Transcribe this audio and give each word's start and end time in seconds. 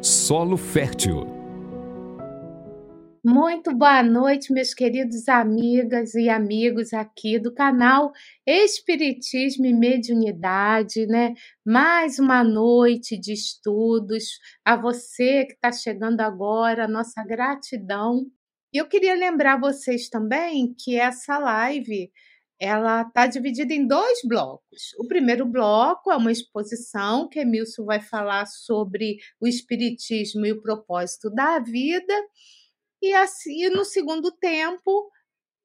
Solo 0.00 0.56
Fértil. 0.56 1.26
Muito 3.24 3.74
boa 3.74 4.00
noite, 4.00 4.52
meus 4.52 4.72
queridos 4.72 5.28
amigas 5.28 6.14
e 6.14 6.28
amigos 6.28 6.92
aqui 6.92 7.36
do 7.36 7.52
canal 7.52 8.12
Espiritismo 8.46 9.66
e 9.66 9.74
Mediunidade, 9.74 11.04
né? 11.08 11.34
Mais 11.66 12.20
uma 12.20 12.44
noite 12.44 13.18
de 13.18 13.32
estudos. 13.32 14.38
A 14.64 14.76
você 14.76 15.44
que 15.46 15.54
está 15.54 15.72
chegando 15.72 16.20
agora, 16.20 16.86
nossa 16.86 17.24
gratidão. 17.24 18.24
E 18.72 18.78
eu 18.78 18.86
queria 18.86 19.16
lembrar 19.16 19.58
vocês 19.58 20.08
também 20.08 20.72
que 20.78 20.94
essa 20.94 21.38
live 21.38 22.08
ela 22.60 23.02
está 23.02 23.26
dividida 23.26 23.72
em 23.72 23.86
dois 23.86 24.20
blocos. 24.24 24.94
O 24.98 25.06
primeiro 25.06 25.46
bloco 25.46 26.10
é 26.10 26.16
uma 26.16 26.32
exposição 26.32 27.28
que 27.28 27.38
Emilson 27.38 27.84
vai 27.84 28.00
falar 28.00 28.46
sobre 28.46 29.16
o 29.40 29.46
espiritismo 29.46 30.44
e 30.44 30.52
o 30.52 30.60
propósito 30.60 31.30
da 31.30 31.60
vida. 31.60 32.14
E 33.00 33.14
assim, 33.14 33.68
no 33.68 33.84
segundo 33.84 34.32
tempo, 34.32 35.08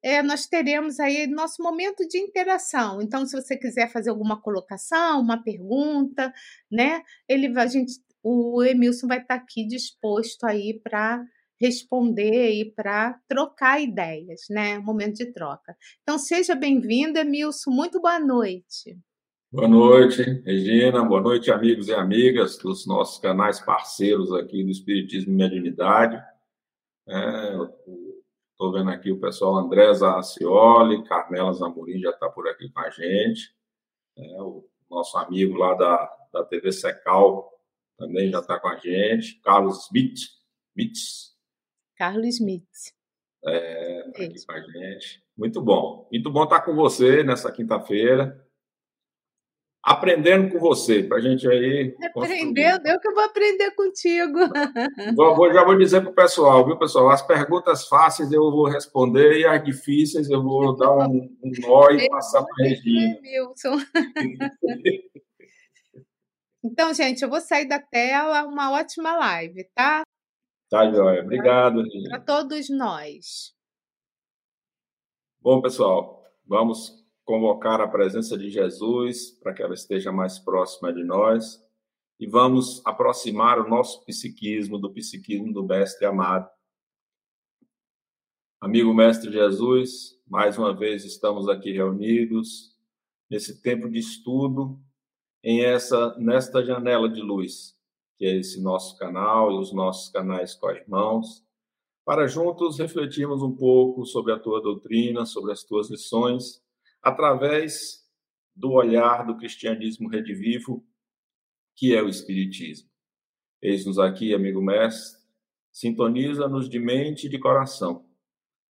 é, 0.04 0.22
nós 0.22 0.46
teremos 0.46 1.00
aí 1.00 1.26
nosso 1.26 1.64
momento 1.64 2.08
de 2.08 2.20
interação. 2.20 3.02
Então, 3.02 3.26
se 3.26 3.36
você 3.36 3.58
quiser 3.58 3.90
fazer 3.90 4.10
alguma 4.12 4.40
colocação, 4.40 5.22
uma 5.22 5.42
pergunta, 5.42 6.32
né? 6.72 7.02
Ele, 7.28 7.58
a 7.58 7.66
gente, 7.66 7.94
o 8.22 8.64
Emilson 8.64 9.08
vai 9.08 9.20
estar 9.20 9.36
aqui 9.36 9.66
disposto 9.66 10.44
aí 10.44 10.80
para 10.84 11.24
responder 11.64 12.52
e 12.52 12.66
para 12.66 13.18
trocar 13.26 13.82
ideias, 13.82 14.42
né? 14.50 14.80
Momento 14.80 15.16
de 15.16 15.32
troca. 15.32 15.78
Então, 16.02 16.20
seja 16.20 16.56
bem-vindo, 16.56 17.18
Emilson. 17.18 17.72
Muito 17.72 18.02
boa 18.02 18.20
noite. 18.20 19.00
Boa 19.50 19.70
noite, 19.70 20.22
Regina. 20.46 21.02
Boa 21.06 21.22
noite, 21.22 21.50
amigos 21.52 21.88
e 21.88 21.94
amigas 21.94 22.58
dos 22.58 22.86
nossos 22.86 23.18
canais 23.18 23.62
parceiros 23.62 24.34
aqui 24.34 24.62
do 24.62 24.72
Espiritismo 24.72 25.32
e 25.32 25.36
Mediunidade. 25.38 26.22
Estou 28.52 28.76
é, 28.76 28.80
vendo 28.80 28.90
aqui 28.90 29.14
o 29.14 29.22
pessoal 29.22 29.56
André 29.56 29.94
Zacioli, 29.94 31.06
Carmela 31.06 31.54
Zamorim 31.54 31.98
já 31.98 32.10
está 32.10 32.28
por 32.28 32.46
aqui 32.50 32.70
com 32.74 32.80
a 32.82 32.90
gente. 32.90 33.56
É, 34.18 34.42
o 34.42 34.68
nosso 34.92 35.18
amigo 35.18 35.56
lá 35.56 35.76
da, 35.76 36.14
da 36.34 36.44
TV 36.44 36.74
Secal 36.74 37.50
também 37.98 38.30
já 38.30 38.40
está 38.40 38.60
com 38.60 38.68
a 38.68 38.76
gente. 38.76 39.40
Carlos 39.40 39.86
Smith, 39.86 40.20
Smith 40.76 41.33
Carlos 42.04 42.36
Smith. 42.36 42.92
É, 43.46 44.12
tá 44.12 44.24
aqui 44.24 44.46
com 44.46 44.52
a 44.52 44.60
gente. 44.60 45.24
Muito 45.38 45.62
bom. 45.62 46.06
Muito 46.12 46.30
bom 46.30 46.44
estar 46.44 46.60
com 46.60 46.76
você 46.76 47.24
nessa 47.24 47.50
quinta-feira. 47.50 48.46
Aprendendo 49.82 50.52
com 50.52 50.60
você, 50.60 51.02
para 51.02 51.18
a 51.18 51.22
gente 51.22 51.48
aí. 51.48 51.96
Aprendendo, 52.14 52.88
eu 52.88 53.00
que 53.00 53.10
vou 53.12 53.24
aprender 53.24 53.72
contigo. 53.72 54.38
Vou, 55.16 55.54
já 55.54 55.64
vou 55.64 55.78
dizer 55.78 56.02
para 56.02 56.10
o 56.10 56.16
pessoal, 56.16 56.66
viu, 56.66 56.78
pessoal? 56.78 57.10
As 57.10 57.22
perguntas 57.22 57.88
fáceis 57.88 58.32
eu 58.32 58.50
vou 58.52 58.70
responder 58.70 59.40
e 59.40 59.46
as 59.46 59.64
difíceis 59.64 60.30
eu 60.30 60.42
vou 60.42 60.76
dar 60.76 60.92
um, 60.94 61.30
um 61.44 61.52
nó 61.60 61.90
e 61.90 62.08
passar 62.10 62.44
para 62.44 62.66
a 62.66 62.70
Regina. 62.70 63.18
Wilson. 63.22 63.78
Então, 66.66 66.94
gente, 66.94 67.22
eu 67.22 67.30
vou 67.30 67.42
sair 67.42 67.68
da 67.68 67.78
tela. 67.78 68.46
Uma 68.46 68.72
ótima 68.72 69.18
live, 69.18 69.66
tá? 69.76 70.02
Tá, 70.74 70.92
Joia. 70.92 71.22
Obrigado. 71.22 71.84
Para 72.10 72.20
todos 72.20 72.68
nós. 72.68 73.56
Bom, 75.40 75.62
pessoal, 75.62 76.26
vamos 76.44 77.06
convocar 77.24 77.80
a 77.80 77.88
presença 77.88 78.36
de 78.36 78.50
Jesus 78.50 79.38
para 79.40 79.54
que 79.54 79.62
ela 79.62 79.76
esteja 79.76 80.12
mais 80.12 80.40
próxima 80.40 80.92
de 80.92 81.04
nós 81.04 81.64
e 82.20 82.26
vamos 82.26 82.84
aproximar 82.88 83.60
o 83.60 83.70
nosso 83.70 84.04
psiquismo 84.04 84.80
do 84.80 84.92
psiquismo 84.92 85.54
do 85.54 85.64
Mestre 85.64 86.08
amado. 86.08 86.50
Amigo 88.60 88.96
Mestre 88.96 89.32
Jesus, 89.32 90.20
mais 90.26 90.58
uma 90.58 90.76
vez 90.76 91.06
estamos 91.06 91.48
aqui 91.48 91.72
reunidos 91.72 92.76
nesse 93.30 93.62
tempo 93.62 93.88
de 93.88 94.00
estudo 94.00 94.82
em 95.44 95.64
essa 95.64 96.18
nesta 96.18 96.66
janela 96.66 97.08
de 97.08 97.22
luz 97.22 97.78
que 98.24 98.28
é 98.28 98.38
esse 98.38 98.62
nosso 98.62 98.98
canal 98.98 99.52
e 99.52 99.60
os 99.60 99.74
nossos 99.74 100.10
canais 100.10 100.56
com 100.56 100.68
as 100.68 100.88
mãos, 100.88 101.46
para 102.06 102.26
juntos 102.26 102.80
refletirmos 102.80 103.44
um 103.44 103.54
pouco 103.54 104.06
sobre 104.06 104.32
a 104.32 104.40
tua 104.40 104.62
doutrina, 104.62 105.26
sobre 105.26 105.52
as 105.52 105.62
tuas 105.62 105.90
lições, 105.90 106.64
através 107.02 108.10
do 108.56 108.72
olhar 108.72 109.26
do 109.26 109.36
cristianismo 109.36 110.08
redivivo, 110.08 110.88
que 111.76 111.94
é 111.94 112.02
o 112.02 112.08
Espiritismo. 112.08 112.90
Eis-nos 113.62 114.00
aqui, 114.00 114.34
amigo 114.34 114.62
mestre, 114.62 115.22
sintoniza-nos 115.70 116.70
de 116.70 116.80
mente 116.80 117.28
e 117.28 117.30
de 117.30 117.38
coração 117.38 118.06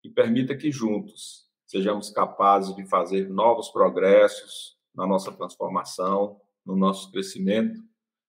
e 0.02 0.10
permita 0.10 0.56
que 0.56 0.72
juntos 0.72 1.48
sejamos 1.64 2.10
capazes 2.10 2.74
de 2.74 2.84
fazer 2.88 3.30
novos 3.30 3.68
progressos 3.68 4.76
na 4.92 5.06
nossa 5.06 5.30
transformação, 5.30 6.40
no 6.66 6.74
nosso 6.74 7.12
crescimento 7.12 7.80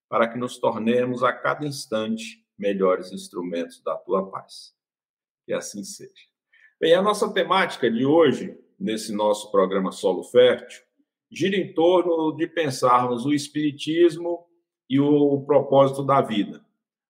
para 0.09 0.27
que 0.27 0.37
nos 0.37 0.57
tornemos 0.57 1.23
a 1.23 1.33
cada 1.33 1.65
instante 1.65 2.45
melhores 2.57 3.11
instrumentos 3.11 3.81
da 3.81 3.95
tua 3.95 4.29
paz. 4.29 4.73
Que 5.45 5.53
assim 5.53 5.83
seja. 5.83 6.11
Bem, 6.79 6.93
a 6.93 7.01
nossa 7.01 7.33
temática 7.33 7.89
de 7.89 8.05
hoje, 8.05 8.57
nesse 8.79 9.13
nosso 9.13 9.51
programa 9.51 9.91
Solo 9.91 10.23
Fértil, 10.23 10.83
gira 11.31 11.55
em 11.55 11.73
torno 11.73 12.35
de 12.35 12.47
pensarmos 12.47 13.25
o 13.25 13.33
Espiritismo 13.33 14.45
e 14.89 14.99
o 14.99 15.41
propósito 15.41 16.03
da 16.03 16.21
vida. 16.21 16.63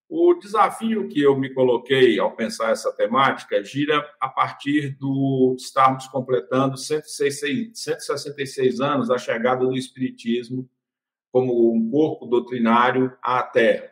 O 0.08 0.34
desafio 0.34 1.08
que 1.08 1.20
eu 1.20 1.36
me 1.36 1.52
coloquei 1.52 2.16
ao 2.18 2.36
pensar 2.36 2.70
essa 2.70 2.92
temática 2.92 3.62
gira 3.64 4.08
a 4.20 4.28
partir 4.28 4.96
do 4.96 5.56
estarmos 5.58 6.06
completando 6.06 6.76
166 6.76 8.80
anos 8.80 9.08
da 9.08 9.18
chegada 9.18 9.66
do 9.66 9.76
Espiritismo 9.76 10.70
como 11.36 11.70
um 11.70 11.90
corpo 11.90 12.24
doutrinário 12.24 13.14
à 13.22 13.42
Terra. 13.42 13.90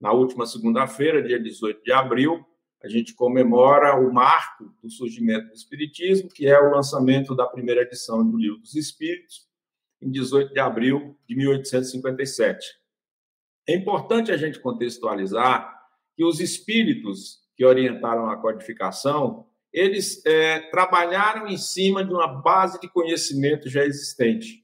Na 0.00 0.10
última 0.10 0.44
segunda-feira, 0.44 1.22
dia 1.22 1.38
18 1.38 1.84
de 1.84 1.92
abril, 1.92 2.44
a 2.82 2.88
gente 2.88 3.14
comemora 3.14 3.94
o 3.94 4.12
marco 4.12 4.74
do 4.82 4.90
surgimento 4.90 5.46
do 5.46 5.54
Espiritismo, 5.54 6.28
que 6.28 6.48
é 6.48 6.58
o 6.58 6.72
lançamento 6.72 7.32
da 7.36 7.46
primeira 7.46 7.82
edição 7.82 8.28
do 8.28 8.36
Livro 8.36 8.58
dos 8.58 8.74
Espíritos, 8.74 9.46
em 10.02 10.10
18 10.10 10.52
de 10.52 10.58
abril 10.58 11.16
de 11.28 11.36
1857. 11.36 12.66
É 13.68 13.76
importante 13.76 14.32
a 14.32 14.36
gente 14.36 14.58
contextualizar 14.58 15.72
que 16.16 16.24
os 16.24 16.40
espíritos 16.40 17.38
que 17.54 17.64
orientaram 17.64 18.28
a 18.28 18.36
codificação, 18.36 19.46
eles 19.72 20.26
é, 20.26 20.58
trabalharam 20.72 21.46
em 21.46 21.56
cima 21.56 22.04
de 22.04 22.12
uma 22.12 22.26
base 22.26 22.80
de 22.80 22.88
conhecimento 22.88 23.68
já 23.68 23.84
existente 23.84 24.59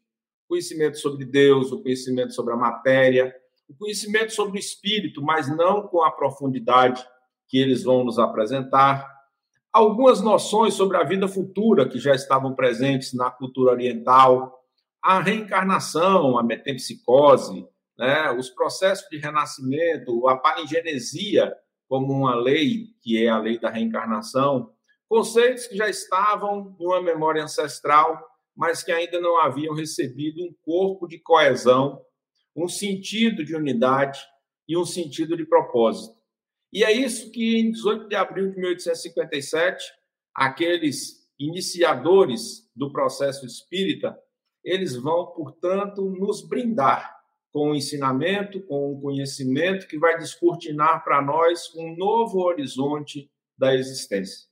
conhecimento 0.48 0.98
sobre 0.98 1.24
Deus, 1.24 1.72
o 1.72 1.82
conhecimento 1.82 2.32
sobre 2.32 2.54
a 2.54 2.56
matéria, 2.56 3.34
o 3.68 3.74
conhecimento 3.74 4.32
sobre 4.32 4.58
o 4.58 4.60
espírito, 4.60 5.22
mas 5.22 5.48
não 5.48 5.86
com 5.88 6.02
a 6.02 6.10
profundidade 6.10 7.04
que 7.48 7.58
eles 7.58 7.82
vão 7.82 8.04
nos 8.04 8.18
apresentar. 8.18 9.08
Algumas 9.72 10.20
noções 10.20 10.74
sobre 10.74 10.96
a 10.96 11.04
vida 11.04 11.28
futura 11.28 11.88
que 11.88 11.98
já 11.98 12.14
estavam 12.14 12.54
presentes 12.54 13.12
na 13.12 13.30
cultura 13.30 13.72
oriental, 13.72 14.64
a 15.02 15.20
reencarnação, 15.20 16.38
a 16.38 16.42
metempsicose, 16.42 17.66
né, 17.98 18.30
os 18.32 18.50
processos 18.50 19.08
de 19.08 19.18
renascimento, 19.18 20.28
a 20.28 20.36
palingenesia 20.36 21.54
como 21.88 22.12
uma 22.12 22.34
lei, 22.34 22.88
que 23.00 23.24
é 23.24 23.28
a 23.28 23.38
lei 23.38 23.58
da 23.58 23.70
reencarnação, 23.70 24.72
conceitos 25.08 25.66
que 25.66 25.76
já 25.76 25.88
estavam 25.88 26.76
em 26.80 26.84
uma 26.84 27.00
memória 27.00 27.42
ancestral 27.42 28.20
mas 28.56 28.82
que 28.82 28.90
ainda 28.90 29.20
não 29.20 29.38
haviam 29.40 29.74
recebido 29.74 30.42
um 30.42 30.54
corpo 30.62 31.06
de 31.06 31.18
coesão, 31.18 32.00
um 32.56 32.68
sentido 32.68 33.44
de 33.44 33.54
unidade 33.54 34.18
e 34.66 34.76
um 34.76 34.84
sentido 34.84 35.36
de 35.36 35.44
propósito. 35.44 36.16
E 36.72 36.82
é 36.82 36.92
isso 36.92 37.30
que, 37.30 37.56
em 37.58 37.70
18 37.70 38.08
de 38.08 38.16
abril 38.16 38.50
de 38.50 38.56
1857, 38.56 39.84
aqueles 40.34 41.26
iniciadores 41.38 42.68
do 42.74 42.90
processo 42.90 43.44
espírita, 43.44 44.18
eles 44.64 44.96
vão, 44.96 45.26
portanto, 45.26 46.02
nos 46.10 46.46
brindar 46.46 47.14
com 47.52 47.70
o 47.70 47.74
ensinamento, 47.74 48.60
com 48.66 48.92
o 48.92 49.00
conhecimento 49.00 49.86
que 49.86 49.98
vai 49.98 50.18
descortinar 50.18 51.04
para 51.04 51.22
nós 51.22 51.74
um 51.74 51.96
novo 51.96 52.40
horizonte 52.40 53.30
da 53.56 53.74
existência. 53.74 54.46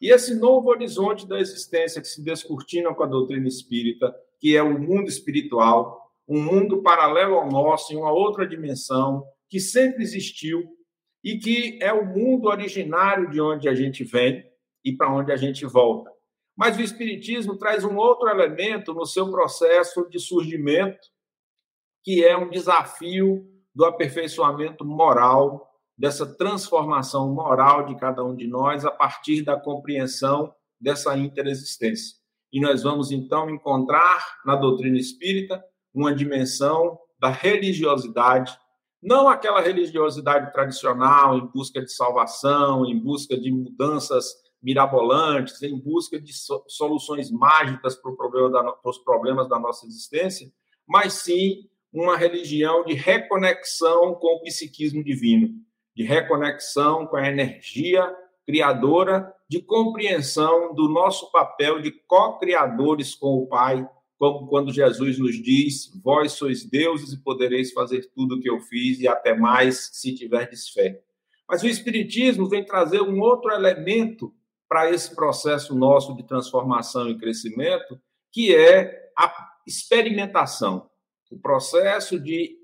E 0.00 0.10
esse 0.10 0.34
novo 0.34 0.68
horizonte 0.68 1.26
da 1.26 1.40
existência 1.40 2.00
que 2.00 2.08
se 2.08 2.22
descortina 2.22 2.94
com 2.94 3.02
a 3.02 3.06
doutrina 3.06 3.48
espírita, 3.48 4.14
que 4.40 4.56
é 4.56 4.62
o 4.62 4.78
mundo 4.78 5.08
espiritual, 5.08 6.12
um 6.28 6.40
mundo 6.40 6.82
paralelo 6.82 7.34
ao 7.34 7.50
nosso, 7.50 7.92
em 7.92 7.96
uma 7.96 8.12
outra 8.12 8.46
dimensão, 8.46 9.24
que 9.48 9.58
sempre 9.58 10.02
existiu 10.02 10.62
e 11.24 11.38
que 11.38 11.78
é 11.82 11.92
o 11.92 12.06
mundo 12.06 12.48
originário 12.48 13.30
de 13.30 13.40
onde 13.40 13.68
a 13.68 13.74
gente 13.74 14.04
vem 14.04 14.48
e 14.84 14.94
para 14.94 15.12
onde 15.12 15.32
a 15.32 15.36
gente 15.36 15.66
volta. 15.66 16.10
Mas 16.56 16.76
o 16.76 16.82
Espiritismo 16.82 17.56
traz 17.56 17.84
um 17.84 17.96
outro 17.96 18.28
elemento 18.28 18.92
no 18.92 19.06
seu 19.06 19.30
processo 19.30 20.08
de 20.08 20.20
surgimento, 20.20 21.08
que 22.04 22.24
é 22.24 22.36
um 22.36 22.50
desafio 22.50 23.46
do 23.74 23.84
aperfeiçoamento 23.84 24.84
moral 24.84 25.67
dessa 25.98 26.24
transformação 26.24 27.34
moral 27.34 27.86
de 27.86 27.96
cada 27.96 28.24
um 28.24 28.34
de 28.34 28.46
nós 28.46 28.84
a 28.84 28.90
partir 28.90 29.42
da 29.42 29.58
compreensão 29.58 30.54
dessa 30.80 31.16
interexistência. 31.18 32.16
E 32.52 32.60
nós 32.60 32.84
vamos 32.84 33.10
então 33.10 33.50
encontrar 33.50 34.38
na 34.46 34.54
doutrina 34.54 34.96
espírita 34.96 35.62
uma 35.92 36.14
dimensão 36.14 36.98
da 37.18 37.28
religiosidade, 37.28 38.56
não 39.02 39.28
aquela 39.28 39.60
religiosidade 39.60 40.52
tradicional 40.52 41.36
em 41.36 41.46
busca 41.46 41.82
de 41.82 41.92
salvação, 41.92 42.86
em 42.86 42.98
busca 42.98 43.36
de 43.36 43.50
mudanças 43.50 44.24
mirabolantes, 44.62 45.62
em 45.62 45.76
busca 45.78 46.20
de 46.20 46.32
soluções 46.68 47.30
mágicas 47.30 47.96
para, 47.96 48.12
problema 48.12 48.50
da, 48.50 48.72
para 48.72 48.90
os 48.90 48.98
problemas 48.98 49.48
da 49.48 49.58
nossa 49.58 49.86
existência, 49.86 50.50
mas 50.86 51.14
sim 51.14 51.68
uma 51.92 52.16
religião 52.16 52.84
de 52.84 52.94
reconexão 52.94 54.14
com 54.14 54.36
o 54.36 54.42
psiquismo 54.42 55.02
divino, 55.02 55.48
de 55.98 56.04
reconexão 56.04 57.08
com 57.08 57.16
a 57.16 57.26
energia 57.26 58.08
criadora, 58.46 59.34
de 59.48 59.60
compreensão 59.60 60.72
do 60.72 60.88
nosso 60.88 61.28
papel 61.32 61.82
de 61.82 61.90
co-criadores 61.90 63.16
com 63.16 63.34
o 63.34 63.48
Pai, 63.48 63.84
como 64.16 64.46
quando 64.46 64.72
Jesus 64.72 65.18
nos 65.18 65.42
diz: 65.42 65.90
Vós 66.00 66.32
sois 66.34 66.62
deuses 66.62 67.12
e 67.12 67.20
podereis 67.20 67.72
fazer 67.72 68.08
tudo 68.14 68.36
o 68.36 68.40
que 68.40 68.48
eu 68.48 68.60
fiz 68.60 69.00
e 69.00 69.08
até 69.08 69.34
mais 69.34 69.90
se 69.92 70.14
tiverdes 70.14 70.68
fé. 70.68 71.02
Mas 71.48 71.64
o 71.64 71.66
Espiritismo 71.66 72.48
vem 72.48 72.64
trazer 72.64 73.00
um 73.00 73.20
outro 73.20 73.50
elemento 73.50 74.32
para 74.68 74.88
esse 74.92 75.12
processo 75.16 75.74
nosso 75.74 76.14
de 76.14 76.22
transformação 76.22 77.08
e 77.08 77.18
crescimento, 77.18 78.00
que 78.30 78.54
é 78.54 79.10
a 79.18 79.48
experimentação, 79.66 80.88
o 81.28 81.38
processo 81.40 82.20
de 82.20 82.57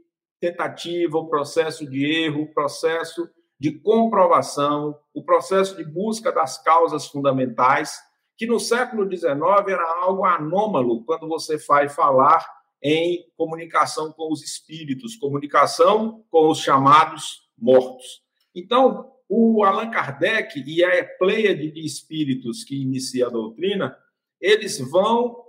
tentativa, 0.45 1.17
o 1.17 1.29
processo 1.29 1.89
de 1.89 2.05
erro, 2.05 2.43
o 2.43 2.53
processo 2.53 3.29
de 3.59 3.73
comprovação, 3.73 4.99
o 5.15 5.23
processo 5.25 5.77
de 5.77 5.85
busca 5.85 6.31
das 6.31 6.63
causas 6.63 7.07
fundamentais, 7.07 7.99
que 8.37 8.47
no 8.47 8.61
século 8.61 9.09
XIX 9.09 9.35
era 9.69 10.03
algo 10.03 10.25
anômalo 10.25 11.05
quando 11.05 11.27
você 11.27 11.57
vai 11.57 11.89
falar 11.89 12.45
em 12.83 13.25
comunicação 13.37 14.13
com 14.13 14.31
os 14.31 14.43
espíritos, 14.43 15.17
comunicação 15.17 16.23
com 16.31 16.51
os 16.51 16.59
chamados 16.59 17.49
mortos. 17.57 18.23
Então, 18.55 19.11
o 19.27 19.65
Allan 19.65 19.91
Kardec 19.91 20.63
e 20.67 20.85
a 20.85 21.05
pleiade 21.17 21.71
de 21.71 21.87
espíritos 21.87 22.63
que 22.63 22.83
inicia 22.83 23.29
a 23.29 23.31
doutrina, 23.31 23.97
eles 24.39 24.79
vão 24.79 25.43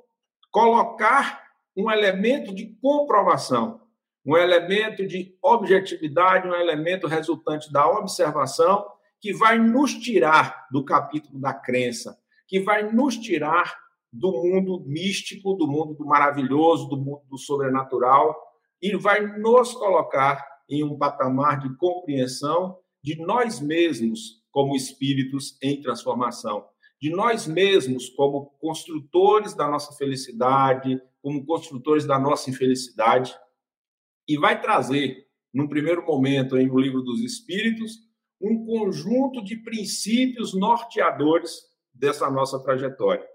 colocar 0.49 1.43
um 1.75 1.91
elemento 1.91 2.55
de 2.55 2.67
comprovação, 2.81 3.81
um 4.25 4.35
elemento 4.35 5.05
de 5.05 5.37
objetividade, 5.41 6.47
um 6.47 6.55
elemento 6.55 7.07
resultante 7.07 7.71
da 7.71 7.87
observação 7.87 8.85
que 9.21 9.33
vai 9.33 9.59
nos 9.59 9.93
tirar 9.93 10.67
do 10.71 10.83
capítulo 10.83 11.39
da 11.39 11.53
crença, 11.53 12.17
que 12.47 12.59
vai 12.59 12.91
nos 12.91 13.17
tirar 13.17 13.77
do 14.11 14.31
mundo 14.31 14.83
místico, 14.85 15.53
do 15.53 15.67
mundo 15.67 15.93
do 15.93 16.05
maravilhoso, 16.05 16.87
do 16.87 16.97
mundo 16.97 17.21
do 17.29 17.37
sobrenatural 17.37 18.35
e 18.81 18.95
vai 18.95 19.25
nos 19.39 19.73
colocar 19.73 20.43
em 20.69 20.83
um 20.83 20.97
patamar 20.97 21.59
de 21.59 21.75
compreensão 21.75 22.77
de 23.03 23.15
nós 23.17 23.59
mesmos 23.59 24.43
como 24.51 24.75
espíritos 24.75 25.57
em 25.61 25.81
transformação, 25.81 26.65
de 26.99 27.09
nós 27.09 27.45
mesmos 27.45 28.09
como 28.09 28.51
construtores 28.59 29.53
da 29.53 29.67
nossa 29.67 29.93
felicidade, 29.93 30.99
como 31.21 31.45
construtores 31.45 32.05
da 32.05 32.17
nossa 32.17 32.49
infelicidade, 32.49 33.35
e 34.27 34.37
vai 34.37 34.61
trazer, 34.61 35.27
num 35.53 35.67
primeiro 35.67 36.05
momento, 36.05 36.57
em 36.57 36.69
O 36.69 36.79
Livro 36.79 37.01
dos 37.01 37.21
Espíritos, 37.21 37.99
um 38.41 38.65
conjunto 38.65 39.43
de 39.43 39.55
princípios 39.57 40.53
norteadores 40.53 41.61
dessa 41.93 42.29
nossa 42.29 42.59
trajetória. 42.61 43.25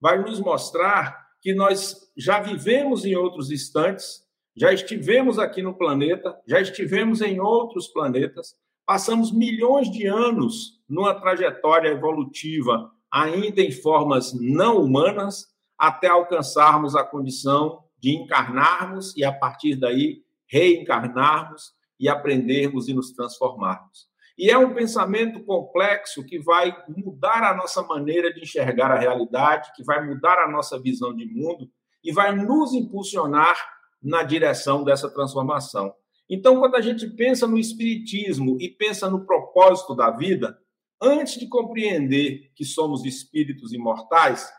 Vai 0.00 0.20
nos 0.20 0.40
mostrar 0.40 1.28
que 1.40 1.54
nós 1.54 2.10
já 2.16 2.40
vivemos 2.40 3.04
em 3.04 3.14
outros 3.14 3.50
instantes, 3.50 4.26
já 4.56 4.72
estivemos 4.72 5.38
aqui 5.38 5.62
no 5.62 5.74
planeta, 5.74 6.38
já 6.46 6.60
estivemos 6.60 7.20
em 7.20 7.38
outros 7.40 7.88
planetas, 7.88 8.56
Passamos 8.90 9.30
milhões 9.30 9.88
de 9.88 10.04
anos 10.08 10.82
numa 10.88 11.14
trajetória 11.14 11.90
evolutiva, 11.90 12.90
ainda 13.08 13.60
em 13.60 13.70
formas 13.70 14.32
não 14.32 14.82
humanas, 14.82 15.46
até 15.78 16.08
alcançarmos 16.08 16.96
a 16.96 17.04
condição 17.04 17.84
de 18.00 18.10
encarnarmos 18.16 19.16
e, 19.16 19.24
a 19.24 19.30
partir 19.30 19.76
daí, 19.76 20.24
reencarnarmos 20.50 21.72
e 21.98 22.08
aprendermos 22.08 22.88
e 22.88 22.94
nos 22.94 23.12
transformarmos. 23.12 24.10
E 24.36 24.50
é 24.50 24.56
um 24.56 24.74
pensamento 24.74 25.44
complexo 25.44 26.24
que 26.24 26.38
vai 26.38 26.74
mudar 26.88 27.44
a 27.44 27.54
nossa 27.54 27.82
maneira 27.82 28.32
de 28.32 28.40
enxergar 28.40 28.90
a 28.90 28.98
realidade, 28.98 29.70
que 29.76 29.84
vai 29.84 30.04
mudar 30.04 30.38
a 30.38 30.50
nossa 30.50 30.80
visão 30.80 31.14
de 31.14 31.26
mundo 31.26 31.70
e 32.02 32.10
vai 32.10 32.34
nos 32.34 32.72
impulsionar 32.72 33.54
na 34.02 34.22
direção 34.22 34.82
dessa 34.82 35.10
transformação. 35.10 35.94
Então, 36.28 36.58
quando 36.58 36.76
a 36.76 36.80
gente 36.80 37.06
pensa 37.08 37.46
no 37.46 37.58
espiritismo 37.58 38.56
e 38.60 38.68
pensa 38.68 39.10
no 39.10 39.26
propósito 39.26 39.94
da 39.94 40.10
vida, 40.10 40.58
antes 41.00 41.38
de 41.38 41.46
compreender 41.46 42.50
que 42.54 42.64
somos 42.64 43.04
espíritos 43.04 43.72
imortais, 43.72 44.50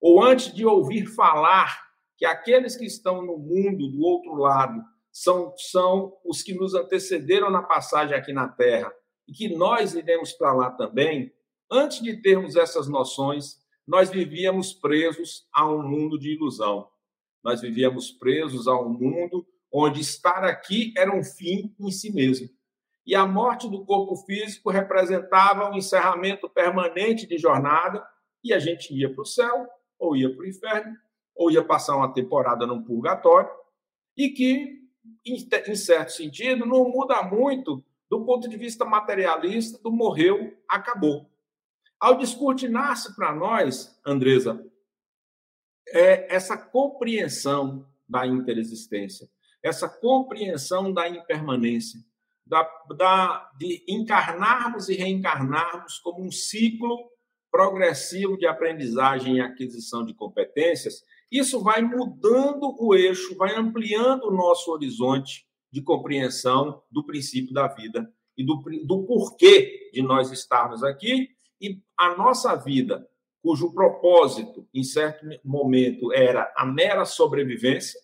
ou 0.00 0.22
antes 0.22 0.52
de 0.52 0.66
ouvir 0.66 1.06
falar 1.06 1.74
que 2.18 2.26
aqueles 2.26 2.76
que 2.76 2.84
estão 2.84 3.24
no 3.24 3.38
mundo 3.38 3.88
do 3.88 4.02
outro 4.02 4.34
lado 4.34 4.82
são, 5.12 5.54
são 5.56 6.16
os 6.24 6.42
que 6.42 6.54
nos 6.54 6.74
antecederam 6.74 7.50
na 7.50 7.62
passagem 7.62 8.16
aqui 8.16 8.32
na 8.32 8.48
Terra 8.48 8.92
e 9.28 9.32
que 9.32 9.54
nós 9.54 9.94
iremos 9.94 10.32
para 10.32 10.52
lá 10.52 10.70
também, 10.70 11.32
antes 11.70 12.02
de 12.02 12.20
termos 12.20 12.56
essas 12.56 12.88
noções, 12.88 13.60
nós 13.86 14.10
vivíamos 14.10 14.72
presos 14.72 15.46
a 15.52 15.68
um 15.68 15.82
mundo 15.82 16.18
de 16.18 16.34
ilusão. 16.34 16.88
Nós 17.44 17.60
vivíamos 17.60 18.10
presos 18.10 18.66
a 18.66 18.74
um 18.80 18.88
mundo 18.88 19.46
onde 19.72 20.00
estar 20.00 20.44
aqui 20.44 20.92
era 20.96 21.14
um 21.14 21.24
fim 21.24 21.74
em 21.80 21.90
si 21.90 22.12
mesmo. 22.12 22.48
E 23.04 23.14
a 23.14 23.26
morte 23.26 23.68
do 23.68 23.84
corpo 23.84 24.14
físico 24.16 24.70
representava 24.70 25.68
um 25.70 25.76
encerramento 25.76 26.48
permanente 26.48 27.26
de 27.26 27.36
jornada, 27.36 28.06
e 28.44 28.52
a 28.52 28.58
gente 28.58 28.94
ia 28.94 29.12
para 29.12 29.22
o 29.22 29.26
céu, 29.26 29.66
ou 29.98 30.16
ia 30.16 30.32
para 30.32 30.42
o 30.42 30.46
inferno, 30.46 30.96
ou 31.34 31.50
ia 31.50 31.64
passar 31.64 31.96
uma 31.96 32.12
temporada 32.12 32.66
num 32.66 32.82
purgatório, 32.82 33.50
e 34.16 34.28
que, 34.28 34.80
em 35.24 35.74
certo 35.76 36.12
sentido, 36.12 36.66
não 36.66 36.88
muda 36.88 37.22
muito 37.22 37.84
do 38.10 38.24
ponto 38.26 38.46
de 38.48 38.58
vista 38.58 38.84
materialista 38.84 39.78
do 39.82 39.90
morreu, 39.90 40.54
acabou. 40.68 41.30
Ao 41.98 42.18
descortinar-se 42.18 43.16
para 43.16 43.34
nós, 43.34 43.98
Andresa, 44.04 44.62
é 45.88 46.34
essa 46.34 46.56
compreensão 46.56 47.88
da 48.06 48.26
interexistência, 48.26 49.28
essa 49.62 49.88
compreensão 49.88 50.92
da 50.92 51.08
impermanência, 51.08 52.00
da, 52.44 52.68
da, 52.96 53.50
de 53.56 53.82
encarnarmos 53.88 54.88
e 54.88 54.94
reencarnarmos 54.94 55.98
como 55.98 56.22
um 56.22 56.30
ciclo 56.30 57.10
progressivo 57.50 58.36
de 58.36 58.46
aprendizagem 58.46 59.36
e 59.36 59.40
aquisição 59.40 60.04
de 60.04 60.12
competências, 60.12 61.02
isso 61.32 61.62
vai 61.62 61.80
mudando 61.80 62.76
o 62.78 62.94
eixo, 62.94 63.34
vai 63.36 63.56
ampliando 63.56 64.24
o 64.24 64.30
nosso 64.30 64.70
horizonte 64.70 65.46
de 65.72 65.80
compreensão 65.80 66.82
do 66.90 67.04
princípio 67.04 67.54
da 67.54 67.66
vida 67.66 68.12
e 68.36 68.44
do, 68.44 68.62
do 68.84 69.04
porquê 69.04 69.90
de 69.94 70.02
nós 70.02 70.30
estarmos 70.30 70.84
aqui 70.84 71.30
e 71.58 71.80
a 71.96 72.14
nossa 72.16 72.54
vida, 72.54 73.08
cujo 73.42 73.72
propósito, 73.72 74.68
em 74.74 74.84
certo 74.84 75.26
momento, 75.42 76.12
era 76.12 76.52
a 76.56 76.66
mera 76.66 77.06
sobrevivência, 77.06 77.98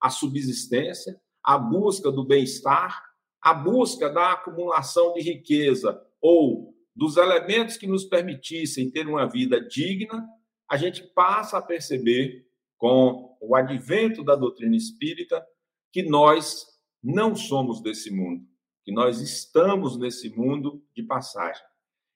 a 0.00 0.10
subsistência, 0.10 1.20
a 1.42 1.56
busca 1.56 2.10
do 2.10 2.24
bem-estar, 2.24 3.02
a 3.40 3.54
busca 3.54 4.10
da 4.10 4.32
acumulação 4.32 5.12
de 5.12 5.20
riqueza 5.20 6.02
ou 6.20 6.74
dos 6.96 7.16
elementos 7.16 7.76
que 7.76 7.86
nos 7.86 8.04
permitissem 8.04 8.90
ter 8.90 9.06
uma 9.06 9.26
vida 9.26 9.60
digna, 9.60 10.26
a 10.70 10.76
gente 10.76 11.02
passa 11.02 11.58
a 11.58 11.62
perceber, 11.62 12.43
com 12.84 13.34
o 13.40 13.56
advento 13.56 14.22
da 14.22 14.36
doutrina 14.36 14.76
espírita, 14.76 15.42
que 15.90 16.02
nós 16.02 16.66
não 17.02 17.34
somos 17.34 17.80
desse 17.80 18.10
mundo, 18.10 18.44
que 18.84 18.92
nós 18.92 19.22
estamos 19.22 19.96
nesse 19.96 20.28
mundo 20.28 20.84
de 20.94 21.02
passagem. 21.02 21.64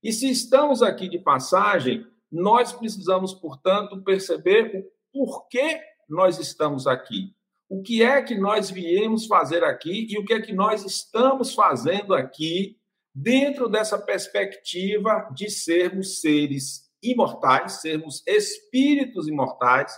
E 0.02 0.12
se 0.12 0.28
estamos 0.28 0.82
aqui 0.82 1.08
de 1.08 1.20
passagem, 1.20 2.06
nós 2.30 2.70
precisamos, 2.70 3.32
portanto, 3.32 4.02
perceber 4.02 4.86
o 5.10 5.24
porquê 5.24 5.80
nós 6.06 6.38
estamos 6.38 6.86
aqui 6.86 7.34
o 7.70 7.82
que 7.82 8.02
é 8.02 8.22
que 8.22 8.34
nós 8.34 8.70
viemos 8.70 9.26
fazer 9.26 9.62
aqui 9.62 10.06
e 10.10 10.18
o 10.18 10.24
que 10.24 10.34
é 10.34 10.40
que 10.40 10.54
nós 10.54 10.84
estamos 10.84 11.54
fazendo 11.54 12.14
aqui 12.14 12.78
dentro 13.14 13.68
dessa 13.68 13.98
perspectiva 13.98 15.28
de 15.34 15.50
sermos 15.50 16.20
seres 16.20 16.90
imortais, 17.02 17.80
sermos 17.80 18.22
espíritos 18.26 19.28
imortais, 19.28 19.92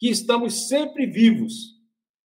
que 0.00 0.08
estamos 0.08 0.66
sempre 0.66 1.06
vivos 1.06 1.78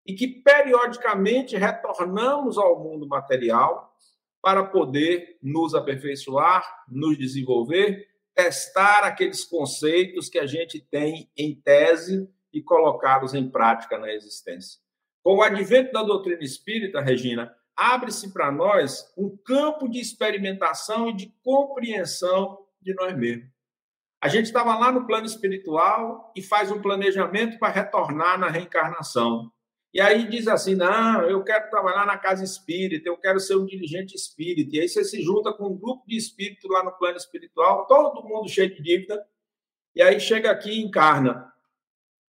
e 0.06 0.14
que 0.14 0.28
periodicamente 0.28 1.58
retornamos 1.58 2.58
ao 2.58 2.82
mundo 2.82 3.06
material 3.06 3.94
para 4.42 4.64
poder 4.64 5.38
nos 5.44 5.76
aperfeiçoar, 5.76 6.64
nos 6.88 7.18
desenvolver, 7.18 8.08
testar 8.34 9.04
aqueles 9.04 9.44
conceitos 9.44 10.30
que 10.30 10.40
a 10.40 10.46
gente 10.46 10.80
tem 10.80 11.30
em 11.36 11.54
tese 11.54 12.30
e 12.54 12.62
colocá-los 12.62 13.34
em 13.34 13.50
prática 13.50 13.98
na 13.98 14.10
existência. 14.14 14.80
Com 15.22 15.38
o 15.38 15.42
advento 15.42 15.92
da 15.92 16.04
doutrina 16.04 16.44
espírita, 16.44 17.02
Regina, 17.02 17.54
abre-se 17.76 18.32
para 18.32 18.52
nós 18.52 19.12
um 19.18 19.36
campo 19.36 19.90
de 19.90 20.00
experimentação 20.00 21.10
e 21.10 21.16
de 21.16 21.34
compreensão 21.44 22.58
de 22.80 22.94
nós 22.94 23.18
mesmos. 23.18 23.55
A 24.22 24.28
gente 24.28 24.46
estava 24.46 24.78
lá 24.78 24.92
no 24.92 25.06
plano 25.06 25.26
espiritual 25.26 26.32
e 26.36 26.42
faz 26.42 26.72
um 26.72 26.82
planejamento 26.82 27.60
para 27.60 27.74
retornar 27.74 28.40
na 28.40 28.50
reencarnação. 28.50 29.52
E 29.94 30.02
aí 30.02 30.28
diz 30.28 30.48
assim: 30.48 30.76
não, 30.76 31.22
eu 31.24 31.44
quero 31.44 31.70
trabalhar 31.70 32.06
na 32.06 32.18
casa 32.18 32.44
espírita, 32.44 33.08
eu 33.08 33.18
quero 33.18 33.40
ser 33.40 33.56
um 33.56 33.66
dirigente 33.66 34.16
espírita. 34.16 34.76
E 34.76 34.82
aí 34.82 34.90
você 34.90 35.04
se 35.04 35.22
junta 35.22 35.54
com 35.54 35.68
um 35.68 35.78
grupo 35.78 36.04
de 36.06 36.18
espíritos 36.18 36.70
lá 36.70 36.84
no 36.84 36.92
plano 36.92 37.18
espiritual, 37.18 37.88
todo 37.88 38.28
mundo 38.28 38.50
cheio 38.50 38.76
de 38.76 38.82
dívida, 38.82 39.26
e 39.96 40.02
aí 40.02 40.20
chega 40.20 40.52
aqui 40.52 40.72
e 40.72 40.84
encarna. 40.84 41.50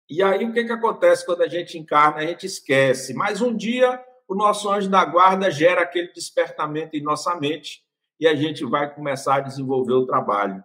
E 0.07 0.21
aí 0.21 0.45
o 0.45 0.53
que, 0.53 0.63
que 0.63 0.71
acontece 0.71 1.25
quando 1.25 1.41
a 1.41 1.47
gente 1.47 1.77
encarna? 1.77 2.17
A 2.17 2.27
gente 2.27 2.45
esquece. 2.45 3.13
Mas 3.15 3.41
um 3.41 3.55
dia 3.55 3.99
o 4.27 4.35
nosso 4.35 4.69
anjo 4.69 4.89
da 4.89 5.03
guarda 5.03 5.49
gera 5.49 5.81
aquele 5.81 6.11
despertamento 6.11 6.95
em 6.95 7.01
nossa 7.01 7.35
mente 7.35 7.83
e 8.19 8.27
a 8.27 8.35
gente 8.35 8.63
vai 8.63 8.93
começar 8.93 9.35
a 9.35 9.39
desenvolver 9.39 9.93
o 9.93 10.05
trabalho. 10.05 10.63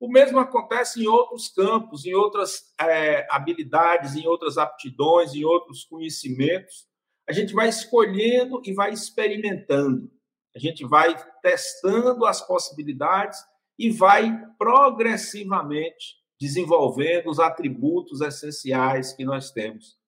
O 0.00 0.08
mesmo 0.08 0.38
acontece 0.38 1.02
em 1.02 1.06
outros 1.06 1.48
campos, 1.48 2.06
em 2.06 2.14
outras 2.14 2.72
é, 2.80 3.26
habilidades, 3.30 4.16
em 4.16 4.26
outras 4.26 4.56
aptidões, 4.56 5.34
em 5.34 5.44
outros 5.44 5.84
conhecimentos. 5.84 6.88
A 7.28 7.32
gente 7.32 7.52
vai 7.52 7.68
escolhendo 7.68 8.62
e 8.64 8.72
vai 8.72 8.92
experimentando. 8.92 10.10
A 10.56 10.58
gente 10.58 10.86
vai 10.86 11.14
testando 11.42 12.24
as 12.24 12.44
possibilidades 12.44 13.38
e 13.78 13.90
vai 13.90 14.36
progressivamente 14.58 16.16
desenvolvendo 16.40 17.28
os 17.28 17.38
atributos 17.38 18.22
essenciais 18.22 19.12
que 19.12 19.24
nós 19.24 19.50
temos. 19.50 19.98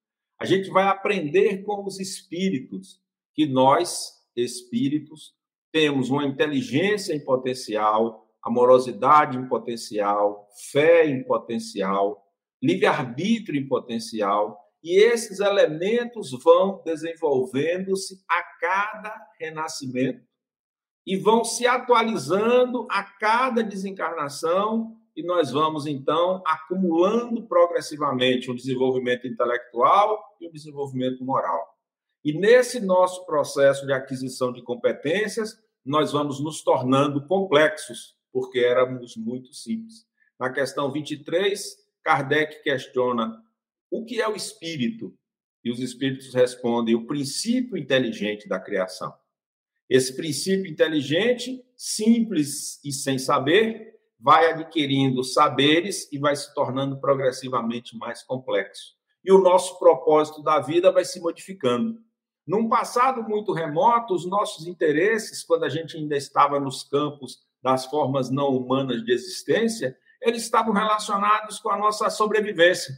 A 0.40 0.46
gente 0.46 0.70
vai 0.70 0.84
aprender 0.84 1.62
com 1.64 1.84
os 1.84 2.00
espíritos 2.00 2.98
que 3.34 3.46
nós, 3.46 4.10
espíritos, 4.34 5.34
temos 5.70 6.10
uma 6.10 6.26
inteligência 6.26 7.14
em 7.14 7.24
potencial, 7.24 8.21
amorosidade 8.42 9.38
em 9.38 9.48
potencial, 9.48 10.48
fé 10.70 11.06
em 11.06 11.22
potencial, 11.24 12.26
livre-arbítrio 12.62 13.60
em 13.60 13.68
potencial, 13.68 14.58
e 14.82 14.98
esses 14.98 15.38
elementos 15.38 16.32
vão 16.42 16.82
desenvolvendo-se 16.84 18.22
a 18.28 18.42
cada 18.60 19.14
renascimento 19.38 20.26
e 21.06 21.16
vão 21.16 21.44
se 21.44 21.66
atualizando 21.66 22.86
a 22.90 23.02
cada 23.02 23.62
desencarnação, 23.62 24.96
e 25.14 25.22
nós 25.22 25.50
vamos 25.50 25.86
então 25.86 26.42
acumulando 26.46 27.46
progressivamente 27.46 28.50
um 28.50 28.54
desenvolvimento 28.54 29.26
intelectual 29.26 30.18
e 30.40 30.48
um 30.48 30.52
desenvolvimento 30.52 31.24
moral. 31.24 31.76
E 32.24 32.32
nesse 32.32 32.80
nosso 32.80 33.26
processo 33.26 33.84
de 33.84 33.92
aquisição 33.92 34.52
de 34.52 34.62
competências, 34.62 35.60
nós 35.84 36.12
vamos 36.12 36.42
nos 36.42 36.62
tornando 36.62 37.26
complexos, 37.26 38.16
porque 38.32 38.60
éramos 38.60 39.16
muito 39.16 39.52
simples. 39.52 40.06
Na 40.38 40.50
questão 40.50 40.90
23, 40.90 41.76
Kardec 42.02 42.62
questiona 42.62 43.40
o 43.90 44.04
que 44.04 44.20
é 44.20 44.28
o 44.28 44.34
espírito? 44.34 45.14
E 45.64 45.70
os 45.70 45.78
espíritos 45.78 46.34
respondem 46.34 46.94
o 46.94 47.06
princípio 47.06 47.76
inteligente 47.76 48.48
da 48.48 48.58
criação. 48.58 49.14
Esse 49.88 50.16
princípio 50.16 50.70
inteligente, 50.70 51.62
simples 51.76 52.82
e 52.82 52.90
sem 52.90 53.18
saber, 53.18 53.92
vai 54.18 54.50
adquirindo 54.50 55.22
saberes 55.22 56.10
e 56.10 56.18
vai 56.18 56.34
se 56.34 56.52
tornando 56.54 56.98
progressivamente 57.00 57.96
mais 57.96 58.22
complexo. 58.22 58.94
E 59.24 59.30
o 59.30 59.38
nosso 59.38 59.78
propósito 59.78 60.42
da 60.42 60.58
vida 60.58 60.90
vai 60.90 61.04
se 61.04 61.20
modificando. 61.20 62.00
Num 62.46 62.68
passado 62.68 63.22
muito 63.22 63.52
remoto, 63.52 64.14
os 64.14 64.26
nossos 64.26 64.66
interesses, 64.66 65.44
quando 65.44 65.64
a 65.64 65.68
gente 65.68 65.96
ainda 65.96 66.16
estava 66.16 66.58
nos 66.58 66.82
campos 66.82 67.38
das 67.62 67.86
formas 67.86 68.30
não 68.30 68.48
humanas 68.48 69.04
de 69.04 69.12
existência, 69.12 69.96
eles 70.20 70.42
estavam 70.42 70.72
relacionados 70.72 71.58
com 71.58 71.70
a 71.70 71.76
nossa 71.76 72.10
sobrevivência. 72.10 72.94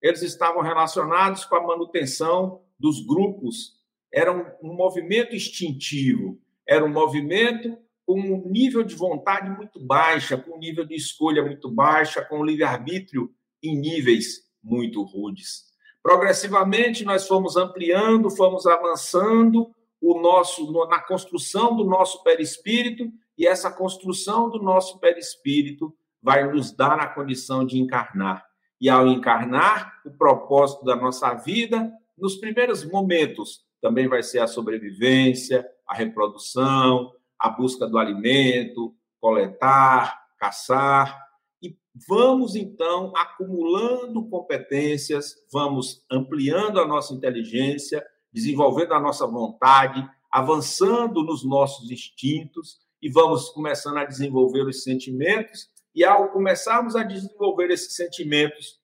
Eles 0.00 0.22
estavam 0.22 0.62
relacionados 0.62 1.44
com 1.44 1.56
a 1.56 1.66
manutenção 1.66 2.62
dos 2.78 3.04
grupos. 3.04 3.80
Era 4.12 4.32
um, 4.32 4.74
movimento 4.74 5.34
instintivo, 5.34 6.38
era 6.66 6.84
um 6.84 6.88
movimento 6.88 7.78
com 8.04 8.20
um 8.20 8.48
nível 8.48 8.82
de 8.82 8.94
vontade 8.94 9.48
muito 9.48 9.80
baixa, 9.80 10.36
com 10.36 10.56
um 10.56 10.58
nível 10.58 10.84
de 10.84 10.94
escolha 10.94 11.42
muito 11.42 11.70
baixa, 11.70 12.22
com 12.22 12.40
um 12.40 12.44
livre-arbítrio 12.44 13.32
em 13.62 13.76
níveis 13.76 14.42
muito 14.62 15.02
rudes. 15.02 15.72
Progressivamente, 16.02 17.04
nós 17.04 17.28
fomos 17.28 17.56
ampliando, 17.56 18.28
fomos 18.28 18.66
avançando 18.66 19.72
o 20.00 20.20
nosso 20.20 20.70
na 20.88 21.00
construção 21.00 21.76
do 21.76 21.84
nosso 21.84 22.22
perispírito 22.24 23.04
e 23.36 23.46
essa 23.46 23.70
construção 23.70 24.50
do 24.50 24.60
nosso 24.60 24.98
perispírito 24.98 25.94
vai 26.22 26.50
nos 26.50 26.72
dar 26.72 27.00
a 27.00 27.08
condição 27.08 27.64
de 27.64 27.78
encarnar. 27.78 28.44
E 28.80 28.88
ao 28.88 29.06
encarnar, 29.06 30.00
o 30.04 30.10
propósito 30.10 30.84
da 30.84 30.96
nossa 30.96 31.32
vida, 31.34 31.92
nos 32.16 32.36
primeiros 32.36 32.84
momentos, 32.84 33.64
também 33.80 34.08
vai 34.08 34.22
ser 34.22 34.38
a 34.38 34.46
sobrevivência, 34.46 35.66
a 35.86 35.94
reprodução, 35.94 37.12
a 37.38 37.48
busca 37.48 37.86
do 37.86 37.98
alimento, 37.98 38.94
coletar, 39.20 40.20
caçar. 40.38 41.20
E 41.60 41.76
vamos, 42.08 42.54
então, 42.54 43.12
acumulando 43.16 44.28
competências, 44.28 45.34
vamos 45.52 46.04
ampliando 46.10 46.80
a 46.80 46.86
nossa 46.86 47.14
inteligência, 47.14 48.04
desenvolvendo 48.32 48.94
a 48.94 49.00
nossa 49.00 49.26
vontade, 49.26 50.08
avançando 50.30 51.22
nos 51.22 51.44
nossos 51.44 51.90
instintos 51.90 52.81
e 53.02 53.10
vamos 53.10 53.50
começando 53.50 53.96
a 53.96 54.04
desenvolver 54.04 54.62
os 54.62 54.84
sentimentos. 54.84 55.68
E 55.94 56.04
ao 56.04 56.30
começarmos 56.30 56.94
a 56.94 57.02
desenvolver 57.02 57.70
esses 57.70 57.96
sentimentos, 57.96 58.80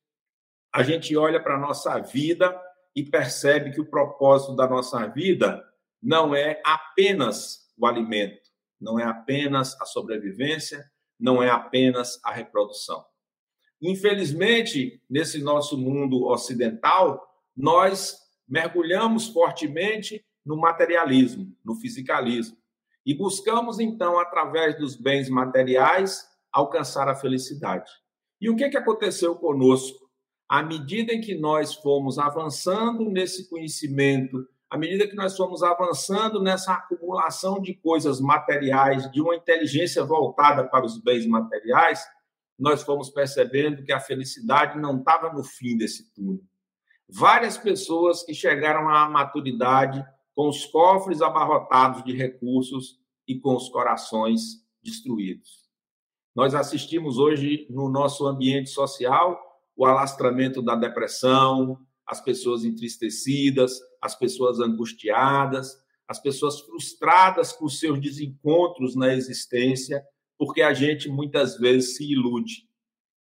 a 0.75 0.83
gente 0.83 1.17
olha 1.17 1.41
para 1.41 1.55
a 1.55 1.61
nossa 1.61 1.99
vida 2.01 2.61
e 2.95 3.05
percebe 3.05 3.71
que 3.71 3.81
o 3.81 3.89
propósito 3.89 4.57
da 4.57 4.69
nossa 4.69 5.07
vida 5.07 5.65
não 6.03 6.35
é 6.35 6.61
apenas 6.67 7.69
o 7.79 7.87
alimento, 7.87 8.51
não 8.81 8.99
é 8.99 9.05
apenas 9.05 9.81
a 9.81 9.85
sobrevivência, 9.85 10.85
não 11.19 11.41
é 11.41 11.49
apenas 11.49 12.21
a 12.25 12.33
reprodução. 12.33 13.05
Infelizmente, 13.81 15.01
nesse 15.09 15.41
nosso 15.41 15.79
mundo 15.79 16.27
ocidental, 16.27 17.25
nós 17.57 18.19
mergulhamos 18.49 19.29
fortemente 19.29 20.25
no 20.45 20.57
materialismo, 20.57 21.57
no 21.65 21.77
fisicalismo. 21.77 22.58
E 23.09 23.15
buscamos, 23.15 23.81
então, 23.81 24.21
através 24.21 24.77
dos 24.77 24.95
bens 24.95 25.31
materiais, 25.31 26.29
alcançar 26.53 27.09
a 27.09 27.15
felicidade. 27.15 27.91
E 28.39 28.51
o 28.51 28.55
que, 28.55 28.69
que 28.69 28.77
aconteceu 28.77 29.35
conosco? 29.35 30.11
À 30.47 30.63
medida 30.63 31.15
em 31.15 31.21
que 31.23 31.35
nós 31.35 31.73
fomos 31.73 32.19
avançando 32.19 33.09
nesse 33.09 33.49
conhecimento, 33.49 34.47
à 34.69 34.77
medida 34.77 35.09
que 35.09 35.17
nós 35.17 35.35
fomos 35.35 35.63
avançando 35.63 36.43
nessa 36.43 36.75
acumulação 36.75 37.63
de 37.63 37.73
coisas 37.73 38.21
materiais, 38.21 39.11
de 39.11 39.23
uma 39.23 39.35
inteligência 39.35 40.05
voltada 40.05 40.69
para 40.69 40.85
os 40.85 41.03
bens 41.03 41.27
materiais, 41.27 42.07
nós 42.59 42.83
fomos 42.83 43.09
percebendo 43.09 43.83
que 43.83 43.93
a 43.93 44.01
felicidade 44.01 44.79
não 44.79 44.99
estava 44.99 45.33
no 45.33 45.43
fim 45.43 45.79
desse 45.79 46.13
túnel. 46.13 46.43
Várias 47.09 47.57
pessoas 47.57 48.23
que 48.23 48.35
chegaram 48.35 48.87
à 48.87 49.09
maturidade 49.09 50.05
com 50.39 50.47
os 50.47 50.67
cofres 50.67 51.21
abarrotados 51.21 52.05
de 52.05 52.13
recursos 52.13 52.98
e 53.29 53.39
com 53.39 53.55
os 53.55 53.69
corações 53.69 54.65
destruídos. 54.83 55.69
Nós 56.35 56.55
assistimos 56.55 57.19
hoje 57.19 57.67
no 57.69 57.91
nosso 57.91 58.27
ambiente 58.27 58.71
social 58.71 59.39
o 59.77 59.85
alastramento 59.85 60.63
da 60.63 60.75
depressão, 60.75 61.79
as 62.07 62.21
pessoas 62.21 62.65
entristecidas, 62.65 63.79
as 64.01 64.19
pessoas 64.19 64.59
angustiadas, 64.59 65.77
as 66.09 66.19
pessoas 66.19 66.61
frustradas 66.61 67.53
com 67.53 67.69
seus 67.69 68.01
desencontros 68.01 68.97
na 68.97 69.15
existência, 69.15 70.03
porque 70.39 70.63
a 70.63 70.73
gente 70.73 71.09
muitas 71.09 71.59
vezes 71.59 71.97
se 71.97 72.11
ilude. 72.11 72.67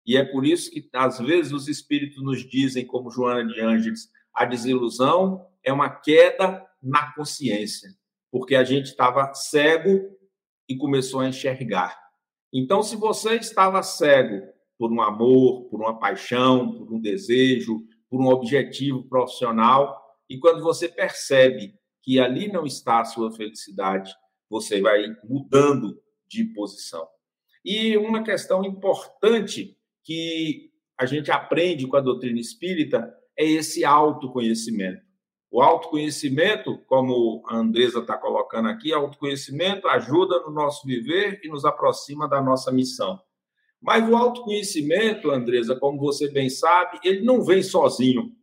E 0.05 0.15
é 0.15 0.24
por 0.24 0.45
isso 0.45 0.69
que, 0.69 0.88
às 0.93 1.17
vezes, 1.17 1.51
os 1.51 1.67
espíritos 1.67 2.21
nos 2.24 2.47
dizem, 2.47 2.85
como 2.85 3.09
Joana 3.09 3.51
de 3.51 3.59
Ângeles, 3.59 4.12
a 4.31 4.45
desilusão 4.45 5.47
é 5.63 5.74
uma 5.74 5.89
queda 5.89 6.63
na 6.81 7.12
consciência, 7.13 7.89
porque 8.36 8.54
a 8.54 8.65
gente 8.65 8.88
estava 8.88 9.34
cego 9.34 10.13
e 10.68 10.75
começou 10.75 11.22
a 11.22 11.30
enxergar. 11.30 11.98
Então, 12.51 12.84
se 12.84 12.98
você 12.98 13.36
estava 13.36 13.82
cego 13.82 14.46
por 14.77 14.92
um 14.92 15.01
amor, 15.01 15.70
por 15.70 15.80
uma 15.80 15.98
paixão, 15.98 16.77
por 16.77 16.94
um 16.94 17.00
desejo, 17.00 17.82
por 18.10 18.20
um 18.20 18.27
objetivo 18.27 19.08
profissional, 19.08 19.98
e 20.30 20.38
quando 20.38 20.62
você 20.62 20.89
percebe 20.89 21.75
que 22.04 22.20
ali 22.20 22.51
não 22.51 22.65
está 22.65 23.00
a 23.00 23.06
sua 23.06 23.32
felicidade, 23.32 24.13
você 24.50 24.82
vai 24.82 25.15
mudando 25.24 25.98
de 26.27 26.44
posição. 26.44 27.08
E 27.63 27.96
uma 27.96 28.22
questão 28.22 28.65
importante 28.65 29.77
que 30.04 30.74
a 31.00 31.06
gente 31.06 31.32
aprende 31.32 31.88
com 31.88 31.96
a 31.96 32.01
doutrina 32.01 32.42
espírita 32.42 33.15
é 33.38 33.46
esse 33.46 33.86
autoconhecimento. 33.86 35.04
O 35.55 35.62
autoconhecimento, 35.62 36.79
como 36.79 37.41
a 37.47 37.55
Andresa 37.55 38.00
está 38.00 38.17
colocando 38.17 38.67
aqui, 38.67 38.91
autoconhecimento 38.91 39.88
ajuda 39.88 40.41
no 40.41 40.51
nosso 40.51 40.85
viver 40.85 41.39
e 41.45 41.47
nos 41.47 41.63
aproxima 41.63 42.27
da 42.27 42.41
nossa 42.41 42.74
missão. 42.74 43.21
Mas 43.81 44.05
o 44.05 44.17
autoconhecimento, 44.17 45.31
Andresa, 45.31 45.74
como 45.74 45.97
você 45.97 46.29
bem 46.29 46.50
sabe, 46.50 47.00
ele 47.05 47.24
não 47.24 47.41
vem 47.41 47.63
sozinho. 47.63 48.35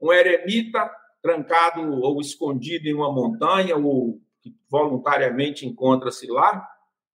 Um 0.00 0.12
eremita 0.12 0.88
trancado 1.20 2.00
ou 2.00 2.20
escondido 2.20 2.86
em 2.86 2.94
uma 2.94 3.10
montanha 3.10 3.76
ou 3.76 4.22
que 4.40 4.54
voluntariamente 4.70 5.66
encontra-se 5.66 6.28
lá, 6.28 6.64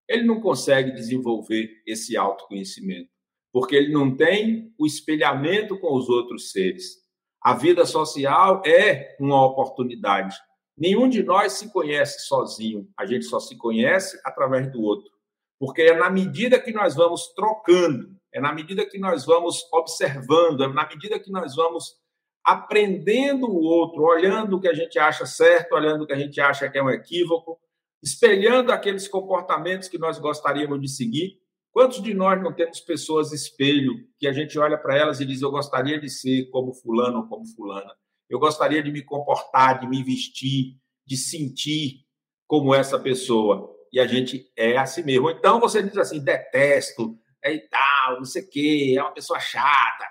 ele 0.10 0.26
não 0.26 0.42
consegue 0.42 0.92
desenvolver 0.92 1.72
esse 1.88 2.18
autoconhecimento, 2.18 3.12
porque 3.54 3.78
ele 3.78 3.94
não 3.94 4.14
tem 4.14 4.74
o 4.78 4.86
espelhamento 4.86 5.80
com 5.80 5.96
os 5.96 6.10
outros 6.10 6.52
seres. 6.52 7.07
A 7.48 7.54
vida 7.54 7.86
social 7.86 8.62
é 8.66 9.16
uma 9.18 9.46
oportunidade. 9.46 10.36
Nenhum 10.78 11.08
de 11.08 11.24
nós 11.24 11.54
se 11.54 11.72
conhece 11.72 12.28
sozinho, 12.28 12.90
a 13.00 13.06
gente 13.06 13.24
só 13.24 13.40
se 13.40 13.58
conhece 13.58 14.20
através 14.26 14.70
do 14.70 14.82
outro. 14.82 15.10
Porque 15.58 15.84
é 15.84 15.96
na 15.96 16.10
medida 16.10 16.60
que 16.60 16.74
nós 16.74 16.94
vamos 16.94 17.34
trocando, 17.34 18.10
é 18.34 18.42
na 18.42 18.54
medida 18.54 18.86
que 18.86 19.00
nós 19.00 19.24
vamos 19.24 19.66
observando, 19.72 20.62
é 20.62 20.68
na 20.68 20.86
medida 20.90 21.18
que 21.18 21.32
nós 21.32 21.56
vamos 21.56 21.96
aprendendo 22.44 23.46
o 23.46 23.64
outro, 23.64 24.04
olhando 24.04 24.58
o 24.58 24.60
que 24.60 24.68
a 24.68 24.74
gente 24.74 25.00
acha 25.00 25.26
certo, 25.26 25.72
olhando 25.72 26.04
o 26.04 26.06
que 26.06 26.12
a 26.12 26.20
gente 26.20 26.42
acha 26.42 26.70
que 26.70 26.78
é 26.78 26.84
um 26.84 26.90
equívoco, 26.90 27.58
espelhando 28.04 28.74
aqueles 28.74 29.08
comportamentos 29.08 29.88
que 29.88 29.98
nós 29.98 30.20
gostaríamos 30.20 30.82
de 30.82 30.90
seguir. 30.90 31.40
Quantos 31.78 32.02
de 32.02 32.12
nós 32.12 32.42
não 32.42 32.52
temos 32.52 32.80
pessoas 32.80 33.32
espelho 33.32 34.04
que 34.18 34.28
a 34.28 34.34
gente 34.34 34.58
olha 34.58 34.80
para 34.80 34.98
elas 34.98 35.20
e 35.20 35.26
diz: 35.28 35.44
Eu 35.44 35.52
gostaria 35.52 36.02
de 36.02 36.10
ser 36.10 36.50
como 36.50 36.74
Fulano 36.74 37.20
ou 37.20 37.28
como 37.28 37.46
Fulana, 37.46 37.96
eu 38.28 38.40
gostaria 38.40 38.82
de 38.82 38.92
me 38.92 39.04
comportar, 39.04 39.80
de 39.80 39.88
me 39.88 40.02
vestir, 40.02 40.76
de 41.06 41.16
sentir 41.16 42.04
como 42.48 42.74
essa 42.74 42.98
pessoa. 43.00 43.72
E 43.94 44.00
a 44.00 44.08
gente 44.08 44.52
é 44.58 44.76
assim 44.76 45.04
mesmo. 45.04 45.30
Então 45.30 45.60
você 45.60 45.84
diz 45.84 45.96
assim: 45.98 46.20
detesto, 46.20 47.16
é 47.44 47.54
e 47.54 47.60
tal, 47.70 48.18
não 48.18 48.26
sei 48.26 48.42
o 48.42 48.50
quê, 48.50 48.96
é 48.98 49.02
uma 49.04 49.14
pessoa 49.14 49.40
chata. 49.40 50.06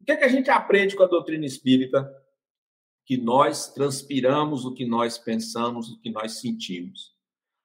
O 0.00 0.04
que, 0.04 0.10
é 0.10 0.16
que 0.16 0.24
a 0.24 0.28
gente 0.28 0.50
aprende 0.50 0.96
com 0.96 1.04
a 1.04 1.06
doutrina 1.06 1.46
espírita? 1.46 2.12
Que 3.06 3.16
nós 3.16 3.72
transpiramos 3.72 4.64
o 4.64 4.74
que 4.74 4.84
nós 4.84 5.16
pensamos, 5.16 5.90
o 5.90 6.00
que 6.00 6.10
nós 6.10 6.40
sentimos. 6.40 7.13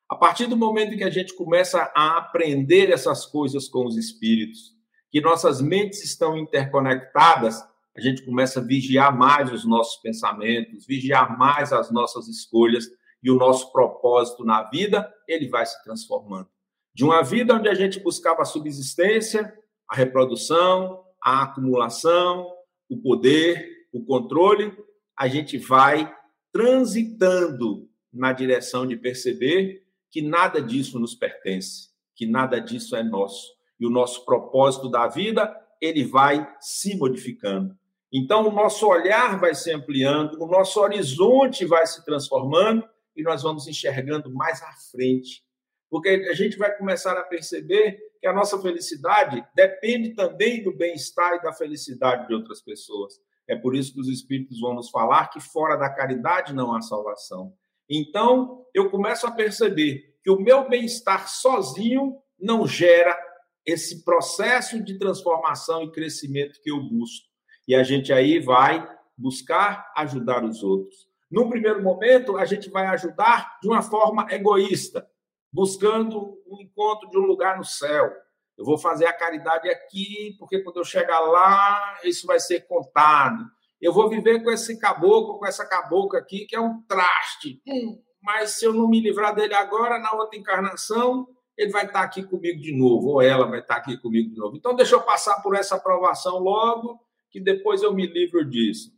A 0.10 0.16
partir 0.16 0.48
do 0.48 0.58
momento 0.58 0.98
que 0.98 1.04
a 1.04 1.10
gente 1.12 1.36
começa 1.36 1.92
a 1.96 2.18
aprender 2.18 2.90
essas 2.90 3.28
coisas 3.28 3.70
com 3.70 3.86
os 3.86 3.96
espíritos, 3.96 4.74
que 5.12 5.22
nossas 5.22 5.62
mentes 5.62 6.04
estão 6.04 6.36
interconectadas, 6.36 7.64
a 7.96 8.02
gente 8.02 8.26
começa 8.26 8.60
a 8.60 8.64
vigiar 8.64 9.16
mais 9.16 9.52
os 9.52 9.66
nossos 9.66 10.02
pensamentos, 10.02 10.88
vigiar 10.88 11.38
mais 11.38 11.72
as 11.72 11.92
nossas 11.92 12.28
escolhas 12.28 12.88
e 13.22 13.30
o 13.30 13.36
nosso 13.36 13.72
propósito 13.72 14.44
na 14.44 14.64
vida, 14.64 15.14
ele 15.28 15.48
vai 15.48 15.66
se 15.66 15.82
transformando. 15.84 16.48
De 16.92 17.04
uma 17.04 17.22
vida 17.22 17.54
onde 17.54 17.70
a 17.70 17.76
gente 17.76 18.00
buscava 18.00 18.42
a 18.42 18.46
subsistência, 18.46 19.54
a 19.88 19.96
reprodução, 19.96 21.04
a 21.24 21.44
acumulação, 21.44 22.48
o 22.90 22.98
poder, 22.98 23.70
o 23.94 24.04
controle, 24.04 24.76
a 25.16 25.28
gente 25.28 25.58
vai 25.60 26.12
transitando 26.52 27.88
na 28.12 28.34
direção 28.34 28.88
de 28.88 28.98
perceber 28.98 29.84
que 30.12 30.22
nada 30.22 30.62
disso 30.62 31.00
nos 31.00 31.16
pertence, 31.16 31.90
que 32.16 32.26
nada 32.26 32.60
disso 32.60 32.96
é 32.96 33.04
nosso. 33.04 33.48
E 33.80 33.86
o 33.86 33.90
nosso 33.90 34.26
propósito 34.26 34.90
da 34.90 35.08
vida, 35.08 35.56
ele 35.82 36.04
vai 36.04 36.48
se 36.60 36.96
modificando. 36.98 37.78
Então, 38.12 38.48
o 38.48 38.52
nosso 38.52 38.88
olhar 38.88 39.40
vai 39.40 39.54
se 39.54 39.72
ampliando, 39.72 40.42
o 40.42 40.48
nosso 40.48 40.80
horizonte 40.80 41.66
vai 41.66 41.86
se 41.86 42.04
transformando 42.04 42.84
e 43.16 43.22
nós 43.22 43.44
vamos 43.44 43.68
enxergando 43.68 44.34
mais 44.34 44.62
à 44.64 44.72
frente. 44.92 45.44
Porque 45.90 46.10
a 46.30 46.34
gente 46.34 46.58
vai 46.58 46.76
começar 46.76 47.18
a 47.18 47.24
perceber 47.24 48.00
que 48.20 48.28
a 48.28 48.34
nossa 48.34 48.60
felicidade 48.62 49.46
depende 49.56 50.14
também 50.14 50.64
do 50.64 50.76
bem-estar 50.76 51.36
e 51.36 51.42
da 51.42 51.54
felicidade 51.54 52.28
de 52.28 52.34
outras 52.34 52.62
pessoas. 52.62 53.14
É 53.48 53.56
por 53.56 53.76
isso 53.76 53.94
que 53.94 54.00
os 54.00 54.08
Espíritos 54.08 54.60
vão 54.60 54.74
nos 54.74 54.90
falar 54.90 55.28
que 55.28 55.40
fora 55.40 55.76
da 55.76 55.90
caridade 55.90 56.54
não 56.54 56.76
há 56.76 56.82
salvação. 56.82 57.54
Então, 57.90 58.66
eu 58.74 58.90
começo 58.90 59.26
a 59.26 59.32
perceber 59.32 60.16
que 60.24 60.30
o 60.30 60.40
meu 60.40 60.70
bem-estar 60.70 61.28
sozinho 61.28 62.18
não 62.40 62.68
gera 62.68 63.18
esse 63.66 64.04
processo 64.04 64.82
de 64.82 64.98
transformação 64.98 65.84
e 65.84 65.92
crescimento 65.92 66.60
que 66.62 66.72
eu 66.72 66.82
busco. 66.82 67.28
E 67.68 67.76
a 67.76 67.84
gente 67.84 68.12
aí 68.14 68.40
vai 68.40 68.88
buscar 69.18 69.92
ajudar 69.96 70.44
os 70.44 70.64
outros. 70.64 71.08
Num 71.30 71.50
primeiro 71.50 71.84
momento, 71.84 72.38
a 72.38 72.46
gente 72.46 72.70
vai 72.70 72.88
ajudar 72.88 73.60
de 73.62 73.68
uma 73.68 73.82
forma 73.82 74.26
egoísta, 74.32 75.08
buscando 75.52 76.42
um 76.48 76.62
encontro 76.62 77.10
de 77.10 77.18
um 77.18 77.26
lugar 77.26 77.58
no 77.58 77.66
céu. 77.66 78.12
Eu 78.58 78.66
vou 78.66 78.78
fazer 78.78 79.06
a 79.06 79.14
caridade 79.14 79.70
aqui, 79.70 80.36
porque 80.40 80.62
quando 80.64 80.78
eu 80.78 80.84
chegar 80.84 81.20
lá, 81.20 82.00
isso 82.04 82.26
vai 82.26 82.40
ser 82.40 82.62
contado. 82.68 83.46
Eu 83.82 83.94
vou 83.94 84.10
viver 84.10 84.44
com 84.44 84.52
esse 84.52 84.78
caboclo, 84.78 85.40
com 85.40 85.46
essa 85.46 85.66
cabocla 85.66 86.20
aqui, 86.20 86.46
que 86.46 86.56
é 86.56 86.60
um 86.60 86.82
traste. 86.84 87.62
Hum, 87.68 88.02
mas 88.22 88.52
se 88.52 88.66
eu 88.66 88.74
não 88.74 88.90
me 88.90 89.00
livrar 89.00 89.34
dele 89.34 89.54
agora, 89.54 89.98
na 90.00 90.12
outra 90.14 90.38
encarnação, 90.38 91.28
ele 91.58 91.72
vai 91.72 91.86
estar 91.86 92.02
aqui 92.02 92.24
comigo 92.24 92.60
de 92.60 92.76
novo, 92.76 93.08
ou 93.08 93.22
ela 93.22 93.46
vai 93.46 93.60
estar 93.60 93.78
aqui 93.78 93.98
comigo 93.98 94.30
de 94.30 94.36
novo. 94.38 94.56
Então, 94.56 94.76
deixa 94.76 94.96
eu 94.96 95.02
passar 95.02 95.42
por 95.42 95.56
essa 95.56 95.76
aprovação 95.76 96.40
logo, 96.40 97.00
que 97.32 97.40
depois 97.40 97.82
eu 97.82 97.94
me 97.94 98.08
livro 98.08 98.44
disso. 98.50 98.92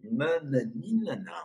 Nananina, 0.00 1.16
não. 1.16 1.44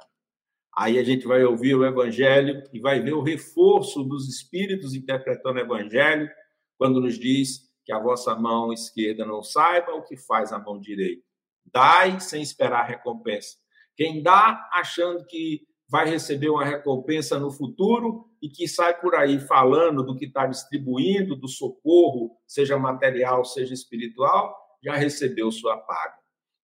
Aí 0.76 0.98
a 0.98 1.04
gente 1.04 1.28
vai 1.28 1.44
ouvir 1.44 1.76
o 1.76 1.86
Evangelho 1.86 2.64
e 2.74 2.80
vai 2.80 3.00
ver 3.00 3.14
o 3.14 3.22
reforço 3.22 4.04
dos 4.04 4.28
Espíritos 4.28 4.96
interpretando 4.96 5.58
o 5.58 5.62
Evangelho, 5.62 6.28
quando 6.78 7.00
nos 7.00 7.20
diz 7.20 7.72
que 7.86 7.94
a 7.94 8.00
vossa 8.00 8.36
mão 8.36 8.74
esquerda 8.74 9.26
não 9.26 9.44
saiba 9.44 9.94
o 9.94 10.04
que 10.04 10.18
faz 10.18 10.52
a 10.52 10.60
mão 10.60 10.80
direita. 10.80 11.24
Dai 11.74 12.20
sem 12.20 12.42
esperar 12.42 12.88
recompensa. 12.88 13.58
Quem 13.96 14.22
dá 14.22 14.70
achando 14.72 15.26
que 15.26 15.62
vai 15.90 16.10
receber 16.10 16.50
uma 16.50 16.66
recompensa 16.66 17.40
no 17.40 17.52
futuro 17.52 18.26
e 18.42 18.50
que 18.50 18.68
sai 18.68 19.00
por 19.00 19.16
aí 19.16 19.40
falando 19.40 20.04
do 20.04 20.16
que 20.16 20.26
está 20.26 20.46
distribuindo, 20.46 21.36
do 21.36 21.48
socorro, 21.48 22.38
seja 22.48 22.78
material, 22.78 23.46
seja 23.46 23.74
espiritual, 23.74 24.56
já 24.84 24.96
recebeu 24.96 25.52
sua 25.52 25.78
paga. 25.78 26.16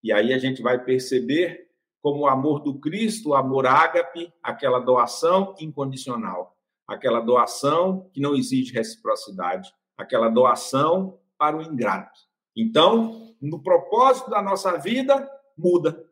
E 0.03 0.11
aí 0.11 0.33
a 0.33 0.37
gente 0.37 0.61
vai 0.61 0.83
perceber 0.83 1.67
como 2.01 2.21
o 2.21 2.27
amor 2.27 2.61
do 2.61 2.79
Cristo, 2.79 3.29
o 3.29 3.35
amor 3.35 3.67
ágape, 3.67 4.33
aquela 4.41 4.79
doação 4.79 5.53
incondicional, 5.59 6.55
aquela 6.87 7.19
doação 7.19 8.09
que 8.13 8.21
não 8.21 8.35
exige 8.35 8.73
reciprocidade, 8.73 9.71
aquela 9.97 10.29
doação 10.29 11.19
para 11.37 11.57
o 11.57 11.61
ingrato. 11.61 12.19
Então, 12.55 13.28
no 13.41 13.61
propósito 13.61 14.29
da 14.29 14.41
nossa 14.41 14.77
vida, 14.77 15.29
muda. 15.57 16.05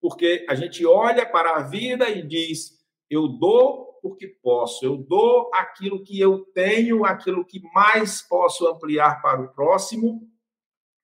Porque 0.00 0.44
a 0.48 0.54
gente 0.54 0.84
olha 0.84 1.24
para 1.24 1.56
a 1.56 1.62
vida 1.62 2.08
e 2.10 2.22
diz: 2.22 2.78
eu 3.10 3.28
dou 3.28 3.92
porque 4.02 4.26
posso, 4.26 4.84
eu 4.84 4.96
dou 4.96 5.48
aquilo 5.54 6.02
que 6.02 6.18
eu 6.18 6.40
tenho, 6.52 7.04
aquilo 7.04 7.44
que 7.44 7.62
mais 7.72 8.20
posso 8.20 8.66
ampliar 8.66 9.22
para 9.22 9.40
o 9.40 9.52
próximo, 9.52 10.28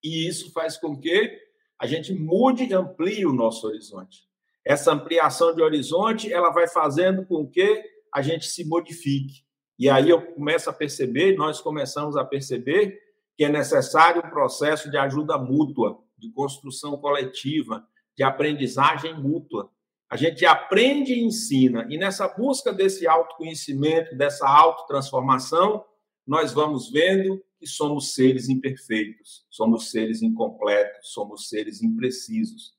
e 0.03 0.27
isso 0.27 0.53
faz 0.53 0.77
com 0.77 0.99
que 0.99 1.38
a 1.81 1.87
gente 1.87 2.12
mude 2.12 2.64
e 2.64 2.75
amplie 2.75 3.25
o 3.25 3.33
nosso 3.33 3.69
horizonte. 3.69 4.27
Essa 4.64 4.93
ampliação 4.93 5.55
de 5.55 5.62
horizonte, 5.62 6.33
ela 6.33 6.51
vai 6.51 6.67
fazendo 6.67 7.25
com 7.25 7.49
que 7.49 7.83
a 8.12 8.21
gente 8.21 8.47
se 8.47 8.64
modifique. 8.64 9.45
E 9.79 9.88
aí 9.88 10.11
eu 10.11 10.21
começo 10.35 10.69
a 10.69 10.73
perceber, 10.73 11.37
nós 11.37 11.61
começamos 11.61 12.17
a 12.17 12.25
perceber 12.25 13.01
que 13.38 13.44
é 13.44 13.48
necessário 13.48 14.20
um 14.27 14.31
processo 14.31 14.90
de 14.90 14.96
ajuda 14.96 15.38
mútua, 15.38 16.03
de 16.18 16.29
construção 16.33 16.96
coletiva, 16.96 17.87
de 18.16 18.24
aprendizagem 18.24 19.14
mútua. 19.14 19.70
A 20.11 20.16
gente 20.16 20.44
aprende 20.44 21.12
e 21.12 21.22
ensina, 21.22 21.87
e 21.88 21.96
nessa 21.96 22.27
busca 22.27 22.72
desse 22.72 23.07
autoconhecimento, 23.07 24.16
dessa 24.16 24.44
autotransformação, 24.44 25.85
nós 26.27 26.53
vamos 26.53 26.90
vendo 26.90 27.40
que 27.61 27.66
somos 27.66 28.12
seres 28.12 28.48
imperfeitos, 28.48 29.46
somos 29.48 29.92
seres 29.92 30.20
incompletos, 30.20 31.12
somos 31.12 31.48
seres 31.48 31.81
imprecisos. 31.81 32.74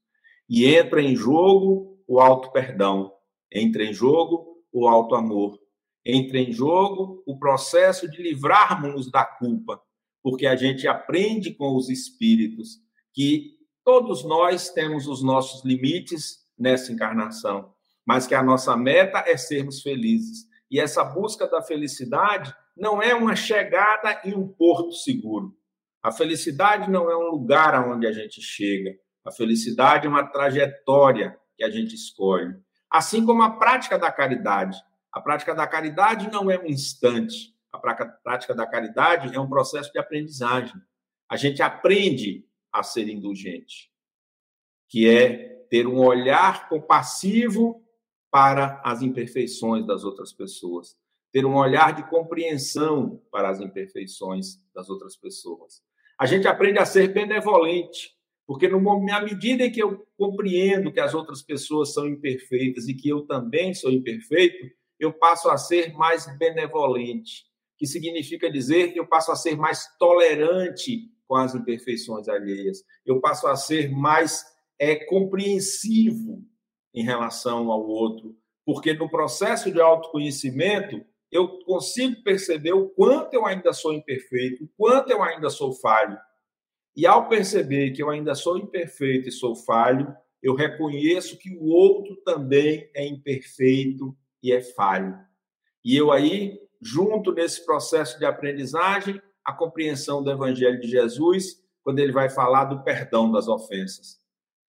E 0.50 0.66
entra 0.66 1.02
em 1.02 1.16
jogo 1.16 2.04
o 2.06 2.20
auto-perdão, 2.20 3.14
entra 3.50 3.86
em 3.86 3.94
jogo 3.94 4.62
o 4.74 4.90
auto-amor, 4.90 5.58
entra 6.06 6.38
em 6.38 6.52
jogo 6.52 7.24
o 7.26 7.40
processo 7.40 8.10
de 8.12 8.22
livrarmos 8.22 9.10
da 9.10 9.24
culpa, 9.24 9.82
porque 10.22 10.46
a 10.46 10.56
gente 10.56 10.88
aprende 10.88 11.54
com 11.54 11.76
os 11.76 11.90
espíritos 11.90 12.80
que 13.14 13.58
todos 13.84 14.24
nós 14.24 14.70
temos 14.70 15.08
os 15.08 15.24
nossos 15.24 15.64
limites 15.66 16.40
nessa 16.58 16.92
encarnação, 16.92 17.74
mas 18.06 18.28
que 18.28 18.36
a 18.36 18.44
nossa 18.44 18.76
meta 18.76 19.24
é 19.26 19.38
sermos 19.38 19.82
felizes. 19.82 20.48
E 20.70 20.80
essa 20.80 21.04
busca 21.04 21.48
da 21.48 21.62
felicidade 21.62 22.54
não 22.78 23.02
é 23.02 23.16
uma 23.16 23.36
chegada 23.36 24.22
em 24.24 24.34
um 24.34 24.48
porto 24.48 24.94
seguro. 24.94 25.54
A 26.02 26.12
felicidade 26.12 26.90
não 26.90 27.10
é 27.10 27.18
um 27.18 27.30
lugar 27.30 27.74
aonde 27.76 28.08
a 28.08 28.12
gente 28.12 28.42
chega. 28.42 28.96
A 29.26 29.32
felicidade 29.32 30.08
é 30.08 30.10
uma 30.10 30.26
trajetória 30.26 31.38
que 31.58 31.64
a 31.64 31.70
gente 31.70 31.94
escolhe. 31.94 32.56
Assim 32.90 33.26
como 33.26 33.44
a 33.44 33.58
prática 33.58 33.98
da 33.98 34.12
caridade. 34.12 34.78
A 35.12 35.20
prática 35.20 35.54
da 35.54 35.68
caridade 35.68 36.32
não 36.32 36.50
é 36.50 36.58
um 36.58 36.68
instante. 36.68 37.54
A 37.72 37.78
prática 37.78 38.54
da 38.54 38.66
caridade 38.66 39.36
é 39.36 39.40
um 39.40 39.50
processo 39.50 39.92
de 39.92 40.00
aprendizagem. 40.00 40.76
A 41.30 41.38
gente 41.38 41.62
aprende 41.62 42.46
a 42.72 42.82
ser 42.84 43.08
indulgente, 43.08 43.92
que 44.88 45.08
é 45.08 45.66
ter 45.70 45.88
um 45.88 46.00
olhar 46.00 46.68
compassivo 46.68 47.84
para 48.32 48.82
as 48.84 49.02
imperfeições 49.02 49.86
das 49.86 50.04
outras 50.04 50.34
pessoas, 50.34 50.98
ter 51.32 51.46
um 51.46 51.56
olhar 51.56 51.94
de 51.94 52.08
compreensão 52.10 53.22
para 53.32 53.50
as 53.50 53.60
imperfeições 53.60 54.60
das 54.74 54.90
outras 54.90 55.16
pessoas. 55.16 55.84
A 56.18 56.26
gente 56.26 56.48
aprende 56.48 56.80
a 56.80 56.86
ser 56.86 57.14
benevolente, 57.14 58.16
porque 58.46 58.68
na 58.68 59.22
medida 59.22 59.66
em 59.66 59.72
que 59.72 59.82
eu 59.82 60.08
compreendo 60.18 60.92
que 60.92 61.00
as 61.00 61.14
outras 61.14 61.42
pessoas 61.42 61.94
são 61.94 62.08
imperfeitas 62.08 62.88
e 62.88 62.96
que 62.96 63.10
eu 63.10 63.22
também 63.26 63.74
sou 63.74 63.92
imperfeito, 63.92 64.70
eu 65.00 65.14
passo 65.14 65.50
a 65.50 65.58
ser 65.58 65.94
mais 65.94 66.26
benevolente, 66.38 67.46
que 67.80 67.88
significa 67.88 68.52
dizer 68.52 68.92
que 68.92 69.00
eu 69.00 69.08
passo 69.08 69.32
a 69.32 69.38
ser 69.38 69.56
mais 69.56 69.88
tolerante 69.98 71.10
com 71.26 71.38
as 71.38 71.56
imperfeições 71.56 72.28
alheias. 72.28 72.84
Eu 73.06 73.22
passo 73.22 73.48
a 73.48 73.56
ser 73.56 73.90
mais 73.90 74.44
é, 74.78 74.96
compreensivo 75.06 76.44
em 76.94 77.04
relação 77.04 77.72
ao 77.72 77.88
outro, 77.88 78.36
porque 78.66 78.94
no 78.94 79.10
processo 79.10 79.72
de 79.72 79.80
autoconhecimento 79.80 81.02
eu 81.32 81.60
consigo 81.60 82.22
perceber 82.22 82.74
o 82.74 82.90
quanto 82.90 83.34
eu 83.34 83.46
ainda 83.46 83.72
sou 83.72 83.94
imperfeito, 83.94 84.66
o 84.66 84.70
quanto 84.76 85.12
eu 85.12 85.24
ainda 85.24 85.50
sou 85.50 85.72
falho. 85.72 86.18
E 86.96 87.06
ao 87.06 87.30
perceber 87.30 87.92
que 87.92 88.04
eu 88.04 88.10
ainda 88.10 88.36
sou 88.36 88.58
imperfeito 88.58 89.30
e 89.30 89.32
sou 89.32 89.56
falho, 89.56 90.14
eu 90.42 90.54
reconheço 90.54 91.38
que 91.38 91.56
o 91.56 91.68
outro 91.68 92.16
também 92.26 92.90
é 92.94 93.08
imperfeito 93.08 94.18
e 94.44 94.52
é 94.52 94.62
falho. 94.62 95.18
E 95.86 95.96
eu 95.96 96.12
aí, 96.12 96.60
junto 96.82 97.34
nesse 97.34 97.66
processo 97.66 98.18
de 98.18 98.26
aprendizagem, 98.26 99.22
a 99.44 99.54
compreensão 99.54 100.24
do 100.24 100.32
Evangelho 100.32 100.80
de 100.80 100.88
Jesus, 100.88 101.62
quando 101.84 102.00
ele 102.00 102.12
vai 102.12 102.30
falar 102.30 102.66
do 102.66 102.84
perdão 102.84 103.32
das 103.32 103.48
ofensas. 103.48 104.20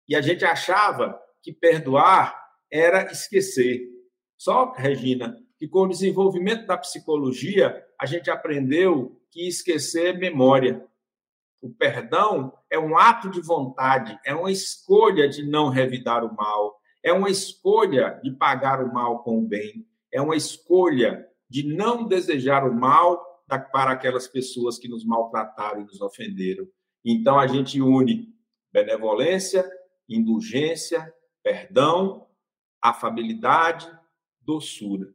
E 0.08 0.14
a 0.14 0.20
gente 0.20 0.44
achava 0.44 1.20
que 1.42 1.52
perdoar 1.52 2.34
era 2.70 3.10
esquecer. 3.10 3.82
Só, 4.36 4.72
Regina, 4.72 5.36
que 5.58 5.66
com 5.66 5.80
o 5.80 5.88
desenvolvimento 5.88 6.66
da 6.66 6.78
psicologia, 6.78 7.84
a 8.00 8.06
gente 8.06 8.30
aprendeu 8.30 9.20
que 9.30 9.48
esquecer 9.48 10.14
é 10.14 10.18
memória. 10.18 10.86
O 11.60 11.68
perdão 11.68 12.56
é 12.70 12.78
um 12.78 12.96
ato 12.96 13.28
de 13.28 13.40
vontade, 13.40 14.18
é 14.24 14.34
uma 14.34 14.50
escolha 14.50 15.28
de 15.28 15.44
não 15.44 15.68
revidar 15.68 16.24
o 16.24 16.34
mal, 16.34 16.78
é 17.02 17.12
uma 17.12 17.28
escolha 17.28 18.20
de 18.22 18.30
pagar 18.30 18.80
o 18.82 18.92
mal 18.92 19.22
com 19.24 19.38
o 19.38 19.46
bem, 19.46 19.86
é 20.12 20.22
uma 20.22 20.36
escolha 20.36 21.26
de 21.48 21.66
não 21.66 22.06
desejar 22.06 22.68
o 22.68 22.74
mal 22.74 23.44
para 23.46 23.92
aquelas 23.92 24.28
pessoas 24.28 24.78
que 24.78 24.88
nos 24.88 25.04
maltrataram 25.04 25.80
e 25.80 25.84
nos 25.84 26.00
ofenderam. 26.00 26.68
Então 27.04 27.38
a 27.38 27.46
gente 27.46 27.80
une 27.80 28.34
benevolência, 28.70 29.68
indulgência, 30.08 31.12
perdão, 31.42 32.26
afabilidade, 32.82 33.90
doçura 34.40 35.12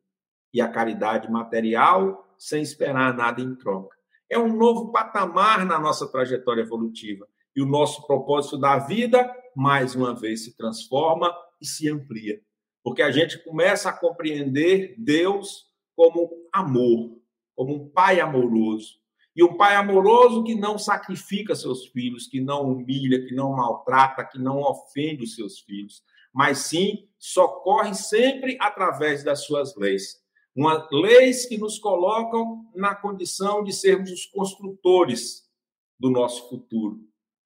e 0.54 0.62
a 0.62 0.68
caridade 0.68 1.32
material 1.32 2.28
sem 2.38 2.62
esperar 2.62 3.16
nada 3.16 3.42
em 3.42 3.56
troca. 3.56 3.96
É 4.30 4.38
um 4.38 4.56
novo 4.56 4.92
patamar 4.92 5.66
na 5.66 5.80
nossa 5.80 6.12
trajetória 6.12 6.62
evolutiva 6.62 7.28
e 7.56 7.62
o 7.62 7.66
nosso 7.66 8.06
propósito 8.08 8.58
da 8.58 8.80
vida 8.80 9.32
mais 9.56 9.94
uma 9.94 10.16
vez 10.16 10.44
se 10.44 10.58
transforma 10.58 11.34
e 11.62 11.66
se 11.66 11.88
amplia, 11.88 12.42
porque 12.84 13.02
a 13.02 13.12
gente 13.12 13.44
começa 13.44 13.90
a 13.90 13.94
compreender 13.98 14.96
Deus 14.98 15.72
como 15.96 16.30
amor, 16.52 17.20
como 17.56 17.76
um 17.76 17.90
pai 17.90 18.20
amoroso. 18.20 19.02
E 19.36 19.44
um 19.44 19.58
pai 19.58 19.76
amoroso 19.76 20.44
que 20.44 20.54
não 20.54 20.78
sacrifica 20.78 21.56
seus 21.56 21.88
filhos, 21.88 22.28
que 22.28 22.40
não 22.40 22.72
humilha, 22.72 23.26
que 23.26 23.34
não 23.34 23.52
maltrata, 23.52 24.24
que 24.24 24.38
não 24.38 24.60
ofende 24.60 25.24
os 25.24 25.36
seus 25.36 25.60
filhos, 25.60 26.04
mas 26.32 26.60
sim 26.60 27.08
socorre 27.18 27.96
sempre 27.96 28.58
através 28.60 29.24
das 29.24 29.46
suas 29.46 29.76
leis. 29.76 30.22
Uma, 30.56 30.88
leis 30.92 31.48
que 31.48 31.58
nos 31.58 31.80
colocam 31.80 32.70
na 32.76 32.94
condição 32.94 33.64
de 33.64 33.74
sermos 33.74 34.12
os 34.12 34.26
construtores 34.28 35.50
do 36.00 36.12
nosso 36.12 36.48
futuro, 36.50 37.00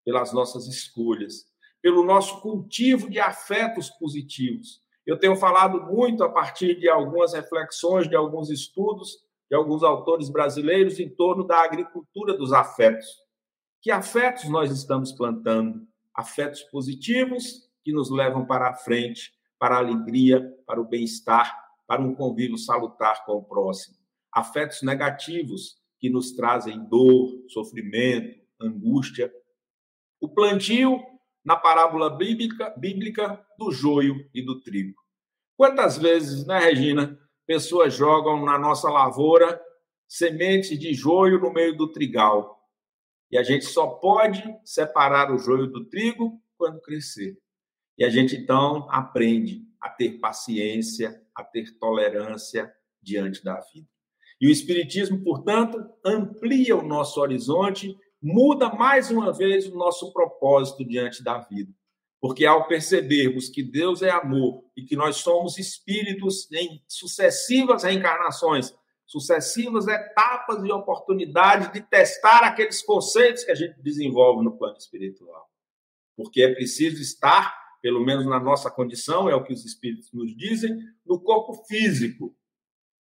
pelas 0.04 0.34
nossas 0.34 0.68
escolhas, 0.68 1.46
pelo 1.82 2.04
nosso 2.04 2.42
cultivo 2.42 3.10
de 3.10 3.20
afetos 3.20 3.90
positivos. 3.90 4.82
Eu 5.08 5.18
tenho 5.18 5.38
falado 5.38 5.82
muito 5.86 6.22
a 6.22 6.30
partir 6.30 6.78
de 6.78 6.90
algumas 6.90 7.34
reflexões, 7.34 8.10
de 8.10 8.16
alguns 8.18 8.50
estudos, 8.50 9.26
de 9.50 9.56
alguns 9.56 9.82
autores 9.82 10.30
brasileiros 10.30 11.00
em 11.00 11.08
torno 11.08 11.48
da 11.48 11.64
agricultura 11.64 12.34
dos 12.34 12.52
afetos. 12.52 13.08
Que 13.82 13.90
afetos 13.90 14.50
nós 14.50 14.70
estamos 14.70 15.14
plantando? 15.14 15.88
Afetos 16.14 16.62
positivos 16.64 17.70
que 17.86 17.94
nos 17.94 18.12
levam 18.12 18.46
para 18.46 18.70
a 18.70 18.74
frente, 18.74 19.32
para 19.58 19.76
a 19.76 19.80
alegria, 19.80 20.46
para 20.66 20.82
o 20.82 20.84
bem-estar, 20.84 21.58
para 21.88 22.02
um 22.02 22.14
convívio 22.14 22.58
salutar 22.58 23.24
com 23.26 23.38
o 23.38 23.44
próximo. 23.44 23.96
Afetos 24.30 24.82
negativos 24.82 25.78
que 26.00 26.10
nos 26.10 26.34
trazem 26.34 26.84
dor, 26.84 27.30
sofrimento, 27.48 28.38
angústia. 28.60 29.34
O 30.20 30.28
plantio 30.28 31.02
na 31.48 31.56
parábola 31.56 32.10
bíblica, 32.10 32.74
bíblica 32.78 33.42
do 33.58 33.72
joio 33.72 34.30
e 34.34 34.42
do 34.42 34.60
trigo. 34.60 35.00
Quantas 35.56 35.98
vezes, 35.98 36.46
né, 36.46 36.60
Regina, 36.60 37.18
pessoas 37.46 37.94
jogam 37.94 38.44
na 38.44 38.60
nossa 38.60 38.90
lavoura 38.90 39.58
sementes 40.06 40.78
de 40.78 40.94
joio 40.94 41.40
no 41.40 41.54
meio 41.54 41.74
do 41.74 41.90
trigal. 41.90 42.62
E 43.32 43.38
a 43.38 43.44
gente 43.44 43.64
só 43.64 43.88
pode 43.88 44.44
separar 44.66 45.34
o 45.34 45.38
joio 45.38 45.68
do 45.68 45.86
trigo 45.86 46.38
quando 46.58 46.82
crescer. 46.82 47.38
E 47.98 48.04
a 48.04 48.10
gente 48.10 48.36
então 48.36 48.86
aprende 48.92 49.66
a 49.80 49.90
ter 49.90 50.20
paciência, 50.20 51.24
a 51.34 51.46
ter 51.46 51.80
tolerância 51.80 52.70
diante 53.02 53.42
da 53.42 53.58
vida. 53.74 53.88
E 54.42 54.48
o 54.48 54.52
Espiritismo, 54.52 55.24
portanto, 55.24 55.82
amplia 56.06 56.76
o 56.76 56.86
nosso 56.86 57.22
horizonte, 57.22 57.98
muda 58.22 58.70
mais 58.70 59.12
uma 59.12 59.32
vez 59.32 59.68
o 59.68 59.76
nosso 59.76 60.12
propósito 60.12 60.86
diante 60.86 61.24
da 61.24 61.38
vida. 61.40 61.72
Porque 62.20 62.46
ao 62.46 62.68
percebermos 62.68 63.50
que 63.50 63.62
Deus 63.62 64.02
é 64.02 64.10
amor 64.10 64.64
e 64.76 64.84
que 64.84 64.96
nós 64.96 65.18
somos 65.18 65.58
espíritos 65.58 66.52
em 66.52 66.84
sucessivas 66.88 67.84
reencarnações, 67.84 68.74
sucessivas 69.06 69.88
etapas 69.88 70.64
e 70.64 70.72
oportunidades 70.72 71.72
de 71.72 71.82
testar 71.82 72.40
aqueles 72.40 72.82
conceitos 72.82 73.44
que 73.44 73.52
a 73.52 73.56
gente 73.56 73.80
desenvolve 73.82 74.44
no 74.44 74.58
plano 74.58 74.78
espiritual. 74.78 75.50
Porque 76.16 76.42
é 76.42 76.54
preciso 76.54 77.02
estar, 77.02 77.56
pelo 77.82 78.04
menos 78.04 78.26
na 78.26 78.40
nossa 78.40 78.70
condição, 78.70 79.30
é 79.30 79.36
o 79.36 79.44
que 79.44 79.54
os 79.54 79.64
espíritos 79.64 80.12
nos 80.12 80.36
dizem, 80.36 80.78
no 81.06 81.20
corpo 81.22 81.54
físico, 81.66 82.36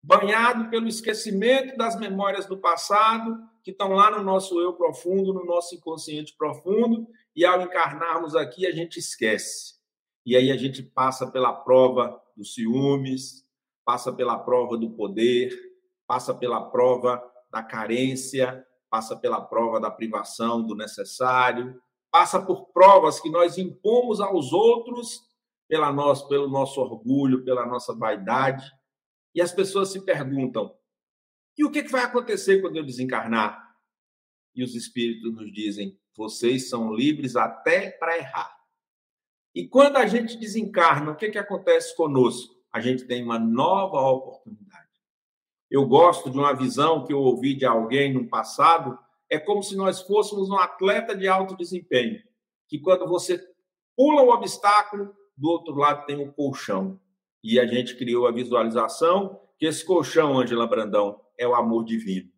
banhado 0.04 0.70
pelo 0.70 0.88
esquecimento 0.88 1.78
das 1.78 2.00
memórias 2.00 2.46
do 2.46 2.58
passado, 2.58 3.38
que 3.64 3.72
estão 3.72 3.94
lá 3.94 4.10
no 4.10 4.24
nosso 4.24 4.60
eu 4.60 4.74
profundo, 4.74 5.34
no 5.34 5.46
nosso 5.46 5.76
inconsciente 5.76 6.36
profundo, 6.36 7.08
e 7.36 7.46
ao 7.46 7.62
encarnarmos 7.62 8.36
aqui, 8.36 8.66
a 8.66 8.72
gente 8.72 8.98
esquece. 8.98 9.76
E 10.26 10.36
aí 10.36 10.52
a 10.52 10.58
gente 10.58 10.82
passa 10.82 11.30
pela 11.30 11.54
prova 11.54 12.20
dos 12.36 12.54
ciúmes, 12.54 13.46
passa 13.86 14.12
pela 14.12 14.40
prova 14.40 14.78
do 14.78 14.92
poder, 14.92 15.52
passa 16.08 16.34
pela 16.34 16.70
prova 16.70 17.24
da 17.52 17.62
carência, 17.64 18.66
passa 18.90 19.16
pela 19.16 19.42
prova 19.42 19.80
da 19.80 19.90
privação 19.90 20.62
do 20.62 20.76
necessário, 20.76 21.80
passa 22.12 22.42
por 22.42 22.68
provas 22.68 23.20
que 23.20 23.30
nós 23.30 23.58
impomos 23.58 24.20
aos 24.20 24.52
outros 24.52 25.22
pela 25.68 25.92
nós, 25.94 26.22
pelo 26.24 26.50
nosso 26.50 26.82
orgulho, 26.82 27.46
pela 27.46 27.66
nossa 27.66 27.96
vaidade. 27.96 28.70
E 29.34 29.42
as 29.42 29.52
pessoas 29.52 29.92
se 29.92 30.02
perguntam: 30.04 30.76
e 31.58 31.64
o 31.64 31.72
que 31.72 31.84
vai 31.84 32.04
acontecer 32.04 32.62
quando 32.62 32.78
eu 32.78 32.86
desencarnar? 32.86 33.76
E 34.56 34.64
os 34.64 34.76
espíritos 34.76 35.34
nos 35.34 35.52
dizem: 35.52 36.00
vocês 36.16 36.70
são 36.70 36.94
livres 36.94 37.36
até 37.36 37.92
para 37.92 38.18
errar. 38.18 38.56
E 39.54 39.68
quando 39.68 39.98
a 39.98 40.06
gente 40.06 40.38
desencarna, 40.38 41.12
o 41.12 41.16
que, 41.16 41.30
que 41.30 41.38
acontece 41.38 41.96
conosco? 41.96 42.56
A 42.72 42.80
gente 42.80 43.06
tem 43.06 43.24
uma 43.24 43.38
nova 43.38 44.00
oportunidade. 44.00 44.88
Eu 45.70 45.86
gosto 45.86 46.30
de 46.30 46.38
uma 46.38 46.54
visão 46.54 47.06
que 47.06 47.14
eu 47.14 47.20
ouvi 47.20 47.54
de 47.54 47.66
alguém 47.66 48.14
no 48.14 48.28
passado, 48.28 48.98
é 49.30 49.40
como 49.40 49.64
se 49.64 49.76
nós 49.76 50.02
fôssemos 50.02 50.50
um 50.50 50.58
atleta 50.58 51.16
de 51.16 51.28
alto 51.28 51.56
desempenho, 51.56 52.22
que 52.68 52.80
quando 52.80 53.08
você 53.08 53.42
pula 53.96 54.22
o 54.22 54.30
obstáculo, 54.30 55.16
do 55.36 55.50
outro 55.50 55.74
lado 55.76 56.06
tem 56.06 56.18
um 56.18 56.32
colchão. 56.32 57.01
E 57.44 57.60
a 57.60 57.66
gente 57.66 57.96
criou 57.96 58.28
a 58.28 58.32
visualização 58.32 59.40
que 59.58 59.66
esse 59.66 59.86
colchão, 59.86 60.40
Angela 60.40 60.68
Brandão, 60.68 61.22
é 61.38 61.48
o 61.48 61.56
amor 61.56 61.84
divino. 61.84 62.32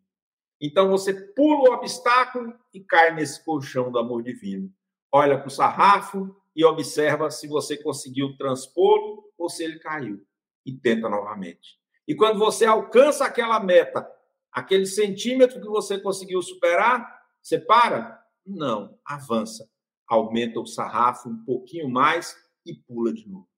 Então 0.60 0.88
você 0.88 1.12
pula 1.12 1.70
o 1.70 1.74
obstáculo 1.74 2.54
e 2.72 2.80
cai 2.80 3.14
nesse 3.14 3.44
colchão 3.44 3.90
do 3.90 3.98
amor 3.98 4.22
divino. 4.22 4.72
Olha 5.12 5.38
para 5.38 5.48
o 5.48 5.50
sarrafo 5.50 6.34
e 6.56 6.64
observa 6.64 7.30
se 7.30 7.46
você 7.46 7.76
conseguiu 7.76 8.36
transpô-lo 8.36 9.32
ou 9.36 9.48
se 9.48 9.64
ele 9.64 9.78
caiu. 9.78 10.24
E 10.64 10.72
tenta 10.72 11.08
novamente. 11.08 11.78
E 12.06 12.14
quando 12.14 12.38
você 12.38 12.64
alcança 12.64 13.24
aquela 13.24 13.60
meta, 13.60 14.10
aquele 14.50 14.86
centímetro 14.86 15.60
que 15.60 15.68
você 15.68 15.98
conseguiu 15.98 16.40
superar, 16.40 17.22
você 17.42 17.58
para? 17.58 18.22
Não, 18.46 18.98
avança. 19.04 19.68
Aumenta 20.06 20.60
o 20.60 20.66
sarrafo 20.66 21.28
um 21.28 21.44
pouquinho 21.44 21.88
mais 21.88 22.36
e 22.64 22.74
pula 22.74 23.12
de 23.12 23.28
novo. 23.28 23.48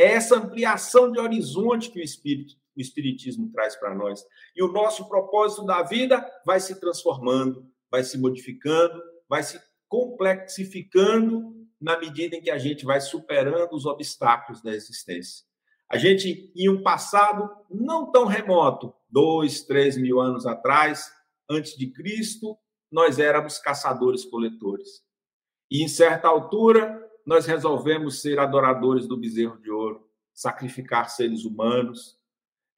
É 0.00 0.12
essa 0.14 0.38
ampliação 0.38 1.12
de 1.12 1.20
horizonte 1.20 1.90
que 1.90 2.00
o 2.00 2.02
espírito, 2.02 2.54
o 2.74 2.80
espiritismo 2.80 3.52
traz 3.52 3.76
para 3.76 3.94
nós. 3.94 4.24
E 4.56 4.62
o 4.62 4.72
nosso 4.72 5.06
propósito 5.10 5.62
da 5.66 5.82
vida 5.82 6.26
vai 6.46 6.58
se 6.58 6.80
transformando, 6.80 7.70
vai 7.90 8.02
se 8.02 8.16
modificando, 8.16 8.98
vai 9.28 9.42
se 9.42 9.60
complexificando 9.86 11.54
na 11.78 12.00
medida 12.00 12.34
em 12.34 12.40
que 12.40 12.50
a 12.50 12.56
gente 12.56 12.82
vai 12.86 12.98
superando 12.98 13.74
os 13.74 13.84
obstáculos 13.84 14.62
da 14.62 14.70
existência. 14.70 15.44
A 15.86 15.98
gente, 15.98 16.50
em 16.56 16.70
um 16.70 16.82
passado 16.82 17.50
não 17.70 18.10
tão 18.10 18.24
remoto, 18.24 18.94
dois, 19.06 19.64
três 19.64 19.98
mil 19.98 20.18
anos 20.18 20.46
atrás, 20.46 21.12
antes 21.46 21.76
de 21.76 21.88
Cristo, 21.92 22.56
nós 22.90 23.18
éramos 23.18 23.58
caçadores-coletores. 23.58 25.02
E 25.70 25.84
em 25.84 25.88
certa 25.88 26.26
altura, 26.26 27.06
nós 27.26 27.46
resolvemos 27.46 28.20
ser 28.20 28.38
adoradores 28.38 29.06
do 29.06 29.16
bezerro 29.16 29.60
de 29.60 29.70
ouro, 29.70 29.79
sacrificar 30.40 31.10
seres 31.10 31.44
humanos. 31.44 32.18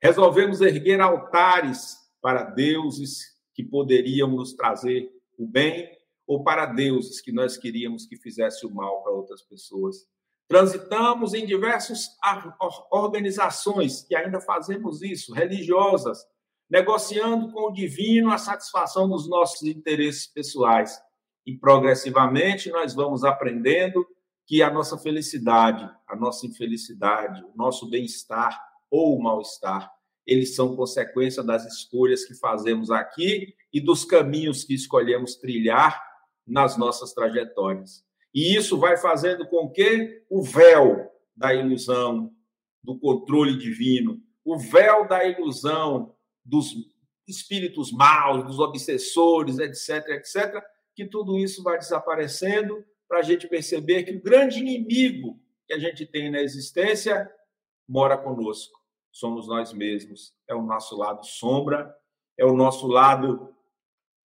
Resolvemos 0.02 0.60
erguer 0.60 1.00
altares 1.00 1.96
para 2.20 2.42
deuses 2.42 3.40
que 3.54 3.62
poderiam 3.62 4.28
nos 4.28 4.52
trazer 4.52 5.08
o 5.38 5.46
bem 5.46 5.88
ou 6.26 6.42
para 6.42 6.66
deuses 6.66 7.20
que 7.20 7.30
nós 7.30 7.56
queríamos 7.56 8.04
que 8.04 8.16
fizesse 8.16 8.66
o 8.66 8.74
mal 8.74 9.04
para 9.04 9.12
outras 9.12 9.42
pessoas. 9.42 10.08
Transitamos 10.48 11.34
em 11.34 11.46
diversas 11.46 12.08
organizações 12.90 14.02
que 14.02 14.16
ainda 14.16 14.40
fazemos 14.40 15.00
isso, 15.00 15.32
religiosas, 15.32 16.26
negociando 16.68 17.52
com 17.52 17.68
o 17.68 17.72
divino 17.72 18.32
a 18.32 18.38
satisfação 18.38 19.08
dos 19.08 19.28
nossos 19.28 19.62
interesses 19.62 20.26
pessoais. 20.26 21.00
E 21.46 21.56
progressivamente 21.56 22.70
nós 22.70 22.92
vamos 22.92 23.22
aprendendo 23.22 24.04
que 24.46 24.62
a 24.62 24.70
nossa 24.70 24.98
felicidade, 24.98 25.88
a 26.06 26.16
nossa 26.16 26.46
infelicidade, 26.46 27.42
o 27.44 27.56
nosso 27.56 27.88
bem-estar 27.88 28.60
ou 28.90 29.16
o 29.16 29.22
mal-estar, 29.22 29.90
eles 30.26 30.54
são 30.54 30.76
consequência 30.76 31.42
das 31.42 31.64
escolhas 31.66 32.24
que 32.24 32.34
fazemos 32.34 32.90
aqui 32.90 33.54
e 33.72 33.80
dos 33.80 34.04
caminhos 34.04 34.64
que 34.64 34.74
escolhemos 34.74 35.36
trilhar 35.36 36.02
nas 36.46 36.76
nossas 36.76 37.12
trajetórias. 37.12 38.04
E 38.34 38.56
isso 38.56 38.78
vai 38.78 38.96
fazendo 38.96 39.46
com 39.48 39.70
que 39.70 40.22
o 40.30 40.42
véu 40.42 41.10
da 41.36 41.54
ilusão, 41.54 42.32
do 42.82 42.98
controle 42.98 43.56
divino, 43.56 44.20
o 44.44 44.58
véu 44.58 45.06
da 45.06 45.24
ilusão 45.24 46.14
dos 46.44 46.74
espíritos 47.26 47.92
maus, 47.92 48.44
dos 48.44 48.58
obsessores, 48.58 49.58
etc., 49.58 50.08
etc., 50.10 50.62
que 50.94 51.06
tudo 51.06 51.38
isso 51.38 51.62
vai 51.62 51.78
desaparecendo 51.78 52.84
para 53.12 53.20
a 53.20 53.22
gente 53.22 53.46
perceber 53.46 54.04
que 54.04 54.12
o 54.12 54.22
grande 54.22 54.58
inimigo 54.60 55.38
que 55.66 55.74
a 55.74 55.78
gente 55.78 56.06
tem 56.06 56.30
na 56.30 56.40
existência 56.40 57.30
mora 57.86 58.16
conosco. 58.16 58.80
Somos 59.10 59.46
nós 59.46 59.70
mesmos. 59.70 60.32
É 60.48 60.54
o 60.54 60.62
nosso 60.62 60.96
lado 60.96 61.22
sombra, 61.22 61.94
é 62.38 62.46
o 62.46 62.56
nosso 62.56 62.86
lado 62.86 63.54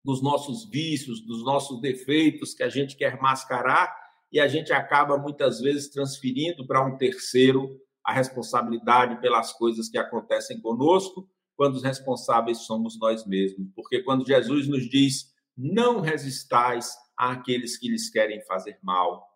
dos 0.04 0.22
nossos 0.22 0.68
vícios, 0.68 1.24
dos 1.24 1.42
nossos 1.42 1.80
defeitos 1.80 2.52
que 2.52 2.62
a 2.62 2.68
gente 2.68 2.94
quer 2.94 3.18
mascarar 3.22 3.90
e 4.30 4.38
a 4.38 4.46
gente 4.46 4.70
acaba 4.70 5.16
muitas 5.16 5.62
vezes 5.62 5.88
transferindo 5.88 6.66
para 6.66 6.84
um 6.86 6.98
terceiro 6.98 7.80
a 8.04 8.12
responsabilidade 8.12 9.18
pelas 9.22 9.50
coisas 9.54 9.88
que 9.88 9.96
acontecem 9.96 10.60
conosco, 10.60 11.26
quando 11.56 11.76
os 11.76 11.82
responsáveis 11.82 12.66
somos 12.66 12.98
nós 12.98 13.24
mesmos. 13.24 13.66
Porque 13.74 14.02
quando 14.02 14.26
Jesus 14.26 14.68
nos 14.68 14.86
diz: 14.90 15.32
"Não 15.56 16.02
resistais 16.02 16.94
àqueles 17.16 17.76
que 17.76 17.88
lhes 17.88 18.10
querem 18.10 18.40
fazer 18.42 18.78
mal", 18.82 19.28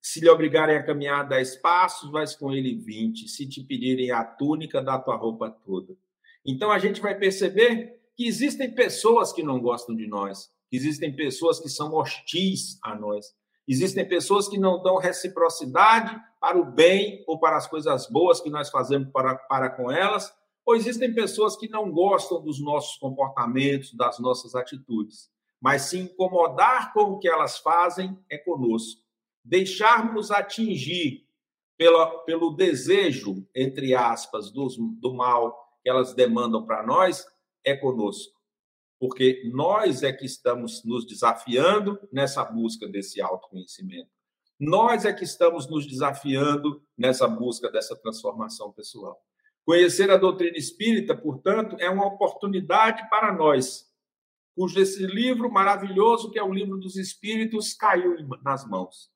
se 0.00 0.20
lhe 0.20 0.28
obrigarem 0.28 0.76
a 0.76 0.86
caminhar 0.86 1.28
dez 1.28 1.56
passos, 1.56 2.10
vais 2.12 2.36
com 2.36 2.52
ele 2.52 2.76
vinte. 2.76 3.28
Se 3.28 3.48
te 3.48 3.62
pedirem 3.62 4.12
a 4.12 4.24
túnica, 4.24 4.80
dá 4.80 4.98
tua 4.98 5.16
roupa 5.16 5.50
toda. 5.50 5.96
Então 6.44 6.70
a 6.70 6.78
gente 6.78 7.00
vai 7.00 7.18
perceber 7.18 8.00
que 8.14 8.24
existem 8.24 8.72
pessoas 8.72 9.32
que 9.32 9.42
não 9.42 9.60
gostam 9.60 9.96
de 9.96 10.06
nós, 10.06 10.48
existem 10.70 11.14
pessoas 11.14 11.58
que 11.58 11.68
são 11.68 11.92
hostis 11.92 12.78
a 12.84 12.94
nós, 12.94 13.34
existem 13.66 14.08
pessoas 14.08 14.48
que 14.48 14.56
não 14.56 14.80
dão 14.80 14.96
reciprocidade 14.96 16.16
para 16.40 16.56
o 16.56 16.64
bem 16.64 17.24
ou 17.26 17.40
para 17.40 17.56
as 17.56 17.66
coisas 17.66 18.08
boas 18.08 18.40
que 18.40 18.48
nós 18.48 18.70
fazemos 18.70 19.10
para, 19.10 19.34
para 19.34 19.68
com 19.70 19.90
elas, 19.90 20.32
ou 20.64 20.76
existem 20.76 21.12
pessoas 21.12 21.56
que 21.56 21.68
não 21.68 21.90
gostam 21.90 22.40
dos 22.40 22.62
nossos 22.62 22.96
comportamentos, 22.96 23.92
das 23.92 24.20
nossas 24.20 24.54
atitudes. 24.54 25.28
Mas 25.66 25.82
se 25.82 25.98
incomodar 25.98 26.92
com 26.92 27.10
o 27.10 27.18
que 27.18 27.28
elas 27.28 27.58
fazem 27.58 28.16
é 28.30 28.38
conosco. 28.38 29.02
Deixarmos 29.44 30.30
atingir 30.30 31.26
pela, 31.76 32.20
pelo 32.20 32.52
desejo, 32.52 33.44
entre 33.52 33.92
aspas, 33.92 34.52
do, 34.52 34.68
do 35.00 35.12
mal 35.12 35.58
que 35.82 35.90
elas 35.90 36.14
demandam 36.14 36.64
para 36.64 36.86
nós, 36.86 37.26
é 37.64 37.74
conosco, 37.74 38.32
porque 38.96 39.42
nós 39.52 40.04
é 40.04 40.12
que 40.12 40.24
estamos 40.24 40.84
nos 40.84 41.04
desafiando 41.04 41.98
nessa 42.12 42.44
busca 42.44 42.86
desse 42.86 43.20
autoconhecimento. 43.20 44.12
Nós 44.60 45.04
é 45.04 45.12
que 45.12 45.24
estamos 45.24 45.68
nos 45.68 45.84
desafiando 45.84 46.80
nessa 46.96 47.26
busca 47.26 47.68
dessa 47.72 47.96
transformação 47.96 48.70
pessoal. 48.70 49.20
Conhecer 49.64 50.12
a 50.12 50.16
doutrina 50.16 50.56
espírita, 50.56 51.16
portanto, 51.16 51.74
é 51.80 51.90
uma 51.90 52.06
oportunidade 52.06 53.10
para 53.10 53.34
nós, 53.34 53.84
cujo 54.56 54.80
esse 54.80 55.06
livro 55.06 55.52
maravilhoso, 55.52 56.30
que 56.30 56.38
é 56.38 56.42
o 56.42 56.52
livro 56.52 56.78
dos 56.78 56.96
Espíritos, 56.96 57.74
caiu 57.74 58.16
nas 58.42 58.66
mãos, 58.66 59.10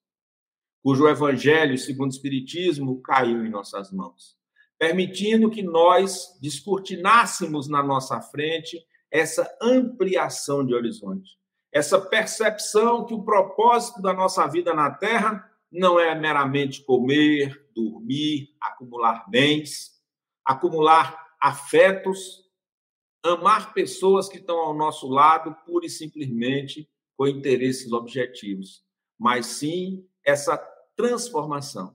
cujo 0.82 1.08
Evangelho, 1.08 1.78
segundo 1.78 2.10
o 2.10 2.14
Espiritismo, 2.14 3.00
caiu 3.00 3.46
em 3.46 3.50
nossas 3.50 3.90
mãos. 3.90 4.38
Permitindo 4.78 5.50
que 5.50 5.62
nós 5.62 6.38
descortinássemos 6.40 7.68
na 7.68 7.82
nossa 7.82 8.20
frente 8.20 8.78
essa 9.10 9.50
ampliação 9.60 10.64
de 10.64 10.74
horizonte, 10.74 11.38
essa 11.72 11.98
percepção 12.00 13.06
que 13.06 13.14
o 13.14 13.22
propósito 13.22 14.02
da 14.02 14.12
nossa 14.12 14.46
vida 14.46 14.74
na 14.74 14.90
Terra 14.90 15.50
não 15.72 15.98
é 15.98 16.14
meramente 16.14 16.84
comer, 16.84 17.66
dormir, 17.74 18.50
acumular 18.60 19.24
bens, 19.28 20.00
acumular 20.44 21.34
afetos, 21.40 22.49
amar 23.22 23.72
pessoas 23.72 24.28
que 24.28 24.38
estão 24.38 24.58
ao 24.58 24.74
nosso 24.74 25.08
lado 25.08 25.54
pura 25.66 25.86
e 25.86 25.90
simplesmente 25.90 26.88
com 27.16 27.26
interesses 27.26 27.92
objetivos, 27.92 28.82
mas 29.18 29.46
sim 29.46 30.06
essa 30.24 30.56
transformação. 30.96 31.94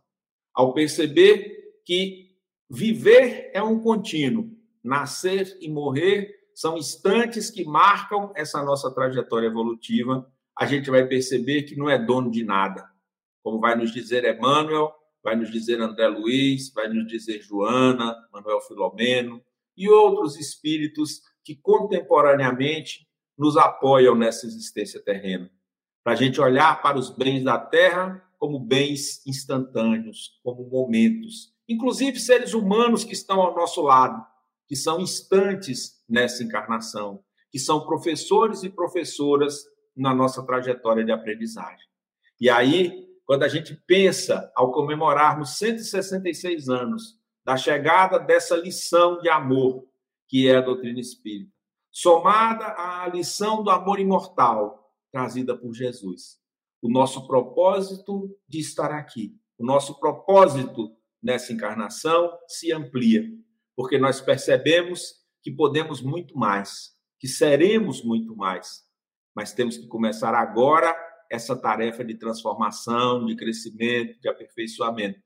Ao 0.54 0.74
perceber 0.74 1.82
que 1.84 2.26
Viver 2.70 3.52
é 3.54 3.62
um 3.62 3.80
contínuo. 3.80 4.50
Nascer 4.84 5.58
e 5.62 5.70
morrer 5.70 6.34
são 6.54 6.78
instantes 6.78 7.50
que 7.50 7.64
marcam 7.64 8.32
essa 8.36 8.64
nossa 8.64 8.92
trajetória 8.94 9.48
evolutiva. 9.48 10.28
A 10.58 10.66
gente 10.66 10.90
vai 10.90 11.06
perceber 11.06 11.64
que 11.64 11.76
não 11.76 11.90
é 11.90 11.98
dono 11.98 12.32
de 12.32 12.44
nada. 12.44 12.88
Como 13.44 13.60
vai 13.60 13.76
nos 13.76 13.92
dizer 13.92 14.24
Emmanuel, 14.26 14.92
vai 15.24 15.36
nos 15.36 15.52
dizer 15.52 15.80
André 15.80 16.08
Luiz, 16.08 16.72
vai 16.74 16.88
nos 16.88 17.08
dizer 17.08 17.42
Joana, 17.42 18.16
Manuel 18.32 18.62
Filomeno 18.62 19.44
e 19.78 19.90
outros 19.90 20.38
espíritos 20.40 21.22
que 21.44 21.56
contemporaneamente 21.56 23.08
nos 23.38 23.58
apoiam 23.58 24.16
nessa 24.16 24.46
existência 24.46 25.04
terrena. 25.04 25.50
Para 26.04 26.14
a 26.14 26.16
gente 26.16 26.40
olhar 26.40 26.82
para 26.82 26.98
os 26.98 27.10
bens 27.10 27.44
da 27.44 27.58
terra 27.58 28.24
como 28.38 28.60
bens 28.60 29.26
instantâneos, 29.26 30.40
como 30.44 30.70
momentos 30.70 31.56
inclusive 31.68 32.20
seres 32.20 32.54
humanos 32.54 33.04
que 33.04 33.14
estão 33.14 33.42
ao 33.42 33.56
nosso 33.56 33.82
lado, 33.82 34.24
que 34.68 34.76
são 34.76 35.00
instantes 35.00 36.04
nessa 36.08 36.44
encarnação, 36.44 37.24
que 37.52 37.60
são 37.60 37.86
professores 37.86 38.64
e 38.64 38.70
professoras 38.70 39.64
na 39.96 40.14
nossa 40.14 40.44
trajetória 40.46 41.04
de 41.04 41.12
aprendizagem. 41.12 41.86
E 42.40 42.50
aí, 42.50 43.08
quando 43.26 43.44
a 43.44 43.48
gente 43.48 43.76
pensa, 43.88 44.52
ao 44.56 44.72
comemorarmos 44.72 45.58
166 45.58 46.70
anos 46.70 47.20
da 47.46 47.56
chegada 47.56 48.18
dessa 48.18 48.56
lição 48.56 49.20
de 49.20 49.30
amor, 49.30 49.88
que 50.28 50.48
é 50.48 50.58
a 50.58 50.62
doutrina 50.62 51.00
espírita, 51.00 51.52
somada 51.92 52.66
à 52.78 53.08
lição 53.08 53.64
do 53.64 53.70
amor 53.70 54.00
imortal 54.00 54.92
trazida 55.12 55.56
por 55.56 55.74
Jesus, 55.74 56.40
o 56.82 56.90
nosso 56.90 57.26
propósito 57.26 58.36
de 58.50 58.60
estar 58.60 58.92
aqui, 58.92 59.38
o 59.58 59.66
nosso 59.66 59.98
propósito 60.00 60.94
nessa 61.22 61.54
encarnação 61.54 62.38
se 62.48 62.72
amplia. 62.72 63.24
porque 63.78 63.98
nós 63.98 64.22
percebemos 64.22 65.16
que 65.44 65.52
podemos 65.52 66.02
muito 66.02 66.38
mais, 66.38 66.94
que 67.20 67.28
seremos 67.28 68.02
muito 68.02 68.34
mais, 68.34 68.86
mas 69.36 69.52
temos 69.52 69.78
que 69.78 69.86
começar 69.86 70.34
agora 70.34 70.96
essa 71.30 71.58
tarefa 71.58 72.04
de 72.06 72.16
transformação, 72.16 73.26
de 73.26 73.36
crescimento, 73.36 74.18
de 74.22 74.30
aperfeiçoamento. 74.30 75.25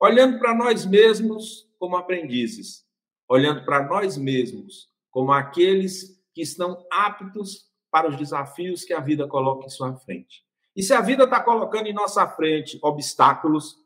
Olhando 0.00 0.38
para 0.38 0.54
nós 0.54 0.84
mesmos 0.84 1.66
como 1.78 1.96
aprendizes, 1.96 2.86
olhando 3.28 3.64
para 3.64 3.82
nós 3.86 4.16
mesmos 4.16 4.90
como 5.10 5.32
aqueles 5.32 6.22
que 6.34 6.42
estão 6.42 6.86
aptos 6.90 7.70
para 7.90 8.08
os 8.08 8.16
desafios 8.16 8.84
que 8.84 8.92
a 8.92 9.00
vida 9.00 9.26
coloca 9.26 9.64
em 9.64 9.70
sua 9.70 9.96
frente. 9.96 10.44
E 10.74 10.82
se 10.82 10.92
a 10.92 11.00
vida 11.00 11.24
está 11.24 11.42
colocando 11.42 11.86
em 11.86 11.94
nossa 11.94 12.28
frente 12.28 12.78
obstáculos, 12.82 13.78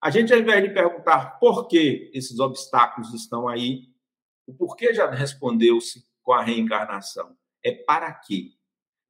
a 0.00 0.10
gente, 0.10 0.32
ao 0.32 0.40
invés 0.40 0.64
de 0.64 0.74
perguntar 0.74 1.38
por 1.38 1.68
que 1.68 2.10
esses 2.12 2.40
obstáculos 2.40 3.14
estão 3.14 3.46
aí, 3.46 3.88
o 4.44 4.52
porquê 4.52 4.92
já 4.92 5.08
respondeu-se 5.08 6.04
com 6.20 6.32
a 6.32 6.42
reencarnação. 6.42 7.36
É 7.64 7.70
para 7.70 8.12
quê? 8.12 8.50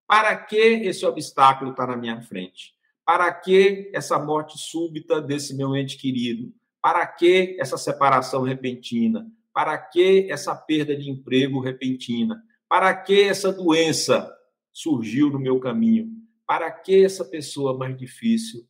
Para 0.07 0.37
que 0.37 0.57
esse 0.57 1.07
obstáculo 1.07 1.71
está 1.71 1.87
na 1.87 1.97
minha 1.97 2.21
frente? 2.21 2.75
Para 3.05 3.33
que 3.33 3.91
essa 3.93 4.19
morte 4.19 4.59
súbita 4.59 5.21
desse 5.21 5.55
meu 5.55 5.77
ente 5.77 5.97
querido? 5.97 6.53
Para 6.81 7.07
que 7.07 7.57
essa 7.61 7.77
separação 7.77 8.43
repentina? 8.43 9.27
Para 9.53 9.77
que 9.79 10.31
essa 10.31 10.55
perda 10.55 10.97
de 10.97 11.11
emprego 11.11 11.61
repentina? 11.61 12.43
Para 12.69 12.95
que 12.97 13.23
essa 13.23 13.53
doença 13.53 14.33
surgiu 14.73 15.31
no 15.31 15.39
meu 15.39 15.61
caminho? 15.61 16.11
Para 16.47 16.71
que 16.71 17.05
essa 17.05 17.25
pessoa 17.25 17.77
mais 17.77 17.97
difícil 17.97 18.67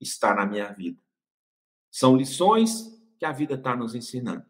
está 0.00 0.34
na 0.34 0.46
minha 0.46 0.72
vida? 0.72 0.98
São 1.90 2.16
lições 2.16 3.00
que 3.18 3.24
a 3.24 3.32
vida 3.32 3.54
está 3.54 3.74
nos 3.74 3.94
ensinando. 3.94 4.44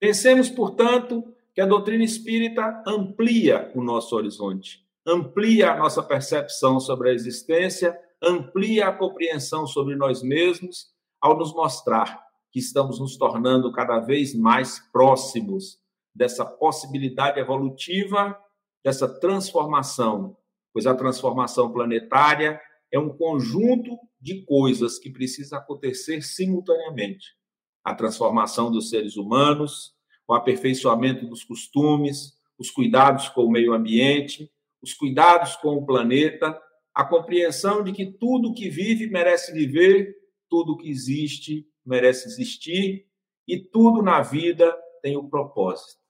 Pensemos, 0.00 0.48
portanto, 0.48 1.34
que 1.54 1.60
a 1.60 1.66
doutrina 1.66 2.04
espírita 2.04 2.82
amplia 2.86 3.70
o 3.74 3.82
nosso 3.82 4.14
horizonte, 4.16 4.86
amplia 5.06 5.72
a 5.72 5.76
nossa 5.76 6.02
percepção 6.02 6.80
sobre 6.80 7.10
a 7.10 7.12
existência, 7.12 7.98
amplia 8.22 8.88
a 8.88 8.92
compreensão 8.92 9.66
sobre 9.66 9.96
nós 9.96 10.22
mesmos, 10.22 10.92
ao 11.20 11.36
nos 11.36 11.52
mostrar 11.54 12.22
que 12.50 12.58
estamos 12.58 13.00
nos 13.00 13.16
tornando 13.16 13.72
cada 13.72 13.98
vez 13.98 14.34
mais 14.34 14.78
próximos 14.92 15.78
dessa 16.14 16.44
possibilidade 16.44 17.40
evolutiva, 17.40 18.38
dessa 18.84 19.08
transformação, 19.08 20.36
pois 20.72 20.86
a 20.86 20.94
transformação 20.94 21.72
planetária 21.72 22.60
é 22.92 22.98
um 22.98 23.08
conjunto 23.08 23.98
de 24.20 24.44
coisas 24.44 24.98
que 24.98 25.10
precisa 25.10 25.56
acontecer 25.56 26.22
simultaneamente. 26.22 27.34
A 27.82 27.94
transformação 27.94 28.70
dos 28.70 28.88
seres 28.88 29.16
humanos, 29.16 29.94
o 30.28 30.32
aperfeiçoamento 30.32 31.26
dos 31.26 31.42
costumes, 31.42 32.34
os 32.58 32.70
cuidados 32.70 33.28
com 33.28 33.44
o 33.44 33.50
meio 33.50 33.72
ambiente, 33.72 34.50
os 34.80 34.94
cuidados 34.94 35.56
com 35.56 35.76
o 35.76 35.84
planeta, 35.84 36.56
a 36.94 37.04
compreensão 37.04 37.82
de 37.82 37.92
que 37.92 38.06
tudo 38.06 38.54
que 38.54 38.70
vive 38.70 39.08
merece 39.08 39.52
viver, 39.52 40.16
tudo 40.48 40.76
que 40.76 40.88
existe 40.88 41.68
merece 41.84 42.28
existir 42.28 43.06
e 43.46 43.58
tudo 43.58 44.00
na 44.00 44.22
vida 44.22 44.72
tem 45.02 45.16
um 45.16 45.28
propósito. 45.28 46.00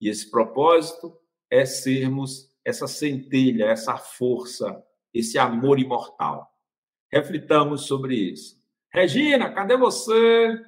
E 0.00 0.08
esse 0.08 0.30
propósito 0.30 1.18
é 1.50 1.64
sermos 1.64 2.52
essa 2.64 2.86
centelha, 2.86 3.66
essa 3.66 3.96
força, 3.96 4.84
esse 5.14 5.38
amor 5.38 5.78
imortal. 5.78 6.52
Reflitamos 7.10 7.86
sobre 7.86 8.14
isso. 8.16 8.60
Regina, 8.92 9.52
cadê 9.52 9.76
você? 9.76 10.60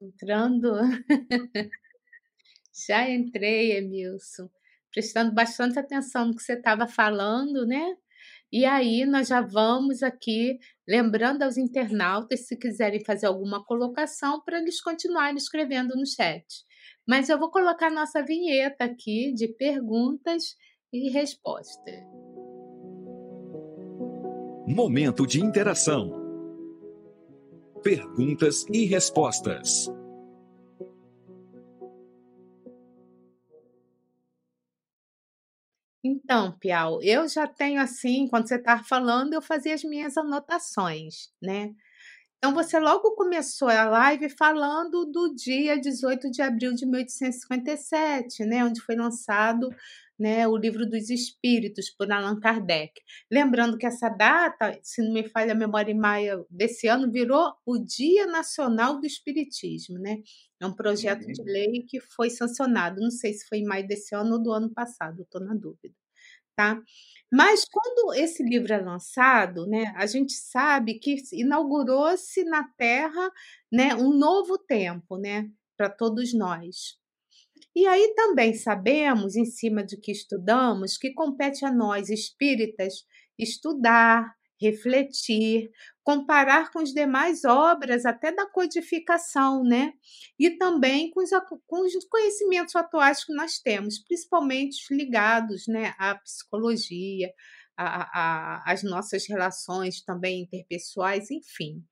Entrando. 0.00 0.72
Já 2.86 3.08
entrei, 3.08 3.72
Emilson, 3.76 4.50
prestando 4.90 5.32
bastante 5.32 5.78
atenção 5.78 6.26
no 6.26 6.36
que 6.36 6.42
você 6.42 6.54
estava 6.54 6.86
falando, 6.86 7.66
né? 7.66 7.96
E 8.52 8.66
aí 8.66 9.06
nós 9.06 9.28
já 9.28 9.40
vamos 9.40 10.02
aqui 10.02 10.58
lembrando 10.86 11.42
aos 11.42 11.56
internautas 11.56 12.46
se 12.46 12.54
quiserem 12.54 13.02
fazer 13.02 13.26
alguma 13.26 13.64
colocação 13.64 14.42
para 14.44 14.58
eles 14.58 14.78
continuarem 14.82 15.36
escrevendo 15.36 15.96
no 15.96 16.06
chat. 16.06 16.44
Mas 17.08 17.30
eu 17.30 17.38
vou 17.38 17.50
colocar 17.50 17.90
nossa 17.90 18.22
vinheta 18.22 18.84
aqui 18.84 19.32
de 19.32 19.48
perguntas 19.48 20.54
e 20.92 21.08
respostas. 21.08 22.04
Momento 24.68 25.26
de 25.26 25.40
interação. 25.40 26.20
Perguntas 27.82 28.66
e 28.70 28.84
respostas. 28.84 29.90
Então, 36.24 36.52
Piau, 36.58 37.02
eu 37.02 37.28
já 37.28 37.46
tenho 37.46 37.80
assim, 37.80 38.28
quando 38.28 38.46
você 38.48 38.56
estava 38.56 38.82
falando, 38.84 39.34
eu 39.34 39.42
fazia 39.42 39.74
as 39.74 39.82
minhas 39.82 40.16
anotações, 40.16 41.32
né? 41.42 41.74
Então, 42.38 42.54
você 42.54 42.78
logo 42.78 43.12
começou 43.12 43.68
a 43.68 43.84
live 43.84 44.28
falando 44.30 45.04
do 45.04 45.34
dia 45.34 45.78
18 45.80 46.30
de 46.30 46.42
abril 46.42 46.74
de 46.74 46.86
1857, 46.86 48.44
né? 48.44 48.64
Onde 48.64 48.80
foi 48.80 48.96
lançado 48.96 49.68
né, 50.18 50.46
o 50.46 50.56
livro 50.56 50.88
dos 50.88 51.10
Espíritos, 51.10 51.90
por 51.90 52.10
Allan 52.12 52.38
Kardec. 52.38 53.00
Lembrando 53.30 53.76
que 53.76 53.86
essa 53.86 54.08
data, 54.08 54.78
se 54.82 55.02
não 55.02 55.12
me 55.12 55.28
falha 55.28 55.52
a 55.52 55.56
memória 55.56 55.90
em 55.92 55.98
maio 55.98 56.46
desse 56.48 56.86
ano, 56.86 57.10
virou 57.10 57.52
o 57.66 57.78
Dia 57.78 58.26
Nacional 58.26 59.00
do 59.00 59.06
Espiritismo. 59.06 59.98
Né? 59.98 60.18
É 60.60 60.66
um 60.66 60.74
projeto 60.74 61.26
de 61.26 61.40
uhum. 61.40 61.46
lei 61.46 61.84
que 61.88 61.98
foi 62.00 62.30
sancionado, 62.30 63.00
não 63.00 63.10
sei 63.10 63.34
se 63.34 63.46
foi 63.48 63.58
em 63.58 63.64
maio 63.64 63.86
desse 63.86 64.14
ano 64.14 64.34
ou 64.34 64.42
do 64.42 64.52
ano 64.52 64.70
passado, 64.70 65.22
estou 65.22 65.40
na 65.40 65.54
dúvida. 65.54 66.01
Tá? 66.56 66.80
Mas 67.32 67.64
quando 67.64 68.14
esse 68.14 68.42
livro 68.42 68.72
é 68.72 68.78
lançado, 68.78 69.66
né, 69.66 69.92
a 69.96 70.06
gente 70.06 70.34
sabe 70.34 70.98
que 70.98 71.16
inaugurou-se 71.32 72.44
na 72.44 72.68
Terra 72.76 73.30
né, 73.72 73.94
um 73.94 74.12
novo 74.12 74.58
tempo 74.58 75.16
né, 75.16 75.48
para 75.76 75.88
todos 75.88 76.34
nós. 76.34 77.00
E 77.74 77.86
aí 77.86 78.12
também 78.14 78.52
sabemos, 78.52 79.34
em 79.34 79.46
cima 79.46 79.82
de 79.82 79.96
que 79.96 80.12
estudamos, 80.12 80.98
que 80.98 81.14
compete 81.14 81.64
a 81.64 81.72
nós 81.72 82.10
espíritas 82.10 83.06
estudar, 83.38 84.30
refletir, 84.60 85.70
comparar 86.04 86.70
com 86.72 86.80
as 86.80 86.92
demais 86.92 87.44
obras, 87.44 88.04
até 88.04 88.32
da 88.32 88.46
codificação, 88.46 89.62
né? 89.62 89.92
E 90.38 90.50
também 90.58 91.10
com 91.10 91.20
os, 91.22 91.30
com 91.66 91.86
os 91.86 92.04
conhecimentos 92.06 92.74
atuais 92.76 93.24
que 93.24 93.32
nós 93.34 93.58
temos, 93.58 93.98
principalmente 94.00 94.92
ligados 94.94 95.66
né, 95.68 95.94
à 95.98 96.14
psicologia, 96.16 97.32
às 97.76 98.82
nossas 98.82 99.26
relações 99.26 100.02
também 100.02 100.42
interpessoais, 100.42 101.30
enfim. 101.30 101.84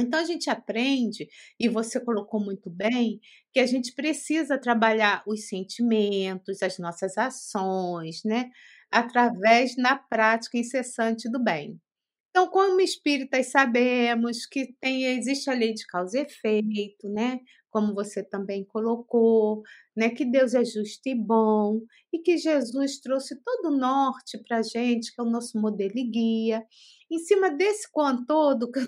Então 0.00 0.20
a 0.20 0.24
gente 0.24 0.48
aprende, 0.48 1.28
e 1.60 1.68
você 1.68 2.00
colocou 2.00 2.40
muito 2.40 2.70
bem, 2.70 3.20
que 3.52 3.60
a 3.60 3.66
gente 3.66 3.92
precisa 3.94 4.58
trabalhar 4.58 5.22
os 5.26 5.48
sentimentos, 5.48 6.62
as 6.62 6.78
nossas 6.78 7.18
ações, 7.18 8.22
né? 8.24 8.50
Através 8.90 9.76
na 9.76 9.96
prática 9.96 10.58
incessante 10.58 11.30
do 11.30 11.42
bem. 11.42 11.80
Então, 12.32 12.48
como 12.48 12.80
espíritas, 12.80 13.48
sabemos 13.48 14.46
que 14.46 14.72
tem, 14.80 15.04
existe 15.04 15.50
a 15.50 15.54
lei 15.54 15.74
de 15.74 15.86
causa 15.86 16.18
e 16.18 16.22
efeito, 16.22 17.06
né? 17.10 17.38
Como 17.70 17.94
você 17.94 18.24
também 18.24 18.64
colocou, 18.64 19.62
né? 19.94 20.08
Que 20.08 20.24
Deus 20.24 20.54
é 20.54 20.64
justo 20.64 21.06
e 21.06 21.14
bom 21.14 21.82
e 22.10 22.18
que 22.18 22.38
Jesus 22.38 22.98
trouxe 23.00 23.38
todo 23.44 23.66
o 23.68 23.76
norte 23.76 24.38
para 24.48 24.58
a 24.58 24.62
gente, 24.62 25.14
que 25.14 25.20
é 25.20 25.24
o 25.24 25.30
nosso 25.30 25.60
modelo 25.60 25.92
e 25.94 26.04
guia. 26.04 26.64
Em 27.10 27.18
cima 27.18 27.50
desse 27.50 27.90
conteúdo 27.92 28.70
que 28.72 28.78
eu, 28.80 28.86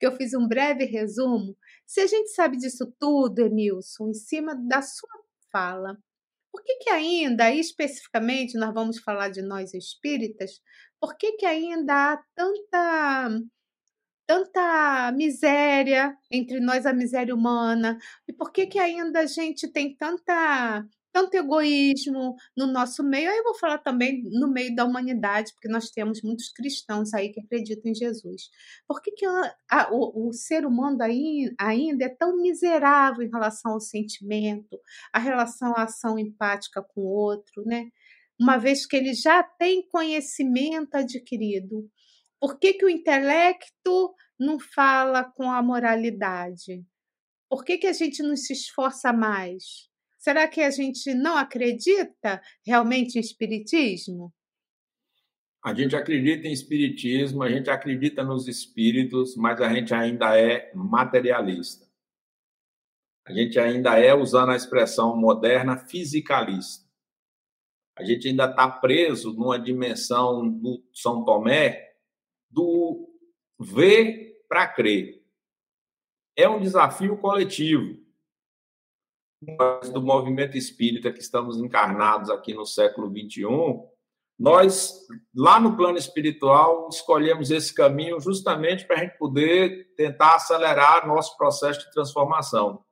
que 0.00 0.06
eu 0.06 0.16
fiz 0.16 0.34
um 0.34 0.48
breve 0.48 0.84
resumo, 0.84 1.56
se 1.86 2.00
a 2.00 2.08
gente 2.08 2.30
sabe 2.30 2.56
disso 2.56 2.92
tudo, 2.98 3.38
Emilson, 3.38 4.08
em 4.08 4.14
cima 4.14 4.56
da 4.56 4.82
sua 4.82 5.10
fala, 5.52 5.96
por 6.54 6.62
que, 6.62 6.76
que 6.76 6.90
ainda, 6.90 7.50
especificamente, 7.50 8.56
nós 8.56 8.72
vamos 8.72 9.00
falar 9.00 9.28
de 9.28 9.42
nós 9.42 9.74
espíritas, 9.74 10.60
por 11.00 11.16
que, 11.16 11.32
que 11.32 11.44
ainda 11.44 12.12
há 12.12 12.22
tanta 12.32 13.40
tanta 14.24 15.12
miséria 15.12 16.16
entre 16.30 16.60
nós 16.60 16.86
a 16.86 16.92
miséria 16.92 17.34
humana? 17.34 17.98
E 18.28 18.32
por 18.32 18.52
que 18.52 18.66
que 18.68 18.78
ainda 18.78 19.20
a 19.20 19.26
gente 19.26 19.66
tem 19.72 19.96
tanta 19.96 20.86
tanto 21.14 21.36
egoísmo 21.36 22.34
no 22.56 22.66
nosso 22.66 23.04
meio. 23.04 23.30
Aí 23.30 23.38
eu 23.38 23.44
vou 23.44 23.54
falar 23.54 23.78
também 23.78 24.24
no 24.24 24.48
meio 24.48 24.74
da 24.74 24.84
humanidade, 24.84 25.52
porque 25.52 25.68
nós 25.68 25.88
temos 25.90 26.20
muitos 26.22 26.48
cristãos 26.48 27.14
aí 27.14 27.30
que 27.30 27.38
acreditam 27.38 27.92
em 27.92 27.94
Jesus. 27.94 28.50
Por 28.84 29.00
que, 29.00 29.12
que 29.12 29.24
a, 29.24 29.54
a, 29.70 29.94
o, 29.94 30.28
o, 30.28 30.32
ser 30.32 30.66
humano 30.66 31.00
aí, 31.00 31.54
ainda 31.56 32.06
é 32.06 32.08
tão 32.08 32.36
miserável 32.36 33.24
em 33.24 33.30
relação 33.30 33.74
ao 33.74 33.80
sentimento, 33.80 34.76
a 35.12 35.20
relação 35.20 35.72
à 35.76 35.84
ação 35.84 36.18
empática 36.18 36.82
com 36.82 37.02
o 37.02 37.14
outro, 37.14 37.64
né? 37.64 37.86
Uma 38.38 38.58
vez 38.58 38.84
que 38.84 38.96
ele 38.96 39.14
já 39.14 39.40
tem 39.40 39.88
conhecimento 39.88 40.96
adquirido. 40.96 41.88
Por 42.40 42.58
que, 42.58 42.72
que 42.72 42.84
o 42.84 42.88
intelecto 42.88 44.12
não 44.36 44.58
fala 44.58 45.22
com 45.22 45.48
a 45.48 45.62
moralidade? 45.62 46.84
Por 47.48 47.64
que, 47.64 47.78
que 47.78 47.86
a 47.86 47.92
gente 47.92 48.20
não 48.20 48.34
se 48.34 48.52
esforça 48.52 49.12
mais? 49.12 49.93
Será 50.24 50.48
que 50.48 50.62
a 50.62 50.70
gente 50.70 51.12
não 51.12 51.36
acredita 51.36 52.40
realmente 52.66 53.18
em 53.18 53.20
espiritismo? 53.20 54.32
A 55.62 55.74
gente 55.74 55.94
acredita 55.94 56.48
em 56.48 56.52
espiritismo, 56.52 57.42
a 57.42 57.50
gente 57.50 57.68
acredita 57.68 58.24
nos 58.24 58.48
espíritos, 58.48 59.36
mas 59.36 59.60
a 59.60 59.70
gente 59.70 59.92
ainda 59.92 60.34
é 60.34 60.72
materialista. 60.74 61.86
A 63.26 63.34
gente 63.34 63.60
ainda 63.60 63.98
é, 63.98 64.14
usando 64.14 64.52
a 64.52 64.56
expressão 64.56 65.14
moderna, 65.14 65.76
fisicalista. 65.76 66.88
A 67.94 68.02
gente 68.02 68.26
ainda 68.26 68.48
está 68.48 68.66
preso 68.66 69.34
numa 69.34 69.58
dimensão 69.58 70.48
do 70.48 70.82
São 70.94 71.22
Tomé 71.22 71.98
do 72.50 73.14
ver 73.60 74.42
para 74.48 74.66
crer. 74.68 75.22
É 76.34 76.48
um 76.48 76.62
desafio 76.62 77.18
coletivo. 77.18 78.03
Do 79.92 80.02
movimento 80.02 80.56
espírita 80.56 81.12
que 81.12 81.20
estamos 81.20 81.58
encarnados 81.58 82.30
aqui 82.30 82.54
no 82.54 82.64
século 82.64 83.08
XXI, 83.08 83.44
nós, 84.38 85.06
lá 85.34 85.60
no 85.60 85.76
plano 85.76 85.96
espiritual, 85.96 86.88
escolhemos 86.90 87.50
esse 87.50 87.72
caminho 87.72 88.18
justamente 88.18 88.84
para 88.84 88.96
a 88.96 88.98
gente 89.00 89.16
poder 89.16 89.94
tentar 89.96 90.34
acelerar 90.34 91.06
nosso 91.06 91.36
processo 91.36 91.80
de 91.80 91.90
transformação. 91.92 92.84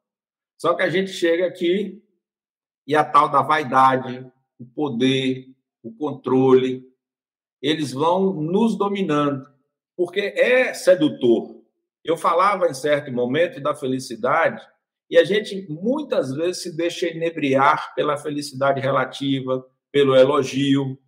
Só 0.56 0.74
que 0.74 0.82
a 0.82 0.88
gente 0.88 1.10
chega 1.10 1.46
aqui 1.46 2.00
e 2.86 2.94
a 2.94 3.04
tal 3.04 3.28
da 3.28 3.42
vaidade, 3.42 4.24
o 4.58 4.64
poder, 4.64 5.48
o 5.82 5.92
controle, 5.92 6.84
eles 7.60 7.92
vão 7.92 8.32
nos 8.34 8.76
dominando, 8.76 9.44
porque 9.96 10.20
é 10.20 10.72
sedutor. 10.72 11.60
Eu 12.04 12.16
falava 12.16 12.68
em 12.68 12.74
certo 12.74 13.12
momento 13.12 13.60
da 13.60 13.74
felicidade 13.74 14.64
e 15.12 15.18
a 15.18 15.24
gente 15.24 15.66
muitas 15.68 16.34
vezes 16.34 16.62
se 16.62 16.74
deixa 16.74 17.06
inebriar 17.06 17.94
pela 17.94 18.16
felicidade 18.16 18.80
relativa, 18.80 19.62
pelo 19.92 20.16
elogio. 20.16 20.98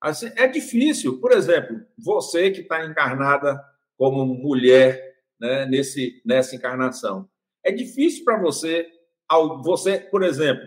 Assim, 0.00 0.30
é 0.36 0.46
difícil. 0.46 1.20
Por 1.20 1.32
exemplo, 1.32 1.84
você 1.98 2.52
que 2.52 2.60
está 2.60 2.86
encarnada 2.86 3.60
como 3.98 4.24
mulher 4.24 5.16
né, 5.40 5.66
nesse, 5.66 6.22
nessa 6.24 6.54
encarnação, 6.54 7.28
é 7.64 7.72
difícil 7.72 8.24
para 8.24 8.40
você, 8.40 8.88
você, 9.64 9.98
por 9.98 10.22
exemplo, 10.22 10.64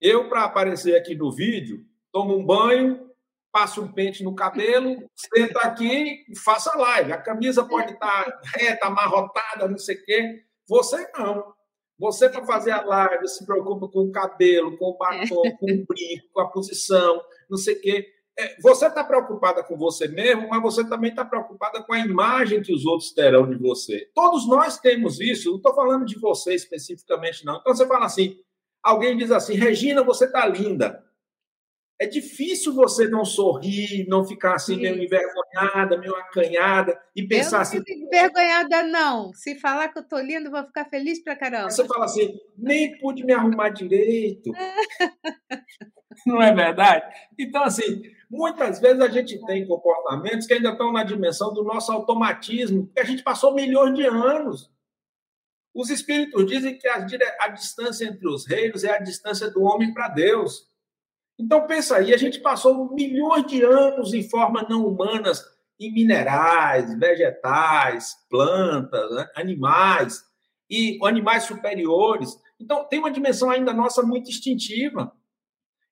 eu 0.00 0.30
para 0.30 0.44
aparecer 0.44 0.96
aqui 0.96 1.14
no 1.14 1.30
vídeo, 1.30 1.84
tomo 2.10 2.38
um 2.38 2.46
banho, 2.46 3.10
passo 3.52 3.82
um 3.82 3.92
pente 3.92 4.24
no 4.24 4.34
cabelo, 4.34 4.96
senta 5.14 5.60
aqui 5.60 6.24
e 6.26 6.38
faça 6.38 6.74
live. 6.74 7.12
A 7.12 7.20
camisa 7.20 7.66
pode 7.66 7.92
estar 7.92 8.24
tá 8.24 8.40
reta, 8.56 8.86
amarrotada, 8.86 9.68
não 9.68 9.76
sei 9.76 9.96
o 9.96 10.04
quê. 10.06 10.44
Você 10.66 11.06
não. 11.18 11.57
Você, 11.98 12.28
para 12.28 12.44
fazer 12.44 12.70
a 12.70 12.84
live, 12.84 13.26
se 13.26 13.44
preocupa 13.44 13.88
com 13.88 14.00
o 14.00 14.12
cabelo, 14.12 14.76
com 14.78 14.90
o 14.90 14.96
batom, 14.96 15.42
é. 15.44 15.50
com 15.50 15.66
o 15.66 15.86
brinco, 15.86 16.28
com 16.32 16.40
a 16.40 16.48
posição, 16.48 17.20
não 17.50 17.58
sei 17.58 17.74
o 17.74 17.80
quê. 17.80 18.06
É, 18.38 18.56
você 18.62 18.86
está 18.86 19.02
preocupada 19.02 19.64
com 19.64 19.76
você 19.76 20.06
mesmo, 20.06 20.48
mas 20.48 20.62
você 20.62 20.88
também 20.88 21.10
está 21.10 21.24
preocupada 21.24 21.82
com 21.82 21.92
a 21.92 21.98
imagem 21.98 22.62
que 22.62 22.72
os 22.72 22.86
outros 22.86 23.12
terão 23.12 23.50
de 23.50 23.56
você. 23.56 24.08
Todos 24.14 24.46
nós 24.46 24.78
temos 24.78 25.18
isso, 25.20 25.50
não 25.50 25.56
estou 25.56 25.74
falando 25.74 26.04
de 26.04 26.16
você 26.20 26.54
especificamente, 26.54 27.44
não. 27.44 27.56
Então 27.56 27.74
você 27.74 27.84
fala 27.84 28.06
assim: 28.06 28.38
alguém 28.80 29.16
diz 29.16 29.32
assim, 29.32 29.54
Regina, 29.54 30.04
você 30.04 30.26
está 30.26 30.46
linda. 30.46 31.04
É 32.00 32.06
difícil 32.06 32.74
você 32.74 33.08
não 33.08 33.24
sorrir, 33.24 34.06
não 34.08 34.24
ficar 34.24 34.54
assim 34.54 34.76
Sim. 34.76 34.82
meio 34.82 35.02
envergonhada, 35.02 35.98
meio 35.98 36.14
acanhada 36.14 37.00
e 37.14 37.26
pensar 37.26 37.48
eu 37.48 37.52
não 37.52 37.60
assim. 37.62 37.82
envergonhada, 37.88 38.82
não. 38.84 39.32
Se 39.34 39.58
falar 39.58 39.88
que 39.88 39.98
eu 39.98 40.06
tô 40.06 40.18
linda, 40.20 40.48
vou 40.48 40.64
ficar 40.64 40.84
feliz 40.84 41.22
pra 41.22 41.34
caramba. 41.34 41.70
Você 41.70 41.84
fala 41.86 42.04
assim, 42.04 42.38
nem 42.56 42.96
pude 42.98 43.24
me 43.24 43.32
arrumar 43.32 43.70
direito. 43.70 44.52
não 46.24 46.40
é 46.40 46.54
verdade? 46.54 47.04
Então, 47.36 47.64
assim, 47.64 48.02
Muitas 48.30 48.78
vezes 48.78 49.00
a 49.00 49.08
gente 49.08 49.40
tem 49.46 49.66
comportamentos 49.66 50.46
que 50.46 50.52
ainda 50.52 50.70
estão 50.70 50.92
na 50.92 51.02
dimensão 51.02 51.52
do 51.54 51.64
nosso 51.64 51.90
automatismo, 51.90 52.86
porque 52.86 53.00
a 53.00 53.04
gente 53.04 53.22
passou 53.22 53.54
milhões 53.54 53.94
de 53.94 54.04
anos. 54.04 54.70
Os 55.74 55.88
espíritos 55.88 56.44
dizem 56.46 56.76
que 56.76 56.86
a, 56.88 57.06
a 57.40 57.48
distância 57.48 58.04
entre 58.04 58.28
os 58.28 58.46
reinos 58.46 58.84
é 58.84 58.90
a 58.90 58.98
distância 58.98 59.50
do 59.50 59.62
homem 59.62 59.94
para 59.94 60.08
Deus. 60.08 60.67
Então 61.38 61.66
pensa 61.66 61.96
aí, 61.96 62.12
a 62.12 62.16
gente 62.16 62.40
passou 62.40 62.92
milhões 62.94 63.46
de 63.46 63.62
anos 63.62 64.12
em 64.12 64.28
formas 64.28 64.68
não 64.68 64.86
humanas, 64.86 65.44
em 65.78 65.92
minerais, 65.92 66.98
vegetais, 66.98 68.14
plantas, 68.28 69.10
né, 69.14 69.28
animais 69.36 70.24
e 70.68 70.98
animais 71.04 71.44
superiores. 71.44 72.36
Então 72.60 72.84
tem 72.88 72.98
uma 72.98 73.10
dimensão 73.10 73.50
ainda 73.50 73.72
nossa 73.72 74.02
muito 74.02 74.28
instintiva. 74.28 75.12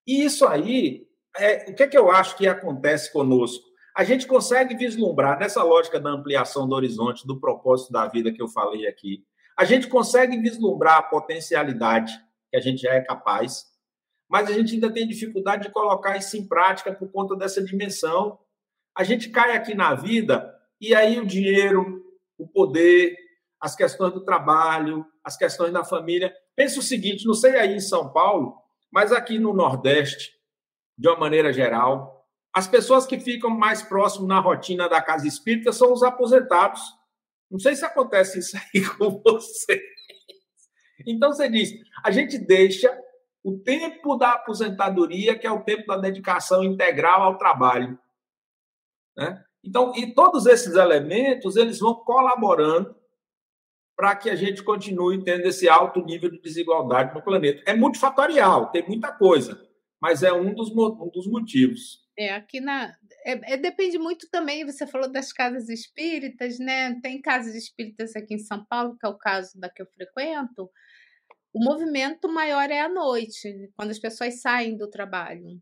E 0.05 0.23
isso 0.23 0.45
aí 0.45 1.07
é, 1.37 1.69
o 1.69 1.75
que, 1.75 1.83
é 1.83 1.87
que 1.87 1.97
eu 1.97 2.11
acho 2.11 2.35
que 2.35 2.47
acontece 2.47 3.11
conosco? 3.11 3.63
A 3.95 4.03
gente 4.03 4.27
consegue 4.27 4.75
vislumbrar, 4.75 5.39
nessa 5.39 5.63
lógica 5.63 5.99
da 5.99 6.09
ampliação 6.09 6.67
do 6.67 6.75
horizonte, 6.75 7.25
do 7.25 7.39
propósito 7.39 7.91
da 7.91 8.07
vida 8.07 8.31
que 8.31 8.41
eu 8.41 8.47
falei 8.47 8.87
aqui, 8.87 9.23
a 9.57 9.65
gente 9.65 9.87
consegue 9.87 10.37
vislumbrar 10.37 10.97
a 10.97 11.03
potencialidade 11.03 12.13
que 12.49 12.57
a 12.57 12.59
gente 12.59 12.81
já 12.81 12.93
é 12.93 13.01
capaz, 13.01 13.65
mas 14.29 14.49
a 14.49 14.53
gente 14.53 14.73
ainda 14.73 14.91
tem 14.91 15.07
dificuldade 15.07 15.63
de 15.63 15.71
colocar 15.71 16.17
isso 16.17 16.35
em 16.37 16.47
prática 16.47 16.93
por 16.93 17.11
conta 17.11 17.35
dessa 17.35 17.63
dimensão. 17.63 18.37
A 18.95 19.03
gente 19.03 19.29
cai 19.29 19.55
aqui 19.55 19.73
na 19.73 19.95
vida 19.95 20.53
e 20.81 20.93
aí 20.93 21.19
o 21.19 21.25
dinheiro, 21.25 22.03
o 22.37 22.47
poder, 22.47 23.15
as 23.59 23.75
questões 23.75 24.13
do 24.13 24.23
trabalho, 24.23 25.05
as 25.23 25.37
questões 25.37 25.71
da 25.71 25.83
família. 25.83 26.33
Pensa 26.55 26.79
o 26.79 26.83
seguinte: 26.83 27.25
não 27.25 27.33
sei 27.33 27.55
aí 27.55 27.75
em 27.75 27.79
São 27.79 28.11
Paulo, 28.11 28.55
mas 28.91 29.11
aqui 29.11 29.39
no 29.39 29.53
Nordeste, 29.53 30.31
de 30.97 31.07
uma 31.07 31.17
maneira 31.17 31.53
geral. 31.53 32.15
As 32.53 32.67
pessoas 32.67 33.05
que 33.05 33.19
ficam 33.19 33.51
mais 33.51 33.83
próximo 33.83 34.25
na 34.25 34.39
rotina 34.39 34.89
da 34.89 35.01
casa 35.01 35.27
espírita 35.27 35.71
são 35.71 35.93
os 35.93 36.01
aposentados. 36.01 36.81
Não 37.51 37.59
sei 37.59 37.75
se 37.75 37.85
acontece 37.85 38.39
isso 38.39 38.57
aí 38.57 38.83
com 38.97 39.21
você. 39.21 39.81
Então 41.05 41.31
você 41.31 41.47
diz, 41.47 41.71
a 42.03 42.09
gente 42.09 42.37
deixa 42.37 42.91
o 43.47 43.59
tempo 43.59 44.15
da 44.15 44.33
aposentadoria, 44.33 45.37
que 45.37 45.47
é 45.47 45.51
o 45.51 45.63
tempo 45.63 45.87
da 45.87 45.97
dedicação 45.97 46.63
integral 46.63 47.21
ao 47.21 47.37
trabalho. 47.37 47.97
Né? 49.15 49.43
Então, 49.63 49.93
e 49.95 50.13
todos 50.13 50.45
esses 50.45 50.75
elementos, 50.75 51.55
eles 51.55 51.79
vão 51.79 51.95
colaborando 51.95 52.95
para 53.95 54.15
que 54.15 54.29
a 54.29 54.35
gente 54.35 54.63
continue 54.63 55.23
tendo 55.23 55.45
esse 55.45 55.67
alto 55.67 56.03
nível 56.03 56.29
de 56.29 56.39
desigualdade 56.39 57.13
no 57.13 57.23
planeta. 57.23 57.63
É 57.65 57.73
multifatorial, 57.73 58.69
tem 58.71 58.87
muita 58.87 59.11
coisa 59.11 59.67
mas 60.01 60.23
é 60.23 60.31
um 60.31 60.53
dos, 60.53 60.69
um 60.71 61.09
dos 61.09 61.27
motivos. 61.27 62.05
É, 62.17 62.33
aqui 62.33 62.59
na. 62.59 62.95
É, 63.25 63.53
é, 63.53 63.57
depende 63.57 63.97
muito 63.97 64.27
também, 64.31 64.65
você 64.65 64.87
falou 64.87 65.11
das 65.11 65.31
casas 65.31 65.69
espíritas, 65.69 66.57
né? 66.59 66.99
Tem 67.01 67.21
casas 67.21 67.55
espíritas 67.55 68.15
aqui 68.15 68.35
em 68.35 68.39
São 68.39 68.65
Paulo, 68.65 68.97
que 68.97 69.05
é 69.05 69.09
o 69.09 69.17
caso 69.17 69.59
da 69.59 69.69
que 69.69 69.81
eu 69.81 69.87
frequento. 69.87 70.69
O 71.57 71.59
movimento 71.59 72.29
maior 72.29 72.69
é 72.69 72.81
à 72.81 72.87
noite, 72.87 73.71
quando 73.75 73.89
as 73.89 73.97
pessoas 73.97 74.39
saem 74.41 74.77
do 74.77 74.87
trabalho. 74.87 75.59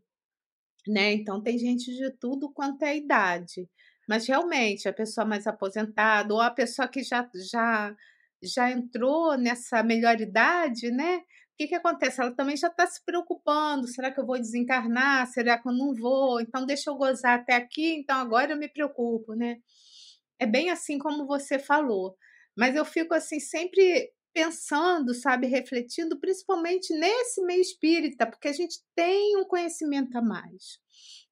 Né? 0.86 1.14
Então 1.14 1.42
tem 1.42 1.58
gente 1.58 1.90
de 1.90 2.10
tudo 2.20 2.52
quanto 2.52 2.82
é 2.82 2.98
idade. 2.98 3.66
Mas 4.06 4.28
realmente, 4.28 4.86
a 4.86 4.92
pessoa 4.92 5.26
mais 5.26 5.46
aposentada, 5.46 6.34
ou 6.34 6.38
a 6.42 6.50
pessoa 6.50 6.86
que 6.86 7.02
já, 7.02 7.26
já, 7.50 7.96
já 8.42 8.70
entrou 8.70 9.38
nessa 9.38 9.82
melhor 9.82 10.20
idade, 10.20 10.90
né? 10.90 11.16
o 11.16 11.56
que, 11.56 11.68
que 11.68 11.74
acontece? 11.74 12.20
Ela 12.20 12.32
também 12.32 12.58
já 12.58 12.68
está 12.68 12.86
se 12.86 13.02
preocupando: 13.02 13.88
será 13.88 14.10
que 14.12 14.20
eu 14.20 14.26
vou 14.26 14.38
desencarnar? 14.38 15.26
Será 15.28 15.56
que 15.56 15.66
eu 15.66 15.72
não 15.72 15.94
vou? 15.94 16.42
Então, 16.42 16.66
deixa 16.66 16.90
eu 16.90 16.96
gozar 16.96 17.38
até 17.38 17.54
aqui, 17.54 17.94
então 17.94 18.18
agora 18.18 18.52
eu 18.52 18.58
me 18.58 18.68
preocupo, 18.68 19.32
né? 19.32 19.56
É 20.38 20.44
bem 20.44 20.68
assim 20.68 20.98
como 20.98 21.26
você 21.26 21.58
falou. 21.58 22.14
Mas 22.54 22.76
eu 22.76 22.84
fico 22.84 23.14
assim, 23.14 23.40
sempre 23.40 24.12
pensando, 24.36 25.14
sabe, 25.14 25.46
refletindo, 25.46 26.20
principalmente 26.20 26.92
nesse 26.92 27.40
meio 27.40 27.62
espírita, 27.62 28.26
porque 28.26 28.48
a 28.48 28.52
gente 28.52 28.80
tem 28.94 29.34
um 29.38 29.46
conhecimento 29.46 30.14
a 30.18 30.20
mais. 30.20 30.78